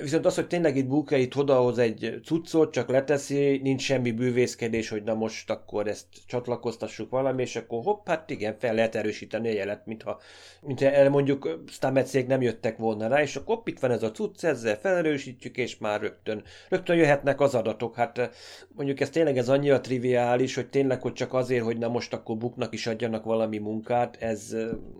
Viszont 0.00 0.26
az, 0.26 0.34
hogy 0.34 0.46
tényleg 0.46 0.76
itt 0.76 0.86
Booker 0.86 1.18
itt 1.18 1.36
odahoz 1.36 1.78
egy 1.78 2.20
cuccot, 2.24 2.72
csak 2.72 2.88
leteszi, 2.88 3.60
nincs 3.62 3.82
semmi 3.82 4.10
bűvészkedés, 4.10 4.88
hogy 4.88 5.02
na 5.02 5.14
most 5.14 5.50
akkor 5.50 5.86
ezt 5.86 6.06
csatlakoztassuk 6.26 7.10
valami, 7.10 7.42
és 7.42 7.56
akkor 7.56 7.82
hopp, 7.82 8.08
hát 8.08 8.30
igen, 8.30 8.56
fel 8.58 8.74
lehet 8.74 8.94
erősíteni 8.94 9.48
a 9.48 9.52
jelet, 9.52 9.86
mintha, 9.86 10.20
mintha 10.60 11.10
mondjuk 11.10 11.62
Stamecék 11.68 12.26
nem 12.26 12.42
jöttek 12.42 12.76
volna 12.76 13.08
rá, 13.08 13.22
és 13.22 13.36
akkor 13.36 13.54
hopp, 13.54 13.68
itt 13.68 13.78
van 13.78 13.90
ez 13.90 14.02
a 14.02 14.10
cucc, 14.10 14.44
ezzel 14.44 14.78
felerősítjük, 14.78 15.56
és 15.56 15.78
már 15.78 16.00
rögtön, 16.00 16.42
rögtön 16.68 16.96
jöhetnek 16.96 17.40
az 17.40 17.54
adatok. 17.54 17.94
Hát 17.94 18.30
mondjuk 18.68 19.00
ez 19.00 19.10
tényleg 19.10 19.38
ez 19.38 19.48
annyira 19.48 19.80
triviális, 19.80 20.54
hogy 20.54 20.68
tényleg, 20.68 21.02
hogy 21.02 21.12
csak 21.12 21.34
azért, 21.34 21.64
hogy 21.64 21.78
na 21.78 21.88
most 21.88 22.12
akkor 22.12 22.36
Buknak 22.36 22.74
is 22.74 22.86
adjanak 22.86 23.24
valami 23.24 23.58
munkát, 23.58 24.16
ez 24.20 24.56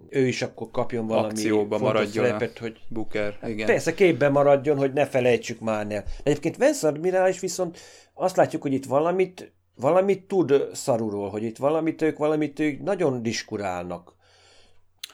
ő 0.09 0.26
is 0.26 0.42
akkor 0.42 0.70
kapjon 0.70 1.07
valami 1.07 1.28
Akcióba 1.28 1.78
maradjon 1.78 2.24
szerepet, 2.24 2.59
hogy 2.59 2.80
Booker, 2.88 3.38
igen. 3.47 3.66
Persze 3.66 3.94
képben 3.94 4.32
maradjon, 4.32 4.76
hogy 4.76 4.86
ne 4.93 5.07
felejtsük 5.07 5.61
már 5.61 5.87
el. 5.91 6.05
Egyébként 6.22 6.57
Vance 6.57 6.87
Admirális 6.89 7.41
viszont 7.41 7.78
azt 8.14 8.37
látjuk, 8.37 8.62
hogy 8.62 8.72
itt 8.72 8.84
valamit, 8.84 9.53
valamit 9.74 10.22
tud 10.22 10.68
szaruról, 10.72 11.30
hogy 11.30 11.43
itt 11.43 11.57
valamit 11.57 12.03
ők, 12.03 12.18
valamit 12.18 12.61
ők 12.61 12.82
nagyon 12.82 13.22
diskurálnak. 13.22 14.14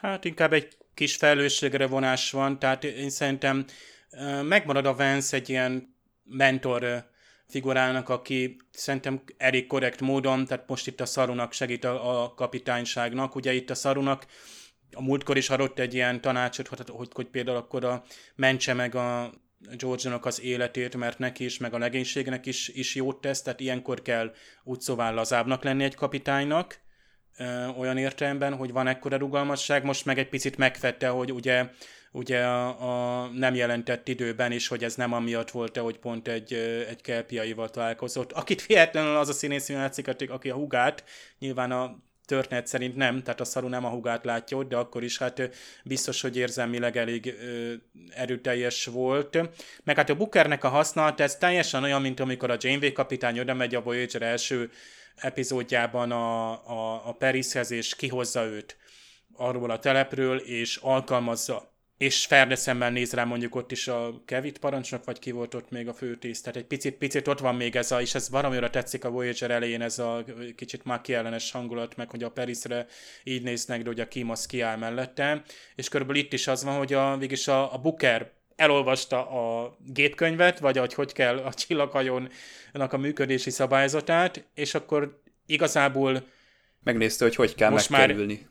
Hát 0.01 0.25
inkább 0.25 0.53
egy 0.53 0.77
kis 0.95 1.17
felelősségre 1.17 1.87
vonás 1.87 2.31
van, 2.31 2.59
tehát 2.59 2.85
én 2.85 3.11
szerintem 3.11 3.65
megmarad 4.43 4.87
a 4.87 4.95
Vance 4.95 5.37
egy 5.37 5.49
ilyen 5.49 5.97
mentor 6.25 7.11
figurának, 7.49 8.09
aki 8.09 8.57
szerintem 8.71 9.23
elég 9.37 9.67
korrekt 9.67 10.01
módon, 10.01 10.47
tehát 10.47 10.69
most 10.69 10.87
itt 10.87 11.01
a 11.01 11.07
Szarunak 11.07 11.53
segít 11.53 11.85
a, 11.85 12.23
a 12.23 12.35
kapitányságnak. 12.35 13.35
Ugye 13.35 13.53
itt 13.53 13.71
a 13.71 13.75
Szarunak 13.75 14.27
a 14.93 15.03
múltkor 15.03 15.37
is 15.37 15.51
adott 15.51 15.79
egy 15.79 15.95
ilyen 15.95 16.21
tanácsot, 16.21 16.69
hogy, 16.69 16.79
hogy, 16.89 17.09
hogy 17.13 17.27
például 17.27 17.57
akkor 17.57 17.85
a, 17.85 18.03
mentse 18.35 18.75
meg 18.75 18.95
a 18.95 19.33
george 19.77 20.19
az 20.21 20.41
életét, 20.41 20.97
mert 20.97 21.19
neki 21.19 21.45
is, 21.45 21.59
meg 21.59 21.75
a 21.75 21.79
legénységnek 21.79 22.47
is, 22.47 22.69
is 22.69 22.95
jót 22.95 23.21
tesz, 23.21 23.43
tehát 23.43 23.61
ilyenkor 23.61 24.03
kell 24.03 24.33
úgy 24.65 24.81
szóval 24.81 25.15
lazábbnak 25.15 25.65
lenni 25.65 25.85
egy 25.85 25.95
kapitánynak, 25.95 26.81
ö, 27.39 27.67
olyan 27.67 27.97
értelemben, 27.97 28.55
hogy 28.55 28.73
van 28.73 28.87
ekkora 28.87 29.17
rugalmasság, 29.17 29.85
most 29.85 30.05
meg 30.05 30.19
egy 30.19 30.29
picit 30.29 30.57
megfette, 30.57 31.09
hogy 31.09 31.33
ugye, 31.33 31.69
ugye 32.13 32.45
a, 32.45 33.23
a 33.23 33.29
nem 33.29 33.55
jelentett 33.55 34.09
időben 34.09 34.53
is, 34.53 34.69
hogy 34.69 34.85
ez 34.85 34.95
nem 34.95 35.13
amiatt 35.13 35.51
volt, 35.51 35.77
hogy 35.77 35.99
pont 35.99 36.29
egy, 36.29 36.53
egy 36.89 37.01
kelpiaival 37.01 37.71
találkozott, 37.71 38.33
akit 38.33 38.67
véletlenül 38.67 39.17
az 39.17 39.29
a 39.29 39.33
színész 39.33 39.69
játszik, 39.69 40.31
aki 40.31 40.51
a 40.51 40.55
hugát, 40.55 41.05
nyilván 41.39 41.71
a 41.71 41.97
történet 42.33 42.67
szerint 42.67 42.97
nem, 42.97 43.23
tehát 43.23 43.41
a 43.41 43.45
szaru 43.45 43.69
nem 43.69 43.85
a 43.85 43.89
hugát 43.89 44.25
látja 44.25 44.63
de 44.63 44.77
akkor 44.77 45.03
is 45.03 45.19
hát 45.19 45.51
biztos, 45.85 46.21
hogy 46.21 46.37
érzelmileg 46.37 46.97
elég 46.97 47.27
ö, 47.27 47.73
erőteljes 48.15 48.87
volt. 48.87 49.39
Meg 49.85 49.97
hát 49.97 50.11
a 50.11 50.15
Bookernek 50.15 50.65
a 50.65 50.69
használat, 50.69 51.21
ez 51.21 51.37
teljesen 51.37 51.83
olyan, 51.83 52.01
mint 52.01 52.21
amikor 52.21 52.51
a 52.51 52.57
Janeway 52.59 52.93
kapitány 52.93 53.41
oda 53.41 53.55
megy 53.55 53.75
a 53.75 53.83
Voyager 53.83 54.23
első 54.23 54.71
epizódjában 55.17 56.11
a, 56.11 56.51
a, 56.51 57.09
a 57.09 57.13
Perishez, 57.13 57.71
és 57.71 57.97
kihozza 57.97 58.45
őt 58.45 58.77
arról 59.37 59.71
a 59.71 59.79
telepről, 59.79 60.39
és 60.39 60.77
alkalmazza 60.77 61.72
és 62.03 62.27
ferde 62.27 62.55
szemmel 62.55 62.91
néz 62.91 63.13
rá 63.13 63.25
mondjuk 63.25 63.55
ott 63.55 63.73
is 63.73 63.89
a 63.89 64.23
Kevit 64.25 64.59
parancsnok, 64.59 65.05
vagy 65.05 65.19
ki 65.19 65.31
volt 65.31 65.55
ott 65.55 65.71
még 65.71 65.89
a 65.89 65.93
főtész. 65.93 66.41
Tehát 66.41 66.57
egy 66.57 66.65
picit, 66.65 66.95
picit 66.95 67.29
ott 67.29 67.39
van 67.39 67.55
még 67.55 67.77
ez 67.77 67.93
a, 67.93 68.01
és 68.01 68.15
ez 68.15 68.31
valamire 68.31 68.71
tetszik 68.71 69.05
a 69.05 69.11
Voyager 69.11 69.51
elején, 69.51 69.83
ez 69.83 69.99
a 69.99 70.25
kicsit 70.57 70.85
már 70.85 71.01
kiellenes 71.01 71.51
hangulat, 71.51 71.97
meg 71.97 72.11
hogy 72.11 72.23
a 72.23 72.31
Perisre 72.31 72.87
így 73.25 73.43
néznek, 73.43 73.83
de 73.83 73.89
hogy 73.89 74.01
a 74.01 74.09
Kim 74.09 74.31
az 74.31 74.47
kiáll 74.47 74.77
mellette. 74.77 75.43
És 75.75 75.89
körülbelül 75.89 76.23
itt 76.23 76.33
is 76.33 76.47
az 76.47 76.65
van, 76.65 76.77
hogy 76.77 76.93
a, 76.93 77.17
végig 77.17 77.49
a, 77.49 77.75
a 77.75 77.79
Booker 77.79 78.33
elolvasta 78.57 79.31
a 79.31 79.77
gépkönyvet, 79.87 80.59
vagy 80.59 80.79
hogy 80.79 80.95
hogy 80.95 81.13
kell 81.13 81.39
a 81.39 81.55
csillaghajónak 81.55 82.93
a 82.93 82.97
működési 82.99 83.51
szabályzatát, 83.51 84.49
és 84.55 84.75
akkor 84.75 85.21
igazából 85.47 86.27
megnézte, 86.83 87.25
hogy 87.25 87.35
hogy 87.35 87.55
kell 87.55 87.71
most 87.71 87.91
megkerülni. 87.91 88.35
Már 88.35 88.51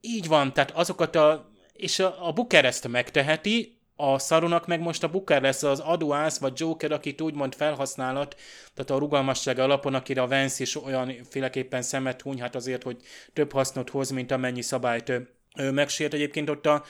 így 0.00 0.28
van, 0.28 0.52
tehát 0.52 0.70
azokat 0.70 1.16
a 1.16 1.51
és 1.82 1.98
a, 1.98 2.26
a 2.26 2.32
Booker 2.32 2.64
ezt 2.64 2.88
megteheti, 2.88 3.80
a 3.96 4.18
szarunak 4.18 4.66
meg 4.66 4.80
most 4.80 5.02
a 5.02 5.08
Booker 5.08 5.42
lesz 5.42 5.62
az 5.62 5.80
aduász, 5.80 6.38
vagy 6.38 6.52
Joker, 6.60 6.92
akit 6.92 7.20
úgymond 7.20 7.54
felhasználat, 7.54 8.36
tehát 8.74 8.90
a 8.90 8.98
rugalmasság 8.98 9.58
alapon, 9.58 9.94
akire 9.94 10.22
a 10.22 10.28
Vance 10.28 10.62
is 10.62 10.76
olyan 10.84 11.16
féleképpen 11.30 11.82
szemet 11.82 12.22
húny, 12.22 12.40
hát 12.40 12.54
azért, 12.54 12.82
hogy 12.82 12.96
több 13.32 13.52
hasznot 13.52 13.90
hoz, 13.90 14.10
mint 14.10 14.30
amennyi 14.30 14.62
szabályt 14.62 15.08
ő 15.56 15.70
megsért. 15.70 16.14
Egyébként 16.14 16.50
ott 16.50 16.66
a 16.66 16.84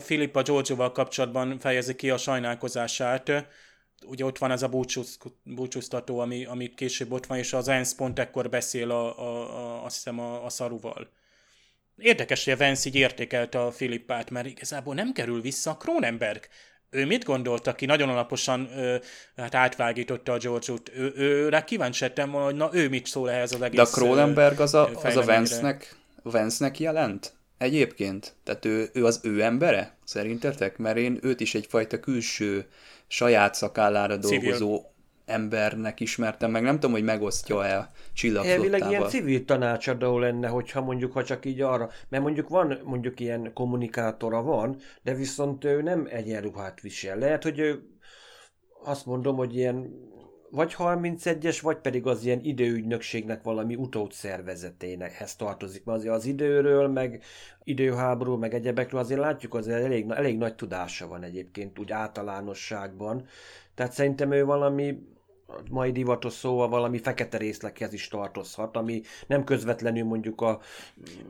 Filippa 0.00 0.42
Giorgio-val 0.42 0.92
kapcsolatban 0.92 1.58
fejezi 1.58 1.94
ki 1.94 2.10
a 2.10 2.16
sajnálkozását, 2.16 3.46
ugye 4.06 4.24
ott 4.24 4.38
van 4.38 4.50
ez 4.50 4.62
a 4.62 4.68
búcsúz, 4.68 5.18
búcsúztató, 5.42 6.18
ami, 6.18 6.44
ami 6.44 6.74
később 6.74 7.12
ott 7.12 7.26
van, 7.26 7.38
és 7.38 7.52
az 7.52 7.68
ENSZ 7.68 7.94
pont 7.94 8.18
ekkor 8.18 8.48
beszél 8.48 8.90
a, 8.90 9.18
a, 9.18 9.56
a, 9.56 9.84
azt 9.84 9.94
hiszem 9.94 10.20
a, 10.20 10.44
a 10.44 10.48
szaruval. 10.48 11.08
Érdekes, 11.96 12.44
hogy 12.44 12.52
a 12.52 12.56
Vance 12.56 12.88
így 12.88 12.94
értékelte 12.94 13.60
a 13.60 13.70
Filippát, 13.70 14.30
mert 14.30 14.46
igazából 14.46 14.94
nem 14.94 15.12
kerül 15.12 15.40
vissza 15.40 15.70
a 15.70 15.76
Kronenberg. 15.76 16.48
Ő 16.90 17.06
mit 17.06 17.24
gondolt, 17.24 17.66
aki 17.66 17.86
nagyon 17.86 18.08
alaposan 18.08 18.68
ö, 18.76 18.96
hát 19.36 19.54
átvágította 19.54 20.32
a 20.32 20.38
George-ot? 20.38 20.90
Ő, 20.94 21.12
ő, 21.16 21.48
rá 21.48 21.64
kíváncsi 21.64 22.04
lettem 22.04 22.30
volna, 22.30 22.46
hogy 22.46 22.54
na 22.54 22.70
ő 22.72 22.88
mit 22.88 23.06
szól 23.06 23.30
ehhez 23.30 23.52
az 23.52 23.62
egész 23.62 23.76
De 23.76 23.82
a 23.82 23.90
Kronenberg 23.90 24.60
az 24.60 24.74
a, 24.74 24.90
az 25.02 25.16
a 25.16 25.24
Vance-nek, 25.24 25.96
Vance-nek 26.22 26.78
jelent? 26.78 27.32
Egyébként? 27.58 28.34
Tehát 28.44 28.64
ő, 28.64 28.90
ő 28.92 29.04
az 29.04 29.20
ő 29.22 29.42
embere? 29.42 29.96
Szerintetek? 30.04 30.76
Mert 30.76 30.96
én 30.96 31.18
őt 31.22 31.40
is 31.40 31.54
egyfajta 31.54 32.00
külső, 32.00 32.66
saját 33.06 33.54
szakállára 33.54 34.16
dolgozó 34.16 34.76
Civil 34.76 34.94
embernek 35.26 36.00
ismertem 36.00 36.50
meg, 36.50 36.62
nem 36.62 36.74
tudom, 36.74 36.92
hogy 36.92 37.04
megosztja-e 37.04 37.90
csillagflottával. 38.12 38.64
Elvileg 38.64 38.90
ilyen 38.90 39.08
civil 39.08 39.44
tanácsadó 39.44 40.18
lenne, 40.18 40.48
hogyha 40.48 40.80
mondjuk, 40.80 41.12
ha 41.12 41.24
csak 41.24 41.44
így 41.44 41.60
arra, 41.60 41.90
mert 42.08 42.22
mondjuk 42.22 42.48
van, 42.48 42.78
mondjuk 42.84 43.20
ilyen 43.20 43.50
kommunikátora 43.54 44.42
van, 44.42 44.76
de 45.02 45.14
viszont 45.14 45.64
ő 45.64 45.82
nem 45.82 46.06
egyenruhát 46.10 46.80
visel. 46.80 47.18
Lehet, 47.18 47.42
hogy 47.42 47.58
ő 47.58 47.82
azt 48.84 49.06
mondom, 49.06 49.36
hogy 49.36 49.56
ilyen 49.56 50.04
vagy 50.50 50.74
31-es, 50.78 51.58
vagy 51.62 51.76
pedig 51.76 52.06
az 52.06 52.24
ilyen 52.24 52.40
időügynökségnek 52.42 53.42
valami 53.42 53.74
utód 53.74 54.12
szervezetének 54.12 55.24
tartozik. 55.36 55.84
Mert 55.84 55.98
azért 55.98 56.14
az 56.14 56.24
időről, 56.26 56.88
meg 56.88 57.22
időháború, 57.64 58.36
meg 58.36 58.54
egyebekről 58.54 59.00
azért 59.00 59.20
látjuk, 59.20 59.54
azért 59.54 59.84
elég, 59.84 60.10
elég 60.10 60.38
nagy 60.38 60.54
tudása 60.54 61.08
van 61.08 61.22
egyébként 61.22 61.78
úgy 61.78 61.92
általánosságban. 61.92 63.26
Tehát 63.74 63.92
szerintem 63.92 64.32
ő 64.32 64.44
valami 64.44 64.98
mai 65.70 65.92
divatos 65.92 66.32
szóval 66.32 66.68
valami 66.68 66.98
fekete 66.98 67.38
részleghez 67.38 67.92
is 67.92 68.08
tartozhat, 68.08 68.76
ami 68.76 69.02
nem 69.26 69.44
közvetlenül 69.44 70.04
mondjuk 70.04 70.40
a 70.40 70.60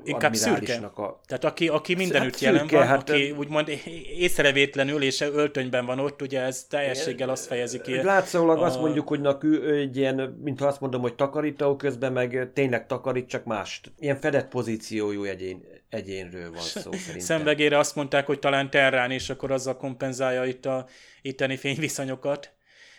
Inkább 0.04 0.34
szürke. 0.34 0.74
A... 0.74 1.20
Tehát 1.26 1.44
aki, 1.44 1.68
aki 1.68 1.94
mindenütt 1.94 2.32
hát 2.32 2.40
jelen 2.40 2.66
van, 2.66 2.86
hát, 2.86 3.10
aki 3.10 3.30
úgymond 3.30 3.72
észrevétlenül 4.18 5.02
és 5.02 5.20
öltönyben 5.20 5.86
van 5.86 5.98
ott, 5.98 6.22
ugye 6.22 6.40
ez 6.40 6.64
teljességgel 6.64 7.28
azt 7.28 7.46
fejezi 7.46 7.80
ki. 7.80 8.02
Látszólag 8.02 8.58
a... 8.58 8.64
azt 8.64 8.80
mondjuk, 8.80 9.08
hogy 9.08 9.20
nak, 9.20 9.44
egy 9.66 9.96
ilyen, 9.96 10.38
mintha 10.42 10.66
azt 10.66 10.80
mondom, 10.80 11.00
hogy 11.00 11.14
takarító 11.14 11.76
közben 11.76 12.12
meg 12.12 12.50
tényleg 12.54 12.86
takarít, 12.86 13.28
csak 13.28 13.44
más. 13.44 13.80
Ilyen 13.98 14.20
fedett 14.20 14.48
pozíciójú 14.48 15.24
egyén, 15.24 15.64
egyénről 15.88 16.50
van 16.50 16.62
szó 16.62 16.92
szerintem. 16.92 17.18
Szemvegére 17.18 17.78
azt 17.78 17.94
mondták, 17.94 18.26
hogy 18.26 18.38
talán 18.38 18.70
terrán, 18.70 19.10
és 19.10 19.30
akkor 19.30 19.50
azzal 19.50 19.76
kompenzálja 19.76 20.44
itt 20.44 20.66
a 20.66 20.86
itteni 21.22 21.56
fényviszonyokat. 21.56 22.55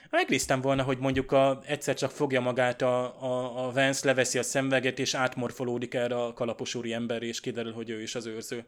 Megnéztem 0.09 0.61
volna, 0.61 0.83
hogy 0.83 0.97
mondjuk 0.97 1.31
a, 1.31 1.61
egyszer 1.65 1.95
csak 1.95 2.11
fogja 2.11 2.41
magát 2.41 2.81
a, 2.81 3.23
a, 3.23 3.65
a 3.65 3.71
Vance, 3.71 4.07
leveszi 4.07 4.37
a 4.37 4.43
szemveget, 4.43 4.99
és 4.99 5.13
átmorfolódik 5.13 5.93
erre 5.93 6.15
a 6.15 6.33
kalapos 6.33 6.75
úri 6.75 6.93
ember, 6.93 7.23
és 7.23 7.39
kiderül, 7.39 7.73
hogy 7.73 7.89
ő 7.89 8.01
is 8.01 8.15
az 8.15 8.25
őrző. 8.25 8.65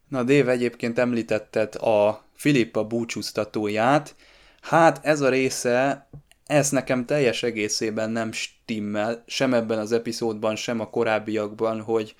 Na, 0.08 0.22
Dave, 0.22 0.50
egyébként 0.50 0.98
említetted 0.98 1.74
a 1.74 2.24
Filippa 2.34 2.84
búcsúztatóját. 2.84 4.14
Hát 4.60 5.00
ez 5.02 5.20
a 5.20 5.28
része, 5.28 6.08
ez 6.46 6.70
nekem 6.70 7.06
teljes 7.06 7.42
egészében 7.42 8.10
nem 8.10 8.32
stimmel, 8.32 9.24
sem 9.26 9.54
ebben 9.54 9.78
az 9.78 9.92
epizódban, 9.92 10.56
sem 10.56 10.80
a 10.80 10.90
korábbiakban, 10.90 11.80
hogy 11.80 12.14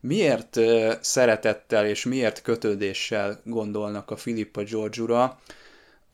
miért 0.00 0.60
szeretettel 1.00 1.86
és 1.86 2.04
miért 2.04 2.42
kötődéssel 2.42 3.40
gondolnak 3.44 4.10
a 4.10 4.16
Filippa 4.16 4.62
Georgiura 4.62 5.38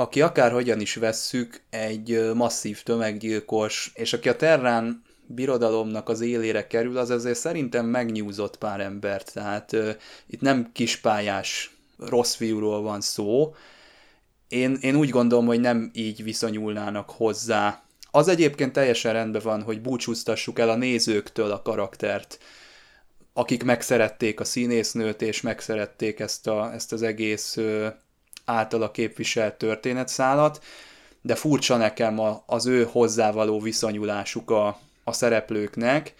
aki 0.01 0.21
akárhogyan 0.21 0.81
is 0.81 0.95
vesszük, 0.95 1.61
egy 1.71 2.35
masszív 2.35 2.83
tömeggyilkos, 2.83 3.93
és 3.95 4.13
aki 4.13 4.29
a 4.29 4.37
Terrán 4.37 5.03
birodalomnak 5.27 6.09
az 6.09 6.21
élére 6.21 6.67
kerül, 6.67 6.99
az 6.99 7.11
ezért 7.11 7.39
szerintem 7.39 7.87
megnyúzott 7.87 8.57
pár 8.57 8.81
embert, 8.81 9.33
tehát 9.33 9.73
uh, 9.73 9.91
itt 10.27 10.41
nem 10.41 10.71
kispályás 10.73 11.77
rossz 11.99 12.35
fiúról 12.35 12.83
van 12.83 13.01
szó. 13.01 13.55
Én, 14.49 14.79
én 14.81 14.97
úgy 14.97 15.11
gondolom, 15.11 15.47
hogy 15.47 15.61
nem 15.61 15.91
így 15.95 16.23
viszonyulnának 16.23 17.11
hozzá. 17.11 17.83
Az 18.11 18.29
egyébként 18.29 18.73
teljesen 18.73 19.13
rendben 19.13 19.43
van, 19.45 19.63
hogy 19.63 19.81
búcsúztassuk 19.81 20.59
el 20.59 20.71
a 20.71 20.77
nézőktől 20.77 21.51
a 21.51 21.63
karaktert, 21.63 22.39
akik 23.33 23.63
megszerették 23.63 24.41
a 24.41 24.45
színésznőt, 24.45 25.23
és 25.23 25.41
megszerették 25.41 26.21
ezt, 26.21 26.47
a, 26.47 26.73
ezt 26.73 26.93
az 26.93 27.03
egész 27.03 27.57
uh, 27.57 27.87
általa 28.45 28.91
képviselt 28.91 29.55
történetszálat, 29.55 30.63
de 31.23 31.35
furcsa 31.35 31.77
nekem 31.77 32.19
a, 32.19 32.43
az 32.47 32.67
ő 32.67 32.89
hozzávaló 32.91 33.61
viszonyulásuk 33.61 34.51
a, 34.51 34.79
a 35.05 35.13
szereplőknek, 35.13 36.15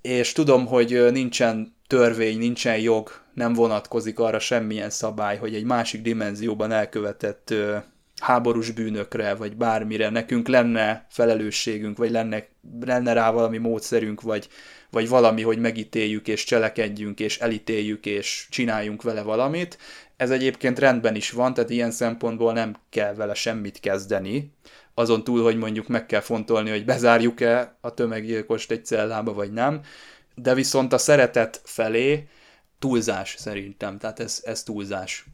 és 0.00 0.32
tudom, 0.32 0.66
hogy 0.66 1.12
nincsen 1.12 1.76
törvény, 1.86 2.38
nincsen 2.38 2.78
jog, 2.78 3.10
nem 3.34 3.52
vonatkozik 3.52 4.18
arra 4.18 4.38
semmilyen 4.38 4.90
szabály, 4.90 5.36
hogy 5.36 5.54
egy 5.54 5.64
másik 5.64 6.02
dimenzióban 6.02 6.72
elkövetett 6.72 7.54
háborús 8.20 8.70
bűnökre, 8.70 9.34
vagy 9.34 9.56
bármire 9.56 10.08
nekünk 10.08 10.48
lenne 10.48 11.06
felelősségünk, 11.10 11.98
vagy 11.98 12.10
lenne, 12.10 12.46
lenne 12.80 13.12
rá 13.12 13.30
valami 13.30 13.58
módszerünk, 13.58 14.20
vagy, 14.20 14.48
vagy 14.90 15.08
valami, 15.08 15.42
hogy 15.42 15.58
megítéljük, 15.58 16.28
és 16.28 16.44
cselekedjünk, 16.44 17.20
és 17.20 17.38
elítéljük, 17.38 18.06
és 18.06 18.46
csináljunk 18.50 19.02
vele 19.02 19.22
valamit. 19.22 19.78
Ez 20.18 20.30
egyébként 20.30 20.78
rendben 20.78 21.14
is 21.14 21.30
van, 21.30 21.54
tehát 21.54 21.70
ilyen 21.70 21.90
szempontból 21.90 22.52
nem 22.52 22.76
kell 22.88 23.14
vele 23.14 23.34
semmit 23.34 23.80
kezdeni, 23.80 24.52
azon 24.94 25.24
túl, 25.24 25.42
hogy 25.42 25.56
mondjuk 25.56 25.88
meg 25.88 26.06
kell 26.06 26.20
fontolni, 26.20 26.70
hogy 26.70 26.84
bezárjuk-e 26.84 27.76
a 27.80 27.94
tömeggyilkost 27.94 28.70
egy 28.70 28.84
cellába, 28.84 29.32
vagy 29.32 29.52
nem, 29.52 29.80
de 30.34 30.54
viszont 30.54 30.92
a 30.92 30.98
szeretet 30.98 31.60
felé 31.64 32.28
túlzás 32.78 33.34
szerintem, 33.38 33.98
tehát 33.98 34.20
ez, 34.20 34.42
ez 34.44 34.62
túlzás. 34.62 35.26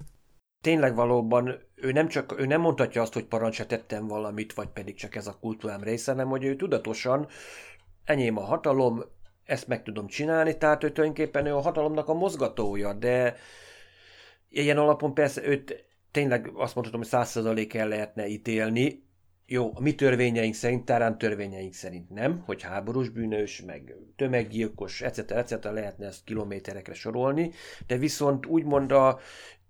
Tényleg 0.61 0.95
valóban 0.95 1.59
ő 1.75 1.93
nem 1.93 2.09
csak, 2.09 2.41
ő 2.41 2.47
nem 2.47 2.61
mondhatja 2.61 3.03
azt, 3.03 3.13
hogy 3.13 3.25
parancsra 3.25 3.67
tettem 3.67 4.07
valamit, 4.07 4.53
vagy 4.53 4.69
pedig 4.69 4.95
csak 4.95 5.15
ez 5.15 5.27
a 5.27 5.39
kultúrám 5.41 5.83
része, 5.83 6.11
hanem 6.11 6.29
hogy 6.29 6.45
ő 6.45 6.57
tudatosan 6.57 7.27
enyém 8.05 8.37
a 8.37 8.45
hatalom, 8.45 9.05
ezt 9.45 9.69
meg 9.69 9.83
tudom 9.83 10.07
csinálni, 10.07 10.59
tehát 10.59 10.85
ő 10.85 10.93
tulajdonképpen 10.93 11.47
ő 11.47 11.55
a 11.55 11.61
hatalomnak 11.61 12.09
a 12.09 12.15
mozgatója, 12.15 12.93
de 12.93 13.37
ilyen 14.57 14.79
alapon 14.79 15.15
persze 15.15 15.47
őt 15.47 15.85
tényleg 16.11 16.51
azt 16.55 16.75
mondhatom, 16.75 17.01
hogy 17.01 17.09
százszerzalék 17.09 17.75
el 17.75 17.89
lehetne 17.89 18.27
ítélni, 18.27 19.03
jó, 19.47 19.71
a 19.75 19.81
mi 19.81 19.95
törvényeink 19.95 20.55
szerint, 20.55 20.85
Tárán 20.85 21.19
törvényeink 21.19 21.73
szerint 21.73 22.11
nem, 22.11 22.43
hogy 22.47 22.63
háborús 22.63 23.09
bűnös, 23.09 23.63
meg 23.63 23.95
tömeggyilkos, 24.17 25.01
etc. 25.01 25.31
etc. 25.31 25.65
lehetne 25.65 26.07
ezt 26.07 26.25
kilométerekre 26.25 26.95
sorolni, 26.95 27.51
de 27.87 27.97
viszont 27.97 28.47
úgymond 28.47 28.93
a 28.93 29.19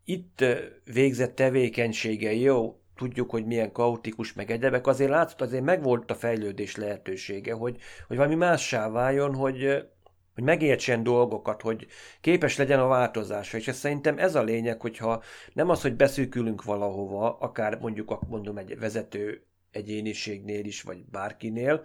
itt 0.04 0.44
végzett 0.84 1.34
tevékenysége 1.34 2.34
jó, 2.34 2.78
tudjuk, 2.96 3.30
hogy 3.30 3.46
milyen 3.46 3.72
kaotikus, 3.72 4.32
meg 4.32 4.50
egyebek, 4.50 4.86
azért 4.86 5.10
látszott, 5.10 5.40
azért 5.40 5.64
megvolt 5.64 6.10
a 6.10 6.14
fejlődés 6.14 6.76
lehetősége, 6.76 7.52
hogy, 7.52 7.76
hogy 8.06 8.16
valami 8.16 8.34
mássá 8.34 8.90
váljon, 8.90 9.34
hogy, 9.34 9.88
hogy 10.34 10.44
megértsen 10.44 11.02
dolgokat, 11.02 11.62
hogy 11.62 11.86
képes 12.20 12.56
legyen 12.56 12.80
a 12.80 12.86
változásra, 12.86 13.58
és 13.58 13.68
ez 13.68 13.76
szerintem 13.76 14.18
ez 14.18 14.34
a 14.34 14.42
lényeg, 14.42 14.80
hogyha 14.80 15.22
nem 15.52 15.68
az, 15.68 15.82
hogy 15.82 15.94
beszűkülünk 15.96 16.64
valahova, 16.64 17.36
akár 17.38 17.78
mondjuk 17.78 18.18
mondom 18.28 18.58
egy 18.58 18.78
vezető 18.78 19.42
egyéniségnél 19.70 20.64
is, 20.64 20.82
vagy 20.82 21.04
bárkinél, 21.10 21.84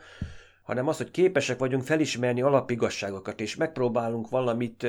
hanem 0.64 0.88
az, 0.88 0.98
hogy 0.98 1.12
képesek 1.12 1.60
vagyunk 1.60 1.84
felismerni 1.84 2.42
alapigasságokat, 2.42 3.42
és 3.42 3.56
megpróbálunk 3.56 4.30
valamit 4.30 4.88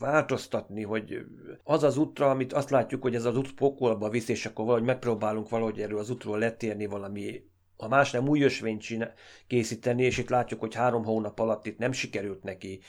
változtatni, 0.00 0.82
hogy 0.82 1.24
az 1.64 1.82
az 1.82 1.96
útra, 1.96 2.30
amit 2.30 2.52
azt 2.52 2.70
látjuk, 2.70 3.02
hogy 3.02 3.14
ez 3.14 3.24
az 3.24 3.36
út 3.36 3.54
pokolba 3.54 4.08
visz, 4.08 4.28
és 4.28 4.46
akkor 4.46 4.64
valahogy 4.64 4.86
megpróbálunk 4.86 5.48
valahogy 5.48 5.80
erről 5.80 5.98
az 5.98 6.10
útról 6.10 6.38
letérni 6.38 6.86
valami 6.86 7.44
ha 7.82 7.88
más 7.88 8.10
nem 8.10 8.28
új 8.28 8.42
ösvényt 8.42 9.14
készíteni, 9.46 10.02
és 10.02 10.18
itt 10.18 10.28
látjuk, 10.28 10.60
hogy 10.60 10.74
három 10.74 11.04
hónap 11.04 11.38
alatt 11.38 11.66
itt 11.66 11.78
nem 11.78 11.92
sikerült 11.92 12.42
neki 12.42 12.80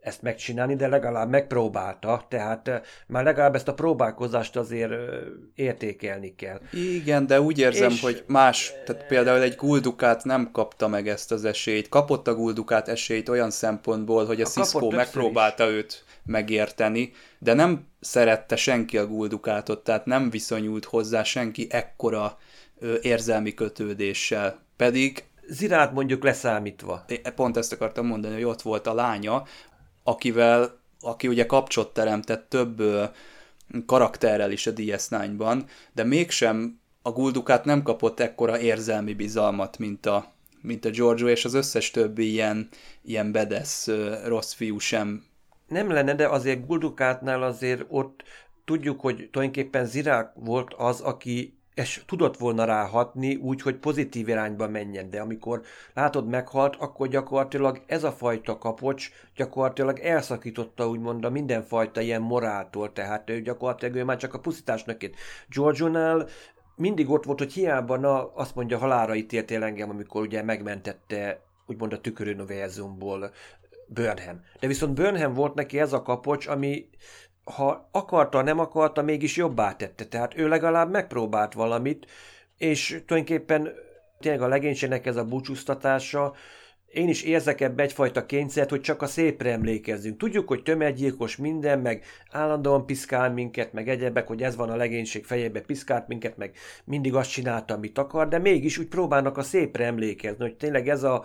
ezt 0.00 0.22
megcsinálni, 0.22 0.76
de 0.76 0.88
legalább 0.88 1.30
megpróbálta, 1.30 2.26
tehát 2.28 2.68
eh, 2.68 2.80
már 3.06 3.24
legalább 3.24 3.54
ezt 3.54 3.68
a 3.68 3.74
próbálkozást 3.74 4.56
azért 4.56 4.90
eh, 4.90 4.98
értékelni 5.54 6.34
kell. 6.34 6.60
Igen, 6.72 7.26
de 7.26 7.40
úgy 7.40 7.58
érzem, 7.58 7.90
és... 7.90 8.00
hogy 8.00 8.24
más, 8.26 8.72
tehát 8.84 9.06
például 9.06 9.42
egy 9.42 9.56
guldukát 9.56 10.24
nem 10.24 10.50
kapta 10.52 10.88
meg 10.88 11.08
ezt 11.08 11.32
az 11.32 11.44
esélyt. 11.44 11.88
Kapott 11.88 12.28
a 12.28 12.34
guldukát 12.34 12.88
esélyt 12.88 13.28
olyan 13.28 13.50
szempontból, 13.50 14.26
hogy 14.26 14.40
a, 14.40 14.44
a 14.44 14.48
Cisco 14.48 14.90
megpróbálta 14.90 15.64
is. 15.64 15.72
őt 15.72 16.04
megérteni, 16.24 17.12
de 17.38 17.52
nem 17.54 17.86
szerette 18.00 18.56
senki 18.56 18.98
a 18.98 19.06
guldukátot, 19.06 19.84
tehát 19.84 20.06
nem 20.06 20.30
viszonyult 20.30 20.84
hozzá 20.84 21.22
senki 21.22 21.66
ekkora 21.70 22.38
érzelmi 23.02 23.54
kötődéssel. 23.54 24.60
Pedig 24.76 25.24
Zirát 25.48 25.92
mondjuk 25.92 26.24
leszámítva. 26.24 27.04
Pont 27.34 27.56
ezt 27.56 27.72
akartam 27.72 28.06
mondani, 28.06 28.34
hogy 28.34 28.44
ott 28.44 28.62
volt 28.62 28.86
a 28.86 28.94
lánya, 28.94 29.44
akivel, 30.02 30.80
aki 31.00 31.28
ugye 31.28 31.46
kapcsot 31.46 31.92
teremtett 31.92 32.48
több 32.48 32.82
karakterrel 33.86 34.50
is 34.50 34.66
a 34.66 34.72
DS9-ban, 34.72 35.62
de 35.92 36.04
mégsem 36.04 36.80
a 37.02 37.10
Guldukát 37.10 37.64
nem 37.64 37.82
kapott 37.82 38.20
ekkora 38.20 38.58
érzelmi 38.58 39.14
bizalmat, 39.14 39.78
mint 39.78 40.06
a, 40.06 40.32
mint 40.60 40.84
a 40.84 40.90
Giorgio, 40.90 41.28
és 41.28 41.44
az 41.44 41.54
összes 41.54 41.90
többi 41.90 42.30
ilyen, 42.30 42.68
ilyen 43.02 43.32
bedesz 43.32 43.88
rossz 44.24 44.52
fiú 44.52 44.78
sem. 44.78 45.24
Nem 45.66 45.90
lenne, 45.90 46.14
de 46.14 46.28
azért 46.28 46.66
Guldukátnál 46.66 47.42
azért 47.42 47.84
ott 47.88 48.22
tudjuk, 48.64 49.00
hogy 49.00 49.28
tulajdonképpen 49.30 49.86
Zirák 49.86 50.32
volt 50.34 50.74
az, 50.76 51.00
aki 51.00 51.56
és 51.74 52.02
tudott 52.06 52.36
volna 52.36 52.64
ráhatni 52.64 53.34
úgy, 53.34 53.62
hogy 53.62 53.76
pozitív 53.76 54.28
irányba 54.28 54.68
menjen, 54.68 55.10
de 55.10 55.20
amikor 55.20 55.62
látod 55.94 56.28
meghalt, 56.28 56.76
akkor 56.76 57.08
gyakorlatilag 57.08 57.82
ez 57.86 58.04
a 58.04 58.12
fajta 58.12 58.58
kapocs 58.58 59.10
gyakorlatilag 59.36 59.98
elszakította 59.98 60.88
úgymond 60.88 61.24
a 61.24 61.30
mindenfajta 61.30 62.00
ilyen 62.00 62.22
moráltól, 62.22 62.92
tehát 62.92 63.30
ő 63.30 63.40
gyakorlatilag 63.40 63.94
ő 63.94 64.04
már 64.04 64.16
csak 64.16 64.34
a 64.34 64.38
pusztításnak 64.38 65.02
ért. 65.02 65.14
Giorgio-nál 65.48 66.26
mindig 66.76 67.10
ott 67.10 67.24
volt, 67.24 67.38
hogy 67.38 67.52
hiába 67.52 67.96
na, 67.96 68.34
azt 68.34 68.54
mondja, 68.54 68.78
halára 68.78 69.14
ítéltél 69.14 69.62
engem, 69.62 69.90
amikor 69.90 70.22
ugye 70.22 70.42
megmentette 70.42 71.40
úgymond 71.66 71.92
a 71.92 72.00
tüköruniverzumból 72.00 73.30
Burnham. 73.86 74.40
De 74.60 74.66
viszont 74.66 74.94
Burnham 74.94 75.34
volt 75.34 75.54
neki 75.54 75.80
ez 75.80 75.92
a 75.92 76.02
kapocs, 76.02 76.46
ami 76.46 76.88
ha 77.44 77.88
akarta, 77.90 78.42
nem 78.42 78.58
akarta, 78.58 79.02
mégis 79.02 79.36
jobbá 79.36 79.76
tette. 79.76 80.04
Tehát 80.04 80.38
ő 80.38 80.48
legalább 80.48 80.90
megpróbált 80.90 81.52
valamit, 81.52 82.06
és 82.56 83.02
tulajdonképpen 83.06 83.72
tényleg 84.20 84.42
a 84.42 84.48
legénységnek 84.48 85.06
ez 85.06 85.16
a 85.16 85.24
búcsúztatása, 85.24 86.34
én 86.92 87.08
is 87.08 87.22
érzek 87.22 87.60
ebbe 87.60 87.82
egyfajta 87.82 88.26
kényszert, 88.26 88.70
hogy 88.70 88.80
csak 88.80 89.02
a 89.02 89.06
szépre 89.06 89.50
emlékezzünk. 89.50 90.18
Tudjuk, 90.18 90.48
hogy 90.48 90.62
tömeggyilkos 90.62 91.36
minden, 91.36 91.78
meg 91.78 92.04
állandóan 92.30 92.86
piszkál 92.86 93.32
minket, 93.32 93.72
meg 93.72 93.88
egyebek, 93.88 94.26
hogy 94.26 94.42
ez 94.42 94.56
van 94.56 94.70
a 94.70 94.76
legénység 94.76 95.24
fejébe, 95.24 95.60
piszkált 95.60 96.08
minket, 96.08 96.36
meg 96.36 96.54
mindig 96.84 97.14
azt 97.14 97.30
csinálta, 97.30 97.74
amit 97.74 97.98
akar, 97.98 98.28
de 98.28 98.38
mégis 98.38 98.78
úgy 98.78 98.86
próbálnak 98.86 99.36
a 99.36 99.42
szépre 99.42 99.84
emlékezni, 99.84 100.42
hogy 100.44 100.56
tényleg 100.56 100.88
ez 100.88 101.02
a, 101.02 101.24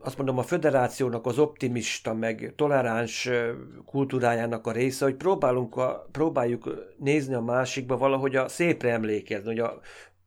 azt 0.00 0.16
mondom, 0.16 0.38
a 0.38 0.42
föderációnak 0.42 1.26
az 1.26 1.38
optimista, 1.38 2.14
meg 2.14 2.52
toleráns 2.56 3.30
kultúrájának 3.84 4.66
a 4.66 4.72
része, 4.72 5.04
hogy 5.04 5.14
próbálunk 5.14 5.76
a, 5.76 6.06
próbáljuk 6.12 6.94
nézni 6.98 7.34
a 7.34 7.40
másikba 7.40 7.96
valahogy 7.96 8.36
a 8.36 8.48
szépre 8.48 8.92
emlékezni, 8.92 9.46
hogy 9.46 9.58
a, 9.58 9.80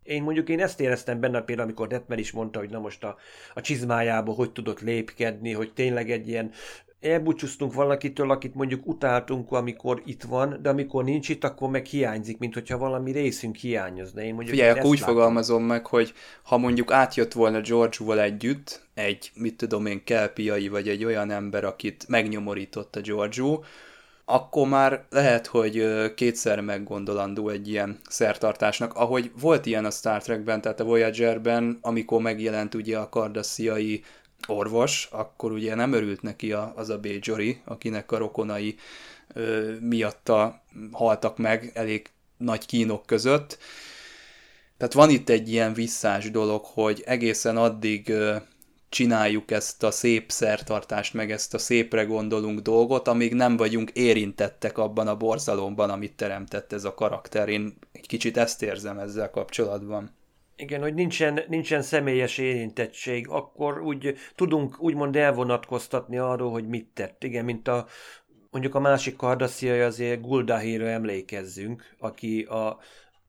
én 0.04 0.24
mondjuk 0.24 0.50
én 0.50 0.60
ezt 0.60 0.80
éreztem 0.80 1.20
benne 1.20 1.42
például, 1.42 1.68
amikor 1.68 1.88
Detmer 1.88 2.20
is 2.20 2.32
mondta, 2.32 2.60
hogy 2.60 2.70
na 2.70 2.80
most 2.80 3.04
a, 3.04 3.16
a 3.54 3.62
csizmájába 3.62 4.32
hogy 4.32 4.52
tudott 4.52 4.80
lépkedni, 4.80 5.54
hogy 5.54 5.74
tényleg 5.74 6.12
egy 6.12 6.28
ilyen 6.28 6.52
elbúcsúztunk 7.02 7.74
valakitől, 7.74 8.32
akit 8.32 8.56
mondjuk 8.56 8.88
utáltunk, 8.88 9.52
amikor 9.52 10.02
itt 10.06 10.24
van, 10.24 10.60
de 10.62 10.70
amikor 10.70 11.04
nincs 11.04 11.30
itt, 11.30 11.44
akkor 11.44 11.70
meg 11.70 11.86
hiányzik, 11.86 12.38
mint 12.38 12.54
hogyha 12.54 12.78
valami 12.78 13.12
részünk 13.12 13.56
hiányozna. 13.56 14.22
Én 14.22 14.34
mondjuk 14.34 14.56
Figyelj, 14.56 14.72
akkor 14.72 14.90
úgy 14.90 15.00
látom. 15.00 15.16
fogalmazom 15.16 15.64
meg, 15.64 15.86
hogy 15.86 16.14
ha 16.44 16.58
mondjuk 16.58 16.92
átjött 16.92 17.34
volna 17.34 17.62
George-val 17.62 18.22
együtt, 18.22 18.88
egy, 18.94 19.32
mit 19.36 19.56
tudom 19.56 19.86
én, 19.86 20.04
kelpiai, 20.04 20.68
vagy 20.68 20.88
egy 20.88 21.06
olyan 21.06 21.32
ember, 21.32 21.64
akit 21.64 22.06
megnyomorított 22.08 22.96
a 22.96 23.02
George 23.02 23.42
akkor 24.32 24.68
már 24.68 25.06
lehet, 25.10 25.48
hogy 25.48 25.84
kétszer 26.14 26.62
meggondolandó 26.62 27.50
egy 27.50 27.68
ilyen 27.70 28.00
szertartásnak, 28.10 28.94
ahogy 28.94 29.32
volt 29.42 29.66
ilyen 29.66 29.86
a 29.86 29.92
Star 29.92 30.22
Trekben, 30.22 30.62
tehát 30.62 30.80
a 30.80 30.84
Voyagerben, 30.84 31.78
amikor 31.82 32.22
megjelent 32.22 32.76
ugye 32.76 32.98
a 32.98 33.10
kardassziai 33.10 34.04
orvos, 34.48 35.08
akkor 35.12 35.52
ugye 35.52 35.76
nem 35.76 35.94
örült 35.94 36.22
neki 36.22 36.52
a, 36.52 36.74
az 36.76 36.90
a 36.90 37.00
Bajori, 37.00 37.62
akinek 37.66 38.12
a 38.12 38.18
rokonai 38.18 38.76
ö, 39.34 39.74
miatta 39.80 40.64
haltak 40.92 41.38
meg 41.38 41.72
elég 41.74 42.10
nagy 42.38 42.66
kínok 42.66 43.06
között. 43.06 43.58
Tehát 44.78 44.94
van 44.94 45.10
itt 45.10 45.30
egy 45.30 45.52
ilyen 45.52 45.74
visszás 45.74 46.32
dolog, 46.32 46.66
hogy 46.66 47.04
egészen 47.06 47.58
addig 47.58 48.10
ö, 48.10 48.36
csináljuk 48.90 49.52
ezt 49.52 49.84
a 49.84 49.92
szép 49.92 50.32
szertartást, 50.32 51.14
meg 51.14 51.32
ezt 51.32 51.54
a 51.54 51.58
szépre 51.58 52.04
gondolunk 52.04 52.60
dolgot, 52.60 53.08
amíg 53.08 53.34
nem 53.34 53.58
vagyunk 53.58 53.90
érintettek 53.90 54.78
abban 54.78 55.08
a 55.08 55.18
borzalomban, 55.18 55.90
amit 55.90 56.16
teremtett 56.16 56.74
ez 56.74 56.84
a 56.84 56.94
karakter. 56.94 57.50
Én 57.50 57.78
egy 57.92 58.08
kicsit 58.08 58.38
ezt 58.38 58.64
érzem 58.64 59.00
ezzel 59.00 59.30
kapcsolatban. 59.30 60.18
Igen, 60.62 60.82
hogy 60.82 60.94
nincsen, 60.94 61.40
nincsen 61.48 61.82
személyes 61.82 62.38
érintettség, 62.38 63.28
akkor 63.30 63.82
úgy 63.82 64.18
tudunk 64.36 64.82
úgymond 64.82 65.16
elvonatkoztatni 65.16 66.18
arról, 66.18 66.52
hogy 66.52 66.68
mit 66.68 66.88
tett. 66.94 67.24
Igen, 67.24 67.46
mint 67.46 67.68
a 67.68 67.88
mondjuk 68.52 68.76
a 68.76 68.80
másik 68.80 69.16
kardasziai 69.16 69.80
azért 69.80 70.22
Guldahére 70.22 70.90
emlékezzünk, 70.90 71.96
aki 72.00 72.42
a 72.42 72.80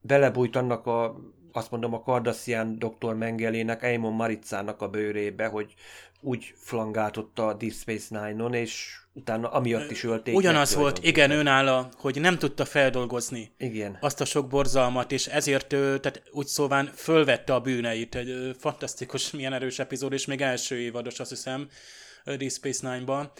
belebújt 0.00 0.56
annak 0.56 0.86
a 0.86 1.16
azt 1.52 1.70
mondom 1.70 1.94
a 1.94 2.00
Cardassian 2.00 2.78
doktor 2.78 3.16
Mengelének, 3.16 3.82
Eamon 3.82 4.12
Maricának 4.12 4.82
a 4.82 4.88
bőrébe, 4.88 5.46
hogy 5.46 5.74
úgy 6.20 6.54
flangáltotta 6.56 7.46
a 7.46 7.54
Deep 7.54 7.72
Space 7.72 8.20
Nine-on, 8.20 8.54
és 8.54 8.98
utána 9.12 9.48
amiatt 9.48 9.90
is 9.90 10.04
ölték. 10.04 10.36
Ugyanaz 10.36 10.74
volt, 10.74 11.04
igen, 11.04 11.30
önálla, 11.30 11.88
hogy 11.96 12.20
nem 12.20 12.38
tudta 12.38 12.64
feldolgozni 12.64 13.52
igen. 13.58 13.96
azt 14.00 14.20
a 14.20 14.24
sok 14.24 14.48
borzalmat, 14.48 15.12
és 15.12 15.26
ezért 15.26 15.72
ő, 15.72 15.98
tehát 15.98 16.22
úgy 16.30 16.46
szóván 16.46 16.90
fölvette 16.94 17.54
a 17.54 17.60
bűneit. 17.60 18.14
Egy 18.14 18.56
fantasztikus, 18.58 19.30
milyen 19.30 19.52
erős 19.52 19.78
epizód, 19.78 20.12
és 20.12 20.26
még 20.26 20.40
első 20.40 20.78
évados, 20.78 21.20
azt 21.20 21.30
hiszem, 21.30 21.68
Deep 22.24 22.50
Space 22.50 22.92
Nine-ba. 22.92 23.32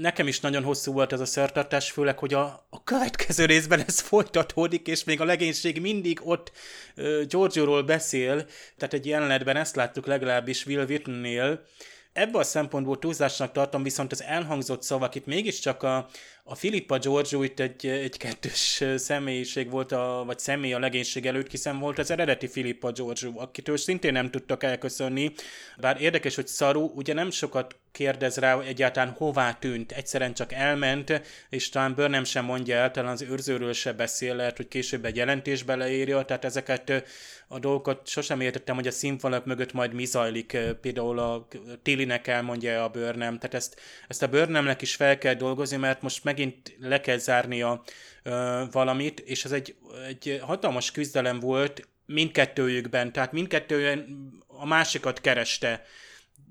Nekem 0.00 0.26
is 0.26 0.40
nagyon 0.40 0.62
hosszú 0.62 0.92
volt 0.92 1.12
ez 1.12 1.20
a 1.20 1.24
szertartás, 1.24 1.90
főleg, 1.90 2.18
hogy 2.18 2.34
a, 2.34 2.66
a 2.70 2.84
következő 2.84 3.44
részben 3.44 3.84
ez 3.86 4.00
folytatódik, 4.00 4.86
és 4.86 5.04
még 5.04 5.20
a 5.20 5.24
legénység 5.24 5.80
mindig 5.80 6.20
ott 6.22 6.52
uh, 6.96 7.22
Giorgio-ról 7.22 7.82
beszél, 7.82 8.46
tehát 8.76 8.94
egy 8.94 9.06
jelenetben 9.06 9.56
ezt 9.56 9.76
láttuk 9.76 10.06
legalábbis 10.06 10.66
Will 10.66 10.84
Whitney-nél, 10.84 11.64
Ebből 12.12 12.40
a 12.40 12.44
szempontból 12.44 12.98
túlzásnak 12.98 13.52
tartom, 13.52 13.82
viszont 13.82 14.12
az 14.12 14.22
elhangzott 14.22 14.82
szavak 14.82 15.14
itt 15.14 15.26
mégiscsak 15.26 15.82
a, 15.82 16.08
a 16.44 16.54
Filippa 16.54 16.98
Giorgio 16.98 17.42
itt 17.42 17.60
egy, 17.60 17.86
egy 17.86 18.16
kettős 18.16 18.84
személyiség 18.96 19.70
volt, 19.70 19.92
a, 19.92 20.22
vagy 20.26 20.38
személy 20.38 20.72
a 20.72 20.78
legénység 20.78 21.26
előtt, 21.26 21.50
hiszen 21.50 21.78
volt 21.78 21.98
az 21.98 22.10
eredeti 22.10 22.46
Filippa 22.46 22.92
Giorgio, 22.92 23.32
akitől 23.36 23.76
szintén 23.76 24.12
nem 24.12 24.30
tudtak 24.30 24.62
elköszönni. 24.62 25.32
Bár 25.78 26.00
érdekes, 26.00 26.34
hogy 26.34 26.46
Szaru 26.46 26.90
ugye 26.94 27.12
nem 27.12 27.30
sokat 27.30 27.76
kérdez 27.92 28.36
rá, 28.36 28.54
hogy 28.54 28.66
egyáltalán 28.66 29.10
hová 29.10 29.52
tűnt. 29.52 29.92
Egyszerűen 29.92 30.34
csak 30.34 30.52
elment, 30.52 31.22
és 31.48 31.68
talán 31.68 31.94
Burnham 31.94 32.24
sem 32.24 32.44
mondja 32.44 32.76
el, 32.76 32.90
talán 32.90 33.12
az 33.12 33.22
őrzőről 33.22 33.72
se 33.72 33.92
beszél, 33.92 34.36
lehet, 34.36 34.56
hogy 34.56 34.68
később 34.68 35.04
egy 35.04 35.16
jelentésbe 35.16 35.74
leírja, 35.74 36.22
tehát 36.22 36.44
ezeket 36.44 37.04
a 37.48 37.58
dolgokat 37.58 38.08
sosem 38.08 38.40
értettem, 38.40 38.74
hogy 38.74 38.86
a 38.86 38.90
színfalak 38.90 39.44
mögött 39.44 39.72
majd 39.72 39.92
mi 39.92 40.04
zajlik. 40.04 40.56
Például 40.80 41.18
a 41.18 41.48
Tillinek 41.82 42.26
elmondja 42.26 42.84
a 42.84 42.88
Burnham, 42.88 43.38
tehát 43.38 43.54
ezt, 43.54 43.80
ezt 44.08 44.22
a 44.22 44.28
Burnhamnek 44.28 44.82
is 44.82 44.94
fel 44.94 45.18
kell 45.18 45.34
dolgozni, 45.34 45.76
mert 45.76 46.02
most 46.02 46.24
megint 46.24 46.76
le 46.78 47.00
kell 47.00 47.18
zárnia 47.18 47.82
ö, 48.22 48.62
valamit, 48.70 49.20
és 49.20 49.44
ez 49.44 49.52
egy, 49.52 49.74
egy 50.08 50.40
hatalmas 50.42 50.90
küzdelem 50.90 51.40
volt 51.40 51.88
mindkettőjükben, 52.06 53.12
tehát 53.12 53.32
mindkettőjön 53.32 54.28
a 54.46 54.66
másikat 54.66 55.20
kereste 55.20 55.84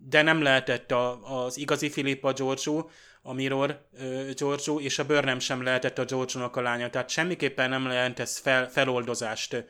de 0.10 0.22
nem 0.22 0.42
lehetett 0.42 0.92
a, 0.92 1.20
az 1.46 1.58
igazi 1.58 1.90
Filippa 1.90 2.34
Giorgio, 2.34 2.90
a 3.22 3.34
Mirror 3.34 3.86
uh, 3.92 4.30
Giorgio, 4.30 4.80
és 4.80 5.00
a 5.00 5.06
Burnham 5.06 5.40
sem 5.40 5.64
lehetett 5.64 5.98
a 5.98 6.06
Giorgio-nak 6.06 6.56
a 6.56 6.62
lánya. 6.62 6.90
Tehát 6.90 7.10
semmiképpen 7.10 7.70
nem 7.70 7.88
lehet 7.88 8.20
ez 8.20 8.38
fel, 8.38 8.70
feloldozást, 8.70 9.66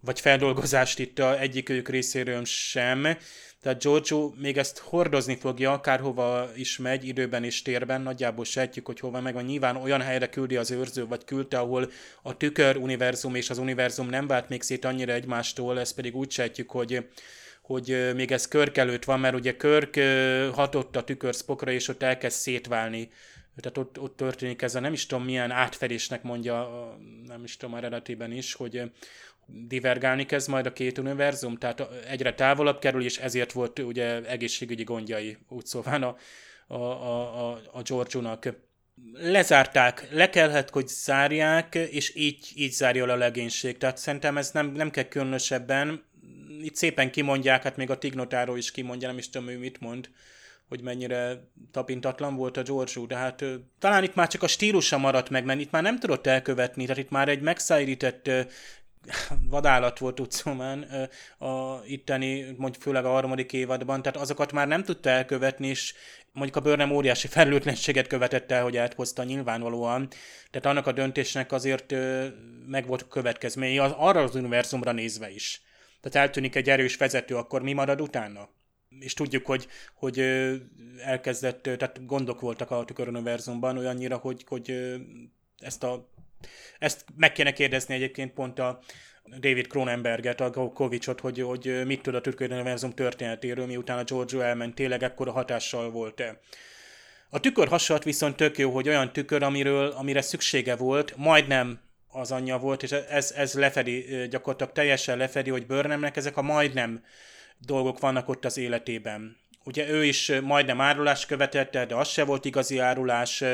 vagy 0.00 0.20
feldolgozást 0.20 0.98
itt 0.98 1.18
a 1.18 1.40
egyikőjük 1.40 1.88
részéről 1.88 2.44
sem. 2.44 3.16
Tehát 3.62 3.82
Giorgio 3.82 4.32
még 4.36 4.58
ezt 4.58 4.78
hordozni 4.78 5.36
fogja, 5.36 5.72
akárhova 5.72 6.50
is 6.56 6.78
megy, 6.78 7.06
időben 7.06 7.44
és 7.44 7.62
térben, 7.62 8.00
nagyjából 8.00 8.44
sejtjük, 8.44 8.86
hogy 8.86 9.00
hova 9.00 9.20
meg 9.20 9.34
van. 9.34 9.44
Nyilván 9.44 9.76
olyan 9.76 10.00
helyre 10.00 10.28
küldi 10.28 10.56
az 10.56 10.70
őrző, 10.70 11.06
vagy 11.06 11.24
küldte, 11.24 11.58
ahol 11.58 11.90
a 12.22 12.36
tükör 12.36 12.76
univerzum 12.76 13.34
és 13.34 13.50
az 13.50 13.58
univerzum 13.58 14.08
nem 14.08 14.26
vált 14.26 14.48
még 14.48 14.62
szét 14.62 14.84
annyira 14.84 15.12
egymástól, 15.12 15.80
ezt 15.80 15.94
pedig 15.94 16.16
úgy 16.16 16.30
sejtjük, 16.30 16.70
hogy 16.70 17.08
hogy 17.68 18.14
még 18.14 18.32
ez 18.32 18.48
Körk 18.48 18.76
előtt 18.76 19.04
van, 19.04 19.20
mert 19.20 19.34
ugye 19.34 19.56
Körk 19.56 19.98
hatott 20.54 20.96
a 20.96 21.04
tükör 21.04 21.34
Spockra, 21.34 21.70
és 21.70 21.88
ott 21.88 22.02
elkezd 22.02 22.36
szétválni. 22.36 23.10
Tehát 23.56 23.78
ott, 23.78 24.00
ott 24.00 24.16
történik 24.16 24.62
ez 24.62 24.74
a 24.74 24.80
nem 24.80 24.92
is 24.92 25.06
tudom 25.06 25.24
milyen 25.24 25.50
átfedésnek 25.50 26.22
mondja, 26.22 26.68
nem 27.26 27.44
is 27.44 27.56
tudom 27.56 27.74
eredetében 27.74 28.32
is, 28.32 28.54
hogy 28.54 28.90
divergálni 29.46 30.26
kezd 30.26 30.48
majd 30.48 30.66
a 30.66 30.72
két 30.72 30.98
univerzum, 30.98 31.56
tehát 31.56 31.82
egyre 32.08 32.34
távolabb 32.34 32.78
kerül, 32.78 33.04
és 33.04 33.18
ezért 33.18 33.52
volt 33.52 33.78
ugye 33.78 34.24
egészségügyi 34.24 34.84
gondjai, 34.84 35.36
úgy 35.48 35.66
szóval 35.66 36.02
a, 36.02 36.16
a, 36.74 36.76
a, 36.76 37.60
a, 37.72 37.82
Giorgio-nak. 37.82 38.54
Lezárták, 39.12 40.08
le 40.10 40.30
kellett, 40.30 40.70
hogy 40.70 40.86
zárják, 40.86 41.74
és 41.74 42.14
így, 42.16 42.52
így 42.54 42.72
zárja 42.72 43.04
a 43.04 43.16
legénység. 43.16 43.78
Tehát 43.78 43.98
szerintem 43.98 44.36
ez 44.36 44.50
nem, 44.50 44.72
nem 44.72 44.90
kell 44.90 45.04
különösebben, 45.04 46.07
itt 46.62 46.76
szépen 46.76 47.10
kimondják, 47.10 47.62
hát 47.62 47.76
még 47.76 47.90
a 47.90 47.98
Tignotáró 47.98 48.56
is 48.56 48.70
kimondja, 48.70 49.08
nem 49.08 49.18
is 49.18 49.30
tudom 49.30 49.48
ő 49.48 49.58
mit 49.58 49.80
mond, 49.80 50.10
hogy 50.68 50.80
mennyire 50.82 51.48
tapintatlan 51.70 52.36
volt 52.36 52.56
a 52.56 52.62
George 52.62 53.06
de 53.06 53.16
hát 53.16 53.44
talán 53.78 54.02
itt 54.02 54.14
már 54.14 54.28
csak 54.28 54.42
a 54.42 54.46
stílusa 54.46 54.98
maradt 54.98 55.30
meg, 55.30 55.44
mert 55.44 55.60
itt 55.60 55.70
már 55.70 55.82
nem 55.82 55.98
tudott 55.98 56.26
elkövetni, 56.26 56.82
tehát 56.82 57.02
itt 57.02 57.10
már 57.10 57.28
egy 57.28 57.40
megszállített 57.40 58.30
vadállat 59.50 59.98
volt 59.98 60.20
utcomán 60.20 61.08
a 61.38 61.80
itteni, 61.86 62.54
mondjuk 62.56 62.82
főleg 62.82 63.04
a 63.04 63.10
harmadik 63.10 63.52
évadban, 63.52 64.02
tehát 64.02 64.20
azokat 64.20 64.52
már 64.52 64.68
nem 64.68 64.84
tudta 64.84 65.10
elkövetni, 65.10 65.66
és 65.66 65.94
mondjuk 66.32 66.56
a 66.56 66.60
Burnham 66.60 66.90
óriási 66.90 67.26
felelőtlenséget 67.26 68.06
követett 68.06 68.50
el, 68.52 68.62
hogy 68.62 68.76
áthozta 68.76 69.24
nyilvánvalóan, 69.24 70.08
tehát 70.50 70.66
annak 70.66 70.86
a 70.86 70.92
döntésnek 70.92 71.52
azért 71.52 71.94
meg 72.66 72.86
volt 72.86 73.08
következménye, 73.08 73.82
arra 73.82 74.22
az 74.22 74.34
univerzumra 74.34 74.92
nézve 74.92 75.30
is 75.30 75.62
tehát 76.00 76.28
eltűnik 76.28 76.54
egy 76.54 76.70
erős 76.70 76.96
vezető, 76.96 77.36
akkor 77.36 77.62
mi 77.62 77.72
marad 77.72 78.00
utána? 78.00 78.48
És 79.00 79.14
tudjuk, 79.14 79.46
hogy, 79.46 79.66
hogy 79.94 80.18
elkezdett, 81.04 81.62
tehát 81.62 82.06
gondok 82.06 82.40
voltak 82.40 82.70
a 82.70 82.84
tüköruniverzumban 82.84 83.78
olyannyira, 83.78 84.16
hogy, 84.16 84.44
hogy 84.48 84.96
ezt 85.58 85.82
a 85.82 86.08
ezt 86.78 87.04
meg 87.16 87.32
kéne 87.32 87.52
kérdezni 87.52 87.94
egyébként 87.94 88.32
pont 88.32 88.58
a 88.58 88.80
David 89.40 89.66
Cronenberget, 89.66 90.40
a 90.40 90.50
Kovicsot, 90.50 91.20
hogy, 91.20 91.40
hogy 91.40 91.82
mit 91.84 92.02
tud 92.02 92.14
a 92.14 92.20
tüköruniverzum 92.20 92.90
történetéről, 92.90 93.66
miután 93.66 93.98
a 93.98 94.04
Giorgio 94.04 94.40
elment, 94.40 94.74
tényleg 94.74 95.02
ekkora 95.02 95.32
hatással 95.32 95.90
volt-e. 95.90 96.40
A 97.30 97.40
tükör 97.40 97.68
hasonlat 97.68 98.04
viszont 98.04 98.36
tök 98.36 98.58
jó, 98.58 98.70
hogy 98.70 98.88
olyan 98.88 99.12
tükör, 99.12 99.42
amiről, 99.42 99.90
amire 99.90 100.20
szüksége 100.20 100.76
volt, 100.76 101.16
majdnem 101.16 101.80
az 102.08 102.32
anyja 102.32 102.58
volt, 102.58 102.82
és 102.82 102.90
ez, 102.90 103.32
ez 103.36 103.54
lefedi, 103.54 104.26
gyakorlatilag 104.30 104.72
teljesen 104.72 105.16
lefedi, 105.16 105.50
hogy 105.50 105.66
Burnhamnek 105.66 106.16
ezek 106.16 106.36
a 106.36 106.42
majdnem 106.42 107.04
dolgok 107.58 107.98
vannak 108.00 108.28
ott 108.28 108.44
az 108.44 108.56
életében. 108.56 109.36
Ugye 109.64 109.88
ő 109.88 110.04
is 110.04 110.32
majdnem 110.42 110.80
árulást 110.80 111.26
követette, 111.26 111.86
de 111.86 111.94
az 111.94 112.08
se 112.08 112.24
volt 112.24 112.44
igazi 112.44 112.78
árulás, 112.78 113.44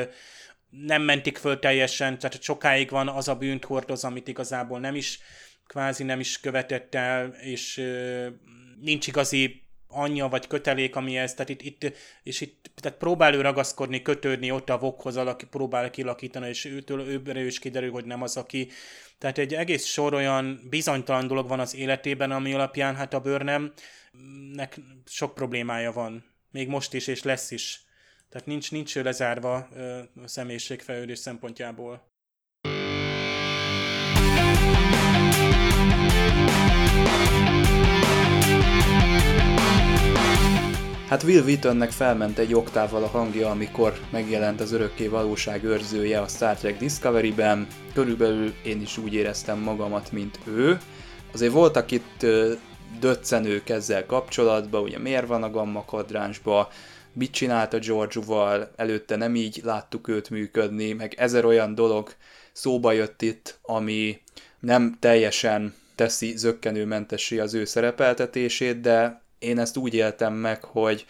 nem 0.69 1.01
mentik 1.01 1.37
föl 1.37 1.59
teljesen, 1.59 2.19
tehát 2.19 2.41
sokáig 2.41 2.89
van 2.89 3.07
az 3.07 3.27
a 3.27 3.35
bűnt 3.35 3.65
hordoz, 3.65 4.03
amit 4.03 4.27
igazából 4.27 4.79
nem 4.79 4.95
is, 4.95 5.19
kvázi 5.67 6.03
nem 6.03 6.19
is 6.19 6.39
követett 6.39 6.95
el, 6.95 7.27
és 7.27 7.81
nincs 8.81 9.07
igazi 9.07 9.64
anyja 9.95 10.27
vagy 10.27 10.47
kötelék, 10.47 10.95
ami 10.95 11.17
ez, 11.17 11.33
tehát 11.33 11.49
itt, 11.49 11.61
itt, 11.61 11.95
és 12.23 12.41
itt 12.41 12.71
tehát 12.75 12.97
próbál 12.97 13.33
ő 13.33 13.41
ragaszkodni, 13.41 14.01
kötődni 14.01 14.51
ott 14.51 14.69
a 14.69 14.77
vokhoz, 14.77 15.17
aki 15.17 15.45
próbál 15.45 15.89
kilakítani, 15.89 16.47
és 16.47 16.65
őtől 16.65 16.99
őbbre 17.01 17.45
is 17.45 17.59
kiderül, 17.59 17.91
hogy 17.91 18.05
nem 18.05 18.21
az, 18.21 18.37
aki. 18.37 18.69
Tehát 19.17 19.37
egy 19.37 19.53
egész 19.53 19.85
sor 19.85 20.13
olyan 20.13 20.59
bizonytalan 20.69 21.27
dolog 21.27 21.47
van 21.47 21.59
az 21.59 21.75
életében, 21.75 22.31
ami 22.31 22.53
alapján 22.53 22.95
hát 22.95 23.13
a 23.13 23.19
bőrnemnek 23.19 24.79
sok 25.05 25.33
problémája 25.33 25.91
van. 25.91 26.33
Még 26.51 26.67
most 26.67 26.93
is, 26.93 27.07
és 27.07 27.23
lesz 27.23 27.51
is. 27.51 27.83
Tehát 28.29 28.47
nincs, 28.47 28.71
nincs 28.71 28.95
ő 28.95 29.03
lezárva 29.03 29.55
a 30.23 30.27
személyiségfejlődés 30.27 31.19
szempontjából. 31.19 32.14
Hát 41.15 41.23
Will 41.23 41.43
Wheatonnek 41.43 41.91
felment 41.91 42.37
egy 42.37 42.53
oktával 42.53 43.03
a 43.03 43.07
hangja, 43.07 43.49
amikor 43.49 43.93
megjelent 44.11 44.61
az 44.61 44.71
örökké 44.71 45.07
valóság 45.07 45.63
őrzője 45.63 46.21
a 46.21 46.27
Star 46.27 46.55
Trek 46.55 46.77
Discovery-ben. 46.77 47.67
Körülbelül 47.93 48.53
én 48.63 48.81
is 48.81 48.97
úgy 48.97 49.13
éreztem 49.13 49.59
magamat, 49.59 50.11
mint 50.11 50.39
ő. 50.47 50.77
Azért 51.33 51.51
voltak 51.51 51.91
itt 51.91 52.25
döccenők 52.99 53.69
ezzel 53.69 54.05
kapcsolatban, 54.05 54.81
ugye 54.81 54.99
miért 54.99 55.27
van 55.27 55.43
a 55.43 55.49
gamma 55.49 55.85
kadránsba, 55.85 56.69
mit 57.13 57.31
csinált 57.31 57.73
a 57.73 57.79
George-val, 57.79 58.71
előtte 58.75 59.15
nem 59.15 59.35
így 59.35 59.61
láttuk 59.63 60.07
őt 60.07 60.29
működni, 60.29 60.93
meg 60.93 61.13
ezer 61.17 61.45
olyan 61.45 61.75
dolog 61.75 62.13
szóba 62.51 62.91
jött 62.91 63.21
itt, 63.21 63.59
ami 63.61 64.21
nem 64.59 64.97
teljesen 64.99 65.73
teszi 65.95 66.37
zöggenőmentessé 66.37 67.39
az 67.39 67.53
ő 67.53 67.65
szerepeltetését, 67.65 68.81
de 68.81 69.23
én 69.39 69.59
ezt 69.59 69.77
úgy 69.77 69.93
éltem 69.93 70.33
meg, 70.33 70.63
hogy 70.63 71.05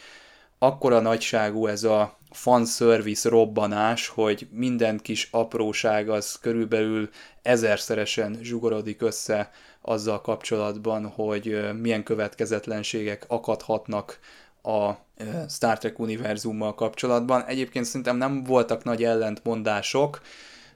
akkora 0.59 0.99
nagyságú 0.99 1.67
ez 1.67 1.83
a 1.83 2.17
fanservice 2.31 3.29
robbanás, 3.29 4.07
hogy 4.07 4.47
minden 4.51 4.97
kis 4.97 5.27
apróság 5.31 6.09
az 6.09 6.37
körülbelül 6.41 7.09
ezerszeresen 7.41 8.39
zsugorodik 8.41 9.01
össze 9.01 9.51
azzal 9.81 10.21
kapcsolatban, 10.21 11.07
hogy 11.07 11.73
milyen 11.81 12.03
következetlenségek 12.03 13.25
akadhatnak 13.27 14.19
a 14.63 14.91
Star 15.49 15.77
Trek 15.77 15.99
univerzummal 15.99 16.75
kapcsolatban. 16.75 17.43
Egyébként 17.45 17.85
szerintem 17.85 18.17
nem 18.17 18.43
voltak 18.43 18.83
nagy 18.83 19.03
ellentmondások, 19.03 20.21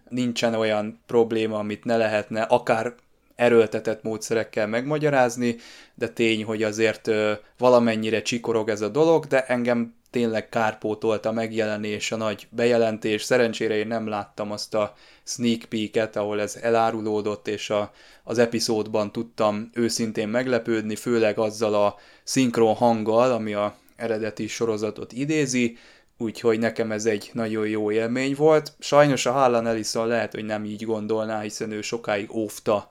nincsen 0.09 0.53
olyan 0.53 0.99
probléma, 1.05 1.57
amit 1.57 1.83
ne 1.83 1.97
lehetne 1.97 2.41
akár 2.41 2.93
erőltetett 3.39 4.03
módszerekkel 4.03 4.67
megmagyarázni, 4.67 5.55
de 5.95 6.07
tény, 6.07 6.43
hogy 6.43 6.63
azért 6.63 7.09
valamennyire 7.57 8.21
csikorog 8.21 8.69
ez 8.69 8.81
a 8.81 8.89
dolog, 8.89 9.25
de 9.25 9.45
engem 9.45 9.97
tényleg 10.09 10.49
kárpótolt 10.49 11.25
a 11.25 11.31
megjelenés, 11.31 12.11
a 12.11 12.15
nagy 12.15 12.47
bejelentés. 12.49 13.23
Szerencsére 13.23 13.75
én 13.75 13.87
nem 13.87 14.07
láttam 14.07 14.51
azt 14.51 14.73
a 14.73 14.93
sneak 15.23 15.61
peek-et, 15.69 16.15
ahol 16.15 16.41
ez 16.41 16.55
elárulódott, 16.61 17.47
és 17.47 17.69
a, 17.69 17.91
az 18.23 18.37
epizódban 18.37 19.11
tudtam 19.11 19.69
őszintén 19.73 20.27
meglepődni, 20.27 20.95
főleg 20.95 21.37
azzal 21.37 21.73
a 21.73 21.95
szinkron 22.23 22.75
hanggal, 22.75 23.31
ami 23.31 23.53
a 23.53 23.75
eredeti 23.95 24.47
sorozatot 24.47 25.13
idézi, 25.13 25.77
úgyhogy 26.17 26.59
nekem 26.59 26.91
ez 26.91 27.05
egy 27.05 27.29
nagyon 27.33 27.67
jó 27.67 27.91
élmény 27.91 28.35
volt. 28.35 28.73
Sajnos 28.79 29.25
a 29.25 29.31
Harlan 29.31 29.67
Ellison 29.67 30.07
lehet, 30.07 30.33
hogy 30.33 30.45
nem 30.45 30.65
így 30.65 30.85
gondolná, 30.85 31.41
hiszen 31.41 31.71
ő 31.71 31.81
sokáig 31.81 32.35
óvta 32.35 32.89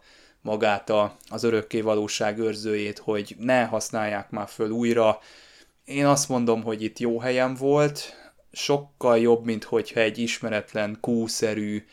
magát 0.48 0.90
a, 0.90 1.16
az 1.28 1.42
örökké 1.42 1.80
valóság 1.80 2.38
őrzőjét, 2.38 2.98
hogy 2.98 3.36
ne 3.38 3.64
használják 3.64 4.30
már 4.30 4.48
föl 4.48 4.70
újra. 4.70 5.18
Én 5.84 6.06
azt 6.06 6.28
mondom, 6.28 6.62
hogy 6.62 6.82
itt 6.82 6.98
jó 6.98 7.20
helyen 7.20 7.54
volt, 7.54 8.14
sokkal 8.52 9.18
jobb, 9.18 9.44
mint 9.44 9.64
hogyha 9.64 10.00
egy 10.00 10.18
ismeretlen, 10.18 10.98
kúszerű, 11.00 11.84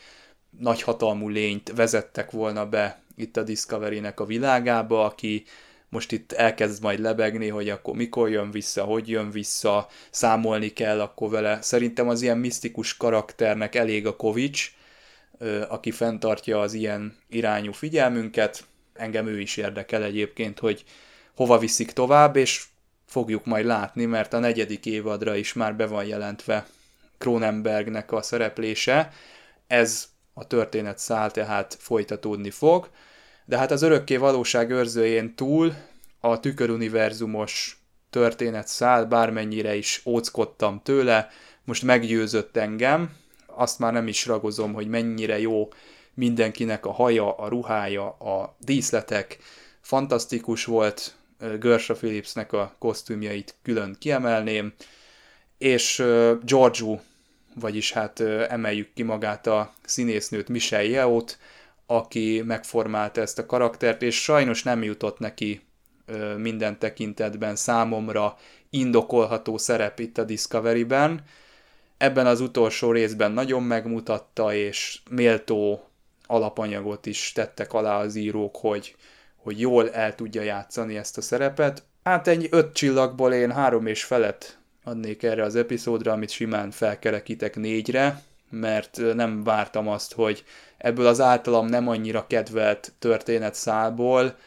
nagyhatalmú 0.59 1.29
lényt 1.29 1.71
vezettek 1.75 2.31
volna 2.31 2.65
be 2.65 3.01
itt 3.15 3.37
a 3.37 3.43
Discovery-nek 3.43 4.19
a 4.19 4.25
világába, 4.25 5.05
aki 5.05 5.43
most 5.89 6.11
itt 6.11 6.31
elkezd 6.31 6.83
majd 6.83 6.99
lebegni, 6.99 7.47
hogy 7.47 7.69
akkor 7.69 7.95
mikor 7.95 8.29
jön 8.29 8.51
vissza, 8.51 8.83
hogy 8.83 9.09
jön 9.09 9.31
vissza, 9.31 9.87
számolni 10.09 10.69
kell 10.69 11.01
akkor 11.01 11.29
vele. 11.29 11.61
Szerintem 11.61 12.09
az 12.09 12.21
ilyen 12.21 12.37
misztikus 12.37 12.97
karakternek 12.97 13.75
elég 13.75 14.07
a 14.07 14.15
Kovics, 14.15 14.75
aki 15.67 15.91
fenntartja 15.91 16.59
az 16.59 16.73
ilyen 16.73 17.17
irányú 17.29 17.71
figyelmünket. 17.71 18.65
Engem 18.93 19.27
ő 19.27 19.39
is 19.39 19.57
érdekel 19.57 20.03
egyébként, 20.03 20.59
hogy 20.59 20.83
hova 21.35 21.57
viszik 21.57 21.91
tovább, 21.91 22.35
és 22.35 22.63
fogjuk 23.05 23.45
majd 23.45 23.65
látni, 23.65 24.05
mert 24.05 24.33
a 24.33 24.39
negyedik 24.39 24.85
évadra 24.85 25.35
is 25.35 25.53
már 25.53 25.75
be 25.75 25.85
van 25.85 26.05
jelentve 26.05 26.65
Cronenbergnek 27.17 28.11
a 28.11 28.21
szereplése. 28.21 29.11
Ez 29.67 30.07
a 30.33 30.47
történet 30.47 30.97
szál 30.97 31.31
tehát 31.31 31.77
folytatódni 31.79 32.49
fog. 32.49 32.89
De 33.45 33.57
hát 33.57 33.71
az 33.71 33.81
örökké 33.81 34.15
valóság 34.15 34.69
őrzőjén 34.69 35.35
túl 35.35 35.73
a 36.19 36.39
tüköruniverzumos 36.39 37.79
történet 38.09 38.67
szál, 38.67 39.05
bármennyire 39.05 39.75
is 39.75 40.01
óckodtam 40.05 40.81
tőle, 40.83 41.29
most 41.63 41.83
meggyőzött 41.83 42.57
engem, 42.57 43.15
azt 43.55 43.79
már 43.79 43.93
nem 43.93 44.07
is 44.07 44.25
ragozom, 44.25 44.73
hogy 44.73 44.87
mennyire 44.87 45.39
jó 45.39 45.67
mindenkinek 46.13 46.85
a 46.85 46.91
haja, 46.91 47.35
a 47.35 47.47
ruhája, 47.47 48.09
a 48.09 48.55
díszletek, 48.59 49.37
fantasztikus 49.81 50.65
volt, 50.65 51.15
Gersha 51.59 51.93
Phillipsnek 51.93 52.53
a 52.53 52.75
kosztümjait 52.79 53.55
külön 53.61 53.95
kiemelném, 53.99 54.73
és 55.57 56.03
Giorgio, 56.41 56.99
vagyis 57.55 57.91
hát 57.91 58.19
emeljük 58.49 58.93
ki 58.93 59.03
magát 59.03 59.47
a 59.47 59.73
színésznőt 59.85 60.49
Michelle 60.49 60.89
Yeoh-t, 60.89 61.37
aki 61.85 62.41
megformálta 62.45 63.21
ezt 63.21 63.39
a 63.39 63.45
karaktert, 63.45 64.01
és 64.01 64.21
sajnos 64.21 64.63
nem 64.63 64.83
jutott 64.83 65.19
neki 65.19 65.61
minden 66.37 66.79
tekintetben 66.79 67.55
számomra 67.55 68.37
indokolható 68.69 69.57
szerep 69.57 69.99
itt 69.99 70.17
a 70.17 70.23
Discovery-ben. 70.23 71.23
Ebben 71.97 72.27
az 72.27 72.39
utolsó 72.39 72.91
részben 72.91 73.31
nagyon 73.31 73.63
megmutatta, 73.63 74.53
és 74.53 74.99
méltó 75.09 75.83
alapanyagot 76.25 77.05
is 77.05 77.31
tettek 77.31 77.73
alá 77.73 77.99
az 77.99 78.15
írók, 78.15 78.55
hogy, 78.57 78.95
hogy 79.35 79.59
jól 79.59 79.91
el 79.91 80.15
tudja 80.15 80.41
játszani 80.41 80.97
ezt 80.97 81.17
a 81.17 81.21
szerepet. 81.21 81.83
Hát 82.03 82.27
egy 82.27 82.47
öt 82.51 82.73
csillagból 82.73 83.33
én 83.33 83.51
három 83.51 83.85
és 83.85 84.03
felet 84.03 84.59
adnék 84.83 85.23
erre 85.23 85.43
az 85.43 85.55
epizódra, 85.55 86.11
amit 86.11 86.29
simán 86.29 86.71
felkerekítek 86.71 87.55
négyre, 87.55 88.21
mert 88.49 89.01
nem 89.13 89.43
vártam 89.43 89.87
azt, 89.87 90.13
hogy 90.13 90.43
ebből 90.77 91.07
az 91.07 91.21
általam 91.21 91.65
nem 91.65 91.87
annyira 91.87 92.27
kedvelt 92.27 92.93
történetszálból 92.99 94.37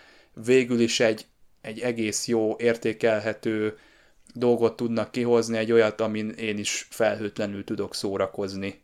végül 0.44 0.80
is 0.80 1.01
egy, 1.01 1.26
egy 1.61 1.80
egész 1.80 2.26
jó, 2.26 2.57
értékelhető 2.59 3.78
dolgot 4.39 4.76
tudnak 4.76 5.11
kihozni, 5.11 5.57
egy 5.57 5.72
olyat, 5.72 6.01
amin 6.01 6.30
én 6.30 6.59
is 6.59 6.86
felhőtlenül 6.91 7.64
tudok 7.64 7.95
szórakozni. 7.95 8.82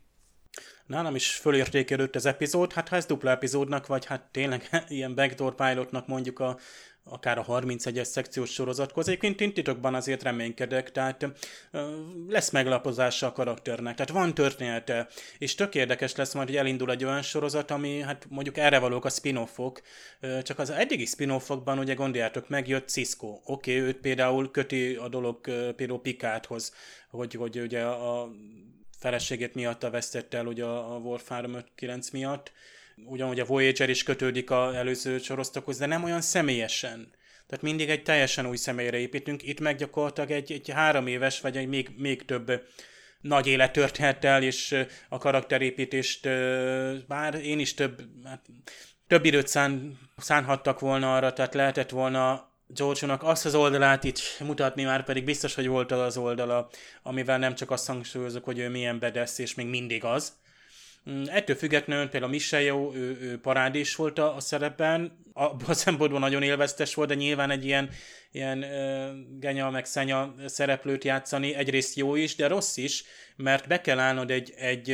Nálam 0.85 1.15
is 1.15 1.35
fölértékelődött 1.35 2.15
az 2.15 2.25
epizód, 2.25 2.73
hát 2.73 2.89
ha 2.89 2.95
ez 2.95 3.05
dupla 3.05 3.29
epizódnak, 3.29 3.87
vagy 3.87 4.05
hát 4.05 4.29
tényleg 4.31 4.69
ilyen 4.87 5.15
backdoor 5.15 5.55
pilotnak 5.55 6.07
mondjuk 6.07 6.39
a, 6.39 6.57
akár 7.09 7.37
a 7.37 7.45
31-es 7.45 8.03
szekciós 8.03 8.51
sorozathoz. 8.53 9.07
Egyébként 9.07 9.41
én 9.41 9.53
titokban 9.53 9.95
azért 9.95 10.23
reménykedek, 10.23 10.91
tehát 10.91 11.27
lesz 12.27 12.49
meglapozása 12.49 13.27
a 13.27 13.31
karakternek, 13.31 13.95
tehát 13.95 14.11
van 14.11 14.33
története, 14.33 15.07
és 15.37 15.55
tök 15.55 15.75
érdekes 15.75 16.15
lesz 16.15 16.33
majd, 16.33 16.47
hogy 16.47 16.57
elindul 16.57 16.91
egy 16.91 17.03
olyan 17.03 17.21
sorozat, 17.21 17.71
ami 17.71 17.99
hát 17.99 18.25
mondjuk 18.29 18.57
erre 18.57 18.79
valók 18.79 19.05
a 19.05 19.09
spin-offok, 19.09 19.81
csak 20.43 20.59
az 20.59 20.69
eddigi 20.69 21.05
spin-offokban 21.05 21.79
ugye 21.79 21.93
gondoljátok 21.93 22.49
meg, 22.49 22.67
jött 22.67 22.89
Cisco. 22.89 23.27
Oké, 23.27 23.77
okay, 23.77 23.87
őt 23.87 23.97
például 23.97 24.51
köti 24.51 24.95
a 24.95 25.07
dolog 25.07 25.39
például 25.75 26.01
Pikáthoz, 26.01 26.73
hogy, 27.09 27.33
hogy 27.33 27.59
ugye 27.59 27.83
a 27.83 28.29
feleségét 28.99 29.55
miatt 29.55 29.81
vesztette 29.81 30.37
el 30.37 30.45
ugye 30.45 30.65
a 30.65 30.97
Warfare 30.97 31.47
5.9 31.47 32.11
miatt, 32.11 32.51
ugyanúgy 33.05 33.39
a 33.39 33.45
Voyager 33.45 33.89
is 33.89 34.03
kötődik 34.03 34.51
az 34.51 34.73
előző 34.73 35.17
sorosztokhoz, 35.17 35.77
de 35.77 35.85
nem 35.85 36.03
olyan 36.03 36.21
személyesen. 36.21 37.13
Tehát 37.47 37.63
mindig 37.63 37.89
egy 37.89 38.03
teljesen 38.03 38.47
új 38.47 38.55
személyre 38.55 38.97
építünk, 38.97 39.43
itt 39.43 39.59
meg 39.59 39.75
gyakorlatilag 39.75 40.31
egy, 40.31 40.51
egy 40.51 40.69
három 40.69 41.07
éves, 41.07 41.41
vagy 41.41 41.57
egy 41.57 41.67
még, 41.67 41.89
még 41.97 42.25
több 42.25 42.61
nagy 43.21 43.47
élettörténettel, 43.47 44.43
és 44.43 44.85
a 45.09 45.17
karakterépítést, 45.17 46.29
bár 47.07 47.35
én 47.35 47.59
is 47.59 47.73
több, 47.73 48.01
hát, 48.23 48.45
több 49.07 49.25
időt 49.25 49.47
szán, 49.47 49.99
szánhattak 50.17 50.79
volna 50.79 51.15
arra, 51.15 51.33
tehát 51.33 51.53
lehetett 51.53 51.89
volna 51.89 52.53
george 52.67 53.17
azt 53.19 53.45
az 53.45 53.55
oldalát 53.55 54.03
itt 54.03 54.19
mutatni, 54.39 54.83
már 54.83 55.03
pedig 55.03 55.23
biztos, 55.23 55.55
hogy 55.55 55.67
volt 55.67 55.91
az 55.91 56.17
oldala, 56.17 56.69
amivel 57.03 57.37
nem 57.37 57.55
csak 57.55 57.71
azt 57.71 57.87
hangsúlyozok, 57.87 58.43
hogy 58.43 58.59
ő 58.59 58.69
milyen 58.69 58.99
bedesz, 58.99 59.37
és 59.37 59.55
még 59.55 59.67
mindig 59.67 60.03
az, 60.03 60.33
ettől 61.25 61.55
függetlenül 61.55 62.09
például 62.09 62.31
Michelle 62.31 62.73
ő, 62.93 63.17
ő 63.21 63.39
parádés 63.39 63.95
volt 63.95 64.19
a, 64.19 64.35
a 64.35 64.39
szerepben, 64.39 65.23
abban 65.33 65.69
a 65.69 65.73
szempontból 65.73 66.19
nagyon 66.19 66.43
élveztes 66.43 66.93
volt, 66.93 67.09
de 67.09 67.15
nyilván 67.15 67.51
egy 67.51 67.65
ilyen, 67.65 67.89
ilyen 68.31 68.57
uh, 68.57 69.39
genya 69.39 69.69
meg 69.69 69.85
szenya 69.85 70.35
szereplőt 70.45 71.03
játszani 71.03 71.53
egyrészt 71.53 71.95
jó 71.95 72.15
is, 72.15 72.35
de 72.35 72.47
rossz 72.47 72.77
is, 72.77 73.03
mert 73.35 73.67
be 73.67 73.81
kell 73.81 73.99
állnod 73.99 74.31
egy, 74.31 74.53
egy, 74.57 74.91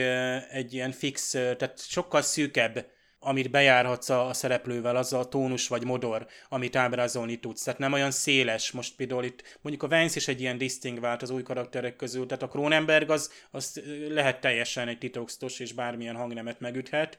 egy 0.49 0.73
ilyen 0.73 0.91
fix, 0.91 1.29
tehát 1.29 1.79
sokkal 1.87 2.21
szűkebb 2.21 2.85
amit 3.23 3.51
bejárhatsz 3.51 4.09
a, 4.09 4.27
a 4.27 4.33
szereplővel, 4.33 4.95
az 4.95 5.13
a 5.13 5.27
tónus 5.27 5.67
vagy 5.67 5.83
modor, 5.83 6.27
amit 6.49 6.75
ábrázolni 6.75 7.39
tudsz. 7.39 7.63
Tehát 7.63 7.79
nem 7.79 7.93
olyan 7.93 8.11
széles. 8.11 8.71
Most 8.71 8.95
például 8.95 9.23
itt 9.23 9.59
mondjuk 9.61 9.83
a 9.83 9.95
Vance 9.95 10.17
is 10.17 10.27
egy 10.27 10.41
ilyen 10.41 10.59
vált 10.99 11.21
az 11.21 11.29
új 11.29 11.43
karakterek 11.43 11.95
közül, 11.95 12.25
tehát 12.25 12.43
a 12.43 12.47
Cronenberg 12.47 13.09
az, 13.09 13.31
az 13.51 13.81
lehet 14.09 14.41
teljesen 14.41 14.87
egy 14.87 14.97
titoksztos, 14.97 15.59
és 15.59 15.73
bármilyen 15.73 16.15
hangnemet 16.15 16.59
megüthet, 16.59 17.17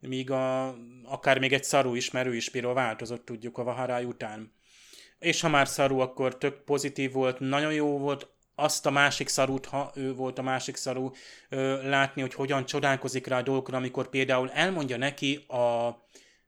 míg 0.00 0.30
a, 0.30 0.76
akár 1.04 1.38
még 1.38 1.52
egy 1.52 1.64
szarú 1.64 1.94
is, 1.94 2.10
mert 2.10 2.26
ő 2.26 2.34
is 2.34 2.50
például 2.50 2.74
változott, 2.74 3.24
tudjuk, 3.24 3.58
a 3.58 3.64
Vaharály 3.64 4.04
után. 4.04 4.52
És 5.18 5.40
ha 5.40 5.48
már 5.48 5.68
szarú, 5.68 5.98
akkor 5.98 6.38
tök 6.38 6.64
pozitív 6.64 7.12
volt, 7.12 7.40
nagyon 7.40 7.72
jó 7.72 7.98
volt, 7.98 8.33
azt 8.54 8.86
a 8.86 8.90
másik 8.90 9.28
szarút, 9.28 9.66
ha 9.66 9.92
ő 9.94 10.14
volt 10.14 10.38
a 10.38 10.42
másik 10.42 10.76
szarú, 10.76 11.12
ö, 11.48 11.88
látni, 11.88 12.20
hogy 12.20 12.34
hogyan 12.34 12.66
csodálkozik 12.66 13.26
rá 13.26 13.38
a 13.38 13.42
dolgokra, 13.42 13.76
amikor 13.76 14.08
például 14.08 14.50
elmondja 14.50 14.96
neki 14.96 15.44
a 15.48 15.90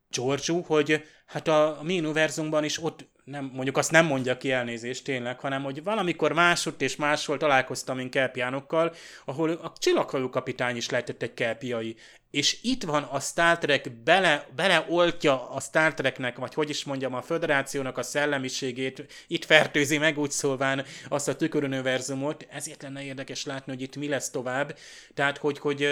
Giorgio, 0.09 0.61
hogy 0.61 1.05
hát 1.27 1.49
a, 1.49 1.79
a 1.79 1.83
mi 1.83 1.99
univerzumban 1.99 2.65
is 2.65 2.83
ott 2.83 3.07
nem, 3.27 3.51
mondjuk 3.53 3.77
azt 3.77 3.91
nem 3.91 4.07
mondja 4.07 4.37
ki 4.37 4.51
elnézést 4.51 5.05
tényleg, 5.05 5.41
hanem 5.41 5.63
hogy 5.63 5.83
valamikor 5.83 6.33
másutt 6.33 6.83
és 6.83 6.97
máshol 6.97 7.37
találkoztam 7.37 7.99
én 7.99 8.11
kelpiánokkal, 8.11 8.95
ahol 9.25 9.51
a 9.51 9.73
csillaghajó 9.79 10.31
kapitány 10.31 10.77
is 10.77 10.91
lehetett 10.91 11.23
egy 11.23 11.35
kelpiai. 11.35 11.97
És 12.31 12.59
itt 12.63 12.83
van 12.83 13.03
a 13.03 13.21
Star 13.21 13.59
Trek, 13.59 13.93
bele, 13.93 14.47
beleoltja 14.57 15.51
a 15.51 15.61
Star 15.61 15.95
Treknek, 15.95 16.37
vagy 16.37 16.55
hogy 16.55 16.71
is 16.71 16.85
mondjam, 16.85 17.15
a 17.15 17.23
föderációnak 17.23 17.99
a 17.99 18.03
szellemiségét, 18.03 19.07
itt 19.27 19.45
fertőzi 19.45 19.99
meg 19.99 20.19
úgy 20.19 20.31
szólván 20.31 20.85
azt 21.09 21.29
a 21.29 21.37
tüköruniverzumot, 21.37 22.47
ezért 22.51 22.83
lenne 22.83 23.05
érdekes 23.05 23.45
látni, 23.45 23.73
hogy 23.73 23.83
itt 23.83 23.97
mi 23.97 24.09
lesz 24.09 24.31
tovább. 24.31 24.77
Tehát, 25.15 25.39
hogy, 25.39 25.59
hogy 25.59 25.89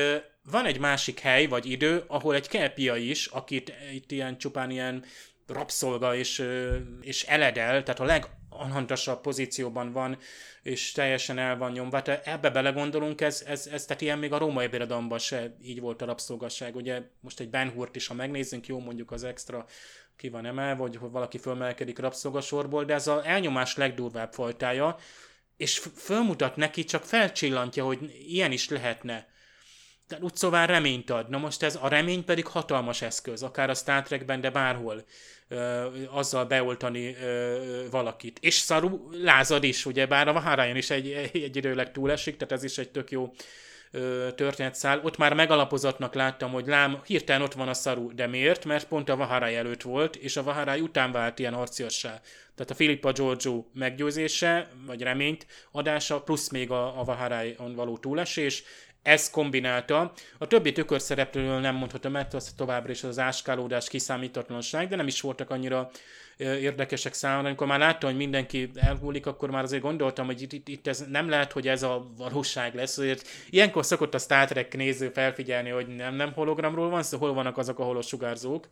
van 0.50 0.66
egy 0.66 0.78
másik 0.78 1.20
hely 1.20 1.46
vagy 1.46 1.70
idő, 1.70 2.04
ahol 2.06 2.34
egy 2.34 2.48
kelpia 2.48 2.96
is, 2.96 3.26
akit 3.26 3.72
itt 3.92 4.10
ilyen 4.10 4.38
csupán 4.38 4.70
ilyen 4.70 5.04
rabszolga 5.46 6.14
és, 6.14 6.44
és 7.00 7.22
eledel, 7.22 7.82
tehát 7.82 8.00
a 8.00 8.28
alhantasabb 8.48 9.20
pozícióban 9.20 9.92
van, 9.92 10.18
és 10.62 10.92
teljesen 10.92 11.38
el 11.38 11.56
van 11.56 11.72
nyomva. 11.72 12.02
Tehát 12.02 12.26
ebbe 12.26 12.50
belegondolunk, 12.50 13.20
ez, 13.20 13.44
ez, 13.46 13.66
ez 13.66 13.84
tehát 13.84 14.02
ilyen 14.02 14.18
még 14.18 14.32
a 14.32 14.38
római 14.38 14.66
birodalomban 14.66 15.18
se 15.18 15.56
így 15.62 15.80
volt 15.80 16.02
a 16.02 16.04
rabszolgasság. 16.04 16.76
Ugye 16.76 17.02
most 17.20 17.40
egy 17.40 17.50
Ben 17.50 17.70
Hurt 17.70 17.96
is, 17.96 18.06
ha 18.06 18.14
megnézzünk, 18.14 18.66
jó 18.66 18.78
mondjuk 18.78 19.10
az 19.10 19.24
extra 19.24 19.66
ki 20.16 20.28
van 20.28 20.46
emelve, 20.46 20.80
vagy 20.80 20.96
hogy 20.96 21.10
valaki 21.10 21.38
fölmelkedik 21.38 21.98
rabszolgasorból, 21.98 22.84
de 22.84 22.94
ez 22.94 23.06
az 23.06 23.24
elnyomás 23.24 23.76
legdurvább 23.76 24.32
fajtája, 24.32 24.96
és 25.56 25.82
fölmutat 25.96 26.56
neki, 26.56 26.84
csak 26.84 27.04
felcsillantja, 27.04 27.84
hogy 27.84 28.14
ilyen 28.26 28.52
is 28.52 28.68
lehetne. 28.68 29.32
De 30.14 30.24
úgy 30.24 30.34
szóval 30.36 30.66
reményt 30.66 31.10
ad. 31.10 31.28
Na 31.28 31.38
most 31.38 31.62
ez 31.62 31.78
a 31.80 31.88
remény 31.88 32.24
pedig 32.24 32.46
hatalmas 32.46 33.02
eszköz, 33.02 33.42
akár 33.42 33.70
a 33.70 33.74
Star 33.74 34.02
Trekben, 34.02 34.40
de 34.40 34.50
bárhol 34.50 35.04
ö, 35.48 35.86
azzal 36.10 36.44
beoltani 36.44 37.16
ö, 37.22 37.84
valakit. 37.90 38.38
És 38.40 38.56
Saru 38.56 39.08
lázad 39.22 39.64
is, 39.64 39.86
ugye, 39.86 40.06
bár 40.06 40.28
a 40.28 40.32
Vaharajan 40.32 40.76
is 40.76 40.90
egy, 40.90 41.10
egy, 41.10 41.56
időleg 41.56 41.92
túlesik, 41.92 42.36
tehát 42.36 42.52
ez 42.52 42.64
is 42.64 42.78
egy 42.78 42.90
tök 42.90 43.10
jó 43.10 43.32
történetszál. 44.34 45.00
Ott 45.02 45.16
már 45.16 45.34
megalapozatnak 45.34 46.14
láttam, 46.14 46.50
hogy 46.52 46.66
lám, 46.66 47.00
hirtelen 47.06 47.42
ott 47.42 47.52
van 47.52 47.68
a 47.68 47.74
szaru, 47.74 48.14
de 48.14 48.26
miért? 48.26 48.64
Mert 48.64 48.88
pont 48.88 49.08
a 49.08 49.16
Vaharai 49.16 49.54
előtt 49.54 49.82
volt, 49.82 50.16
és 50.16 50.36
a 50.36 50.42
Vaharai 50.42 50.80
után 50.80 51.12
vált 51.12 51.38
ilyen 51.38 51.54
harciassá. 51.54 52.20
Tehát 52.54 52.70
a 52.70 52.74
Filippa 52.74 53.12
Giorgio 53.12 53.64
meggyőzése, 53.72 54.70
vagy 54.86 55.02
reményt 55.02 55.46
adása, 55.70 56.20
plusz 56.20 56.48
még 56.48 56.70
a, 56.70 57.00
a 57.00 57.04
Vaharai-on 57.04 57.74
való 57.74 57.98
túlesés, 57.98 58.62
ez 59.04 59.30
kombinálta. 59.30 60.12
A 60.38 60.46
többi 60.46 60.72
tükörszereplőről 60.72 61.60
nem 61.60 61.74
mondhatom, 61.74 62.12
mert 62.12 62.34
az 62.34 62.52
továbbra 62.56 62.90
is 62.90 63.02
az 63.02 63.18
áskálódás, 63.18 63.88
kiszámítatlanság, 63.88 64.88
de 64.88 64.96
nem 64.96 65.06
is 65.06 65.20
voltak 65.20 65.50
annyira 65.50 65.90
érdekesek 66.36 67.14
számomra. 67.14 67.46
Amikor 67.46 67.66
már 67.66 67.78
láttam, 67.78 68.08
hogy 68.08 68.18
mindenki 68.18 68.70
elhúlik, 68.74 69.26
akkor 69.26 69.50
már 69.50 69.62
azért 69.62 69.82
gondoltam, 69.82 70.26
hogy 70.26 70.42
itt, 70.42 70.52
itt, 70.52 70.68
itt 70.68 70.86
ez 70.86 71.04
nem 71.10 71.28
lehet, 71.28 71.52
hogy 71.52 71.68
ez 71.68 71.82
a 71.82 72.06
valóság 72.16 72.74
lesz. 72.74 72.98
Azért 72.98 73.28
ilyenkor 73.50 73.84
szokott 73.84 74.14
a 74.14 74.18
Star 74.18 74.46
Trek 74.46 74.76
néző 74.76 75.08
felfigyelni, 75.08 75.70
hogy 75.70 75.86
nem, 75.86 76.14
nem 76.14 76.32
hologramról 76.32 76.88
van 76.88 77.02
szó, 77.02 77.18
hol 77.18 77.34
vannak 77.34 77.58
azok 77.58 77.78
a 77.78 77.84
holosugárzók. 77.84 78.68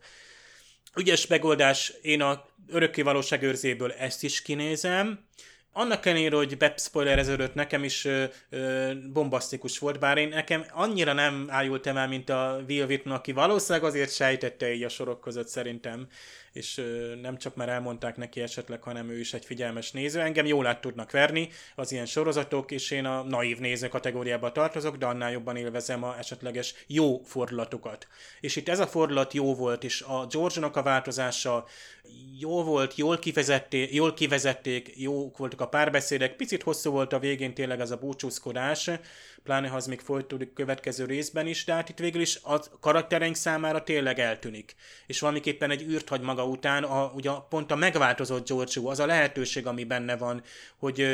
Ügyes 0.95 1.27
megoldás, 1.27 1.93
én 2.01 2.21
a 2.21 2.45
örökké 2.67 3.01
valóságőrzéből 3.01 3.91
ezt 3.91 4.23
is 4.23 4.41
kinézem, 4.41 5.25
annak 5.73 6.05
ellenére, 6.05 6.35
hogy 6.35 6.57
bepspoilereződött, 6.57 7.53
nekem 7.53 7.83
is 7.83 8.05
ö, 8.05 8.23
ö, 8.49 8.91
bombasztikus 9.13 9.79
volt, 9.79 9.99
bár 9.99 10.17
én 10.17 10.27
nekem 10.27 10.65
annyira 10.71 11.13
nem 11.13 11.45
ájultam 11.49 11.97
el, 11.97 12.07
mint 12.07 12.29
a 12.29 12.61
Will 12.67 12.85
Whitman, 12.85 13.15
aki 13.15 13.31
valószínűleg 13.31 13.87
azért 13.87 14.13
sejtette 14.13 14.73
így 14.73 14.83
a 14.83 14.89
sorok 14.89 15.21
között 15.21 15.47
szerintem, 15.47 16.07
és 16.53 16.81
nem 17.21 17.37
csak 17.37 17.55
már 17.55 17.69
elmondták 17.69 18.17
neki 18.17 18.41
esetleg, 18.41 18.81
hanem 18.81 19.09
ő 19.09 19.19
is 19.19 19.33
egy 19.33 19.45
figyelmes 19.45 19.91
néző. 19.91 20.19
Engem 20.19 20.45
jól 20.45 20.65
át 20.65 20.81
tudnak 20.81 21.11
verni 21.11 21.49
az 21.75 21.91
ilyen 21.91 22.05
sorozatok, 22.05 22.71
és 22.71 22.91
én 22.91 23.05
a 23.05 23.23
naív 23.23 23.59
néző 23.59 23.87
kategóriába 23.87 24.51
tartozok, 24.51 24.97
de 24.97 25.05
annál 25.05 25.31
jobban 25.31 25.55
élvezem 25.55 26.03
a 26.03 26.17
esetleges 26.17 26.73
jó 26.87 27.21
fordulatokat. 27.23 28.07
És 28.39 28.55
itt 28.55 28.69
ez 28.69 28.79
a 28.79 28.87
fordulat 28.87 29.33
jó 29.33 29.55
volt, 29.55 29.83
és 29.83 30.01
a 30.01 30.27
george 30.29 30.65
a 30.65 30.81
változása 30.81 31.65
jó 32.39 32.63
volt, 32.63 32.95
jól, 32.95 33.19
kivezették, 33.19 33.93
jól 33.93 34.13
kivezették, 34.13 34.93
jók 34.95 35.37
voltak 35.37 35.61
a 35.61 35.67
párbeszédek, 35.67 36.35
picit 36.35 36.63
hosszú 36.63 36.91
volt 36.91 37.13
a 37.13 37.19
végén 37.19 37.53
tényleg 37.53 37.79
ez 37.79 37.91
a 37.91 37.97
búcsúzkodás, 37.97 38.89
pláne 39.43 39.67
ha 39.67 39.75
az 39.75 39.85
még 39.85 39.99
folytatódik 39.99 40.53
következő 40.53 41.05
részben 41.05 41.47
is, 41.47 41.63
de 41.63 41.73
hát 41.73 41.89
itt 41.89 41.97
végül 41.97 42.21
is 42.21 42.39
a 42.43 42.79
karaktereink 42.79 43.35
számára 43.35 43.83
tényleg 43.83 44.19
eltűnik. 44.19 44.75
És 45.07 45.19
valamiképpen 45.19 45.71
egy 45.71 45.81
űrt 45.81 46.09
hagy 46.09 46.21
maga 46.21 46.45
után, 46.45 46.83
a, 46.83 47.11
ugye 47.15 47.31
pont 47.49 47.71
a 47.71 47.75
megváltozott 47.75 48.47
George 48.47 48.81
az 48.83 48.99
a 48.99 49.05
lehetőség, 49.05 49.67
ami 49.67 49.83
benne 49.83 50.17
van, 50.17 50.43
hogy 50.77 51.07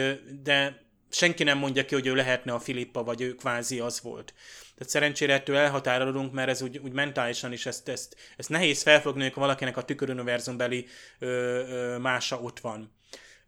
de 0.43 0.87
senki 1.09 1.43
nem 1.43 1.57
mondja 1.57 1.85
ki, 1.85 1.93
hogy 1.93 2.07
ő 2.07 2.15
lehetne 2.15 2.53
a 2.53 2.59
Filippa, 2.59 3.03
vagy 3.03 3.21
ő 3.21 3.35
kvázi 3.35 3.79
az 3.79 4.01
volt. 4.01 4.33
Tehát 4.75 4.93
szerencsére 4.93 5.33
ettől 5.33 5.55
elhatárolunk, 5.55 6.33
mert 6.33 6.49
ez 6.49 6.61
úgy, 6.61 6.77
úgy 6.77 6.91
mentálisan 6.91 7.51
is 7.51 7.65
ezt, 7.65 7.89
ezt, 7.89 8.15
ezt 8.37 8.49
nehéz 8.49 8.81
felfogni, 8.81 9.23
hogy 9.23 9.33
valakinek 9.33 9.77
a 9.77 9.83
tüköruniverzumbeli 9.83 10.85
mása 11.99 12.39
ott 12.41 12.59
van. 12.59 12.97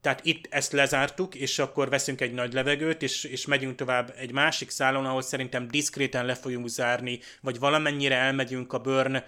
Tehát 0.01 0.25
itt 0.25 0.47
ezt 0.49 0.71
lezártuk, 0.71 1.35
és 1.35 1.59
akkor 1.59 1.89
veszünk 1.89 2.21
egy 2.21 2.33
nagy 2.33 2.53
levegőt, 2.53 3.01
és, 3.01 3.23
és 3.23 3.45
megyünk 3.45 3.75
tovább 3.75 4.13
egy 4.17 4.31
másik 4.31 4.69
szálon, 4.69 5.05
ahol 5.05 5.21
szerintem 5.21 5.67
diszkréten 5.67 6.25
le 6.25 6.35
fogjuk 6.35 6.67
zárni, 6.67 7.19
vagy 7.41 7.59
valamennyire 7.59 8.15
elmegyünk 8.15 8.73
a 8.73 8.79
Burn 8.79 9.23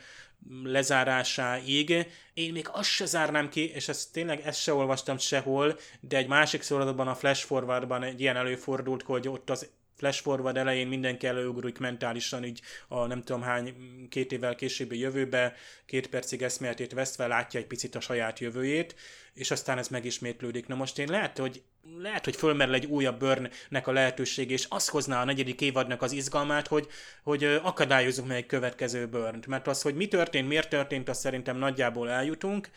lezárásáig. 0.64 2.08
Én 2.34 2.52
még 2.52 2.68
azt 2.72 2.90
se 2.90 3.06
zárnám 3.06 3.50
ki, 3.50 3.70
és 3.70 3.88
ezt 3.88 4.12
tényleg 4.12 4.42
ezt 4.46 4.62
se 4.62 4.74
olvastam 4.74 5.18
sehol, 5.18 5.80
de 6.00 6.18
egy 6.18 6.28
másik 6.28 6.62
szóradatban, 6.62 7.08
a 7.08 7.16
Flash 7.16 7.46
Forwardban 7.46 8.04
egy 8.04 8.22
ilyen 8.22 8.36
előfordult, 8.36 9.02
hogy 9.04 9.28
ott 9.28 9.50
az 9.50 9.70
flash 10.04 10.22
forward 10.22 10.58
elején 10.58 10.88
mindenki 10.88 11.28
előugrik 11.28 11.80
mentálisan, 11.80 12.44
így 12.44 12.62
a 12.88 13.06
nem 13.06 13.22
tudom 13.22 13.42
hány 13.42 13.74
két 14.10 14.32
évvel 14.32 14.56
későbbi 14.56 15.00
jövőbe, 15.00 15.54
két 15.86 16.08
percig 16.08 16.42
eszméletét 16.42 16.94
vesztve 16.94 17.28
látja 17.28 17.60
egy 17.60 17.66
picit 17.66 17.96
a 17.96 18.00
saját 18.00 18.40
jövőjét, 18.40 18.96
és 19.34 19.52
aztán 19.52 19.78
ez 19.78 19.88
megismétlődik. 19.88 20.68
Na 20.68 20.76
most 20.76 21.00
én 21.00 21.10
lehet, 21.10 21.38
hogy 21.38 21.62
lehet, 21.98 22.26
hogy 22.26 22.36
fölmerül 22.36 22.74
egy 22.74 22.86
újabb 22.86 23.20
bőrnek 23.20 23.88
a 23.88 23.92
lehetőség, 23.92 24.52
és 24.52 24.66
az 24.70 24.88
hozná 24.88 25.22
a 25.22 25.26
negyedik 25.26 25.62
évadnak 25.62 26.02
az 26.02 26.12
izgalmát, 26.12 26.68
hogy, 26.68 26.88
hogy 27.24 27.44
akadályozunk 27.44 28.28
meg 28.28 28.38
egy 28.38 28.46
következő 28.46 29.08
bőrnt. 29.08 29.48
Mert 29.48 29.68
az, 29.68 29.82
hogy 29.82 29.96
mi 29.96 30.08
történt, 30.08 30.48
miért 30.48 30.70
történt, 30.70 31.10
azt 31.10 31.20
szerintem 31.20 31.58
nagyjából 31.58 32.10
eljutunk, 32.10 32.70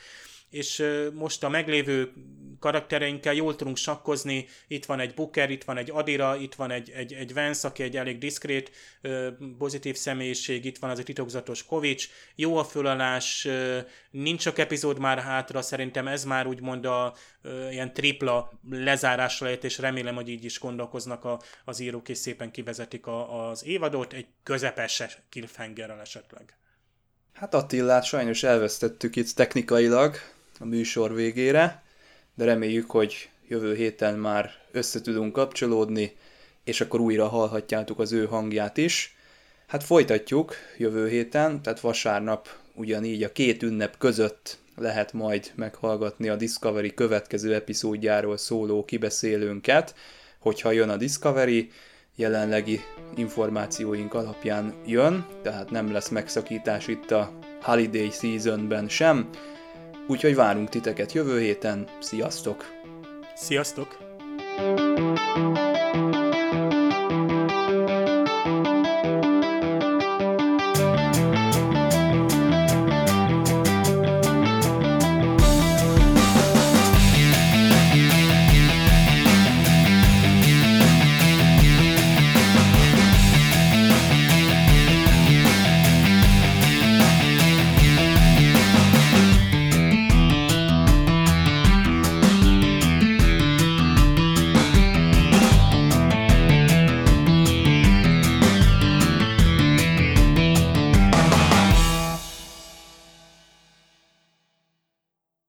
és 0.56 0.82
most 1.12 1.44
a 1.44 1.48
meglévő 1.48 2.12
karaktereinkkel 2.58 3.34
jól 3.34 3.56
tudunk 3.56 3.76
sakkozni, 3.76 4.46
itt 4.68 4.84
van 4.84 5.00
egy 5.00 5.14
Booker, 5.14 5.50
itt 5.50 5.64
van 5.64 5.76
egy 5.76 5.90
Adira, 5.90 6.36
itt 6.36 6.54
van 6.54 6.70
egy, 6.70 6.90
egy, 6.90 7.12
egy 7.12 7.34
Vance, 7.34 7.68
aki 7.68 7.82
egy 7.82 7.96
elég 7.96 8.18
diszkrét, 8.18 8.70
pozitív 9.58 9.96
személyiség, 9.96 10.64
itt 10.64 10.78
van 10.78 10.90
az 10.90 10.98
egy 10.98 11.04
titokzatos 11.04 11.64
Kovics, 11.64 12.08
jó 12.34 12.56
a 12.56 12.64
fölalás, 12.64 13.48
nincs 14.10 14.42
csak 14.42 14.58
epizód 14.58 14.98
már 14.98 15.18
hátra, 15.18 15.62
szerintem 15.62 16.08
ez 16.08 16.24
már 16.24 16.46
úgymond 16.46 16.84
a 16.84 17.14
ilyen 17.70 17.92
tripla 17.92 18.52
lezárásra 18.70 19.46
lehet, 19.46 19.64
és 19.64 19.78
remélem, 19.78 20.14
hogy 20.14 20.28
így 20.28 20.44
is 20.44 20.60
gondolkoznak 20.60 21.24
a, 21.24 21.40
az 21.64 21.80
írók, 21.80 22.08
és 22.08 22.18
szépen 22.18 22.50
kivezetik 22.50 23.06
a, 23.06 23.48
az 23.48 23.64
évadot, 23.64 24.12
egy 24.12 24.26
közepes 24.42 25.02
cliffhangerrel 25.30 26.00
esetleg. 26.00 26.56
Hát 27.32 27.54
Attillát 27.54 28.04
sajnos 28.04 28.42
elvesztettük 28.42 29.16
itt 29.16 29.30
technikailag, 29.30 30.16
a 30.58 30.64
műsor 30.64 31.14
végére, 31.14 31.82
de 32.34 32.44
reméljük, 32.44 32.90
hogy 32.90 33.28
jövő 33.48 33.74
héten 33.74 34.18
már 34.18 34.50
össze 34.72 35.00
tudunk 35.00 35.32
kapcsolódni, 35.32 36.16
és 36.64 36.80
akkor 36.80 37.00
újra 37.00 37.28
hallhatjátok 37.28 37.98
az 37.98 38.12
ő 38.12 38.26
hangját 38.26 38.76
is. 38.76 39.16
Hát 39.66 39.84
folytatjuk 39.84 40.54
jövő 40.78 41.08
héten, 41.08 41.62
tehát 41.62 41.80
vasárnap 41.80 42.48
ugyanígy 42.74 43.22
a 43.22 43.32
két 43.32 43.62
ünnep 43.62 43.98
között 43.98 44.58
lehet 44.76 45.12
majd 45.12 45.52
meghallgatni 45.54 46.28
a 46.28 46.36
Discovery 46.36 46.94
következő 46.94 47.54
epizódjáról 47.54 48.36
szóló 48.36 48.84
kibeszélőnket, 48.84 49.94
hogyha 50.38 50.70
jön 50.70 50.88
a 50.88 50.96
Discovery, 50.96 51.70
jelenlegi 52.16 52.80
információink 53.14 54.14
alapján 54.14 54.74
jön, 54.86 55.26
tehát 55.42 55.70
nem 55.70 55.92
lesz 55.92 56.08
megszakítás 56.08 56.88
itt 56.88 57.10
a 57.10 57.38
Holiday 57.62 58.10
Seasonben 58.10 58.88
sem, 58.88 59.28
Úgyhogy 60.06 60.34
várunk 60.34 60.68
titeket 60.68 61.12
jövő 61.12 61.40
héten. 61.40 61.88
Sziasztok! 62.00 62.64
Sziasztok! 63.34 63.96
thank 64.56 66.14
you 66.14 66.25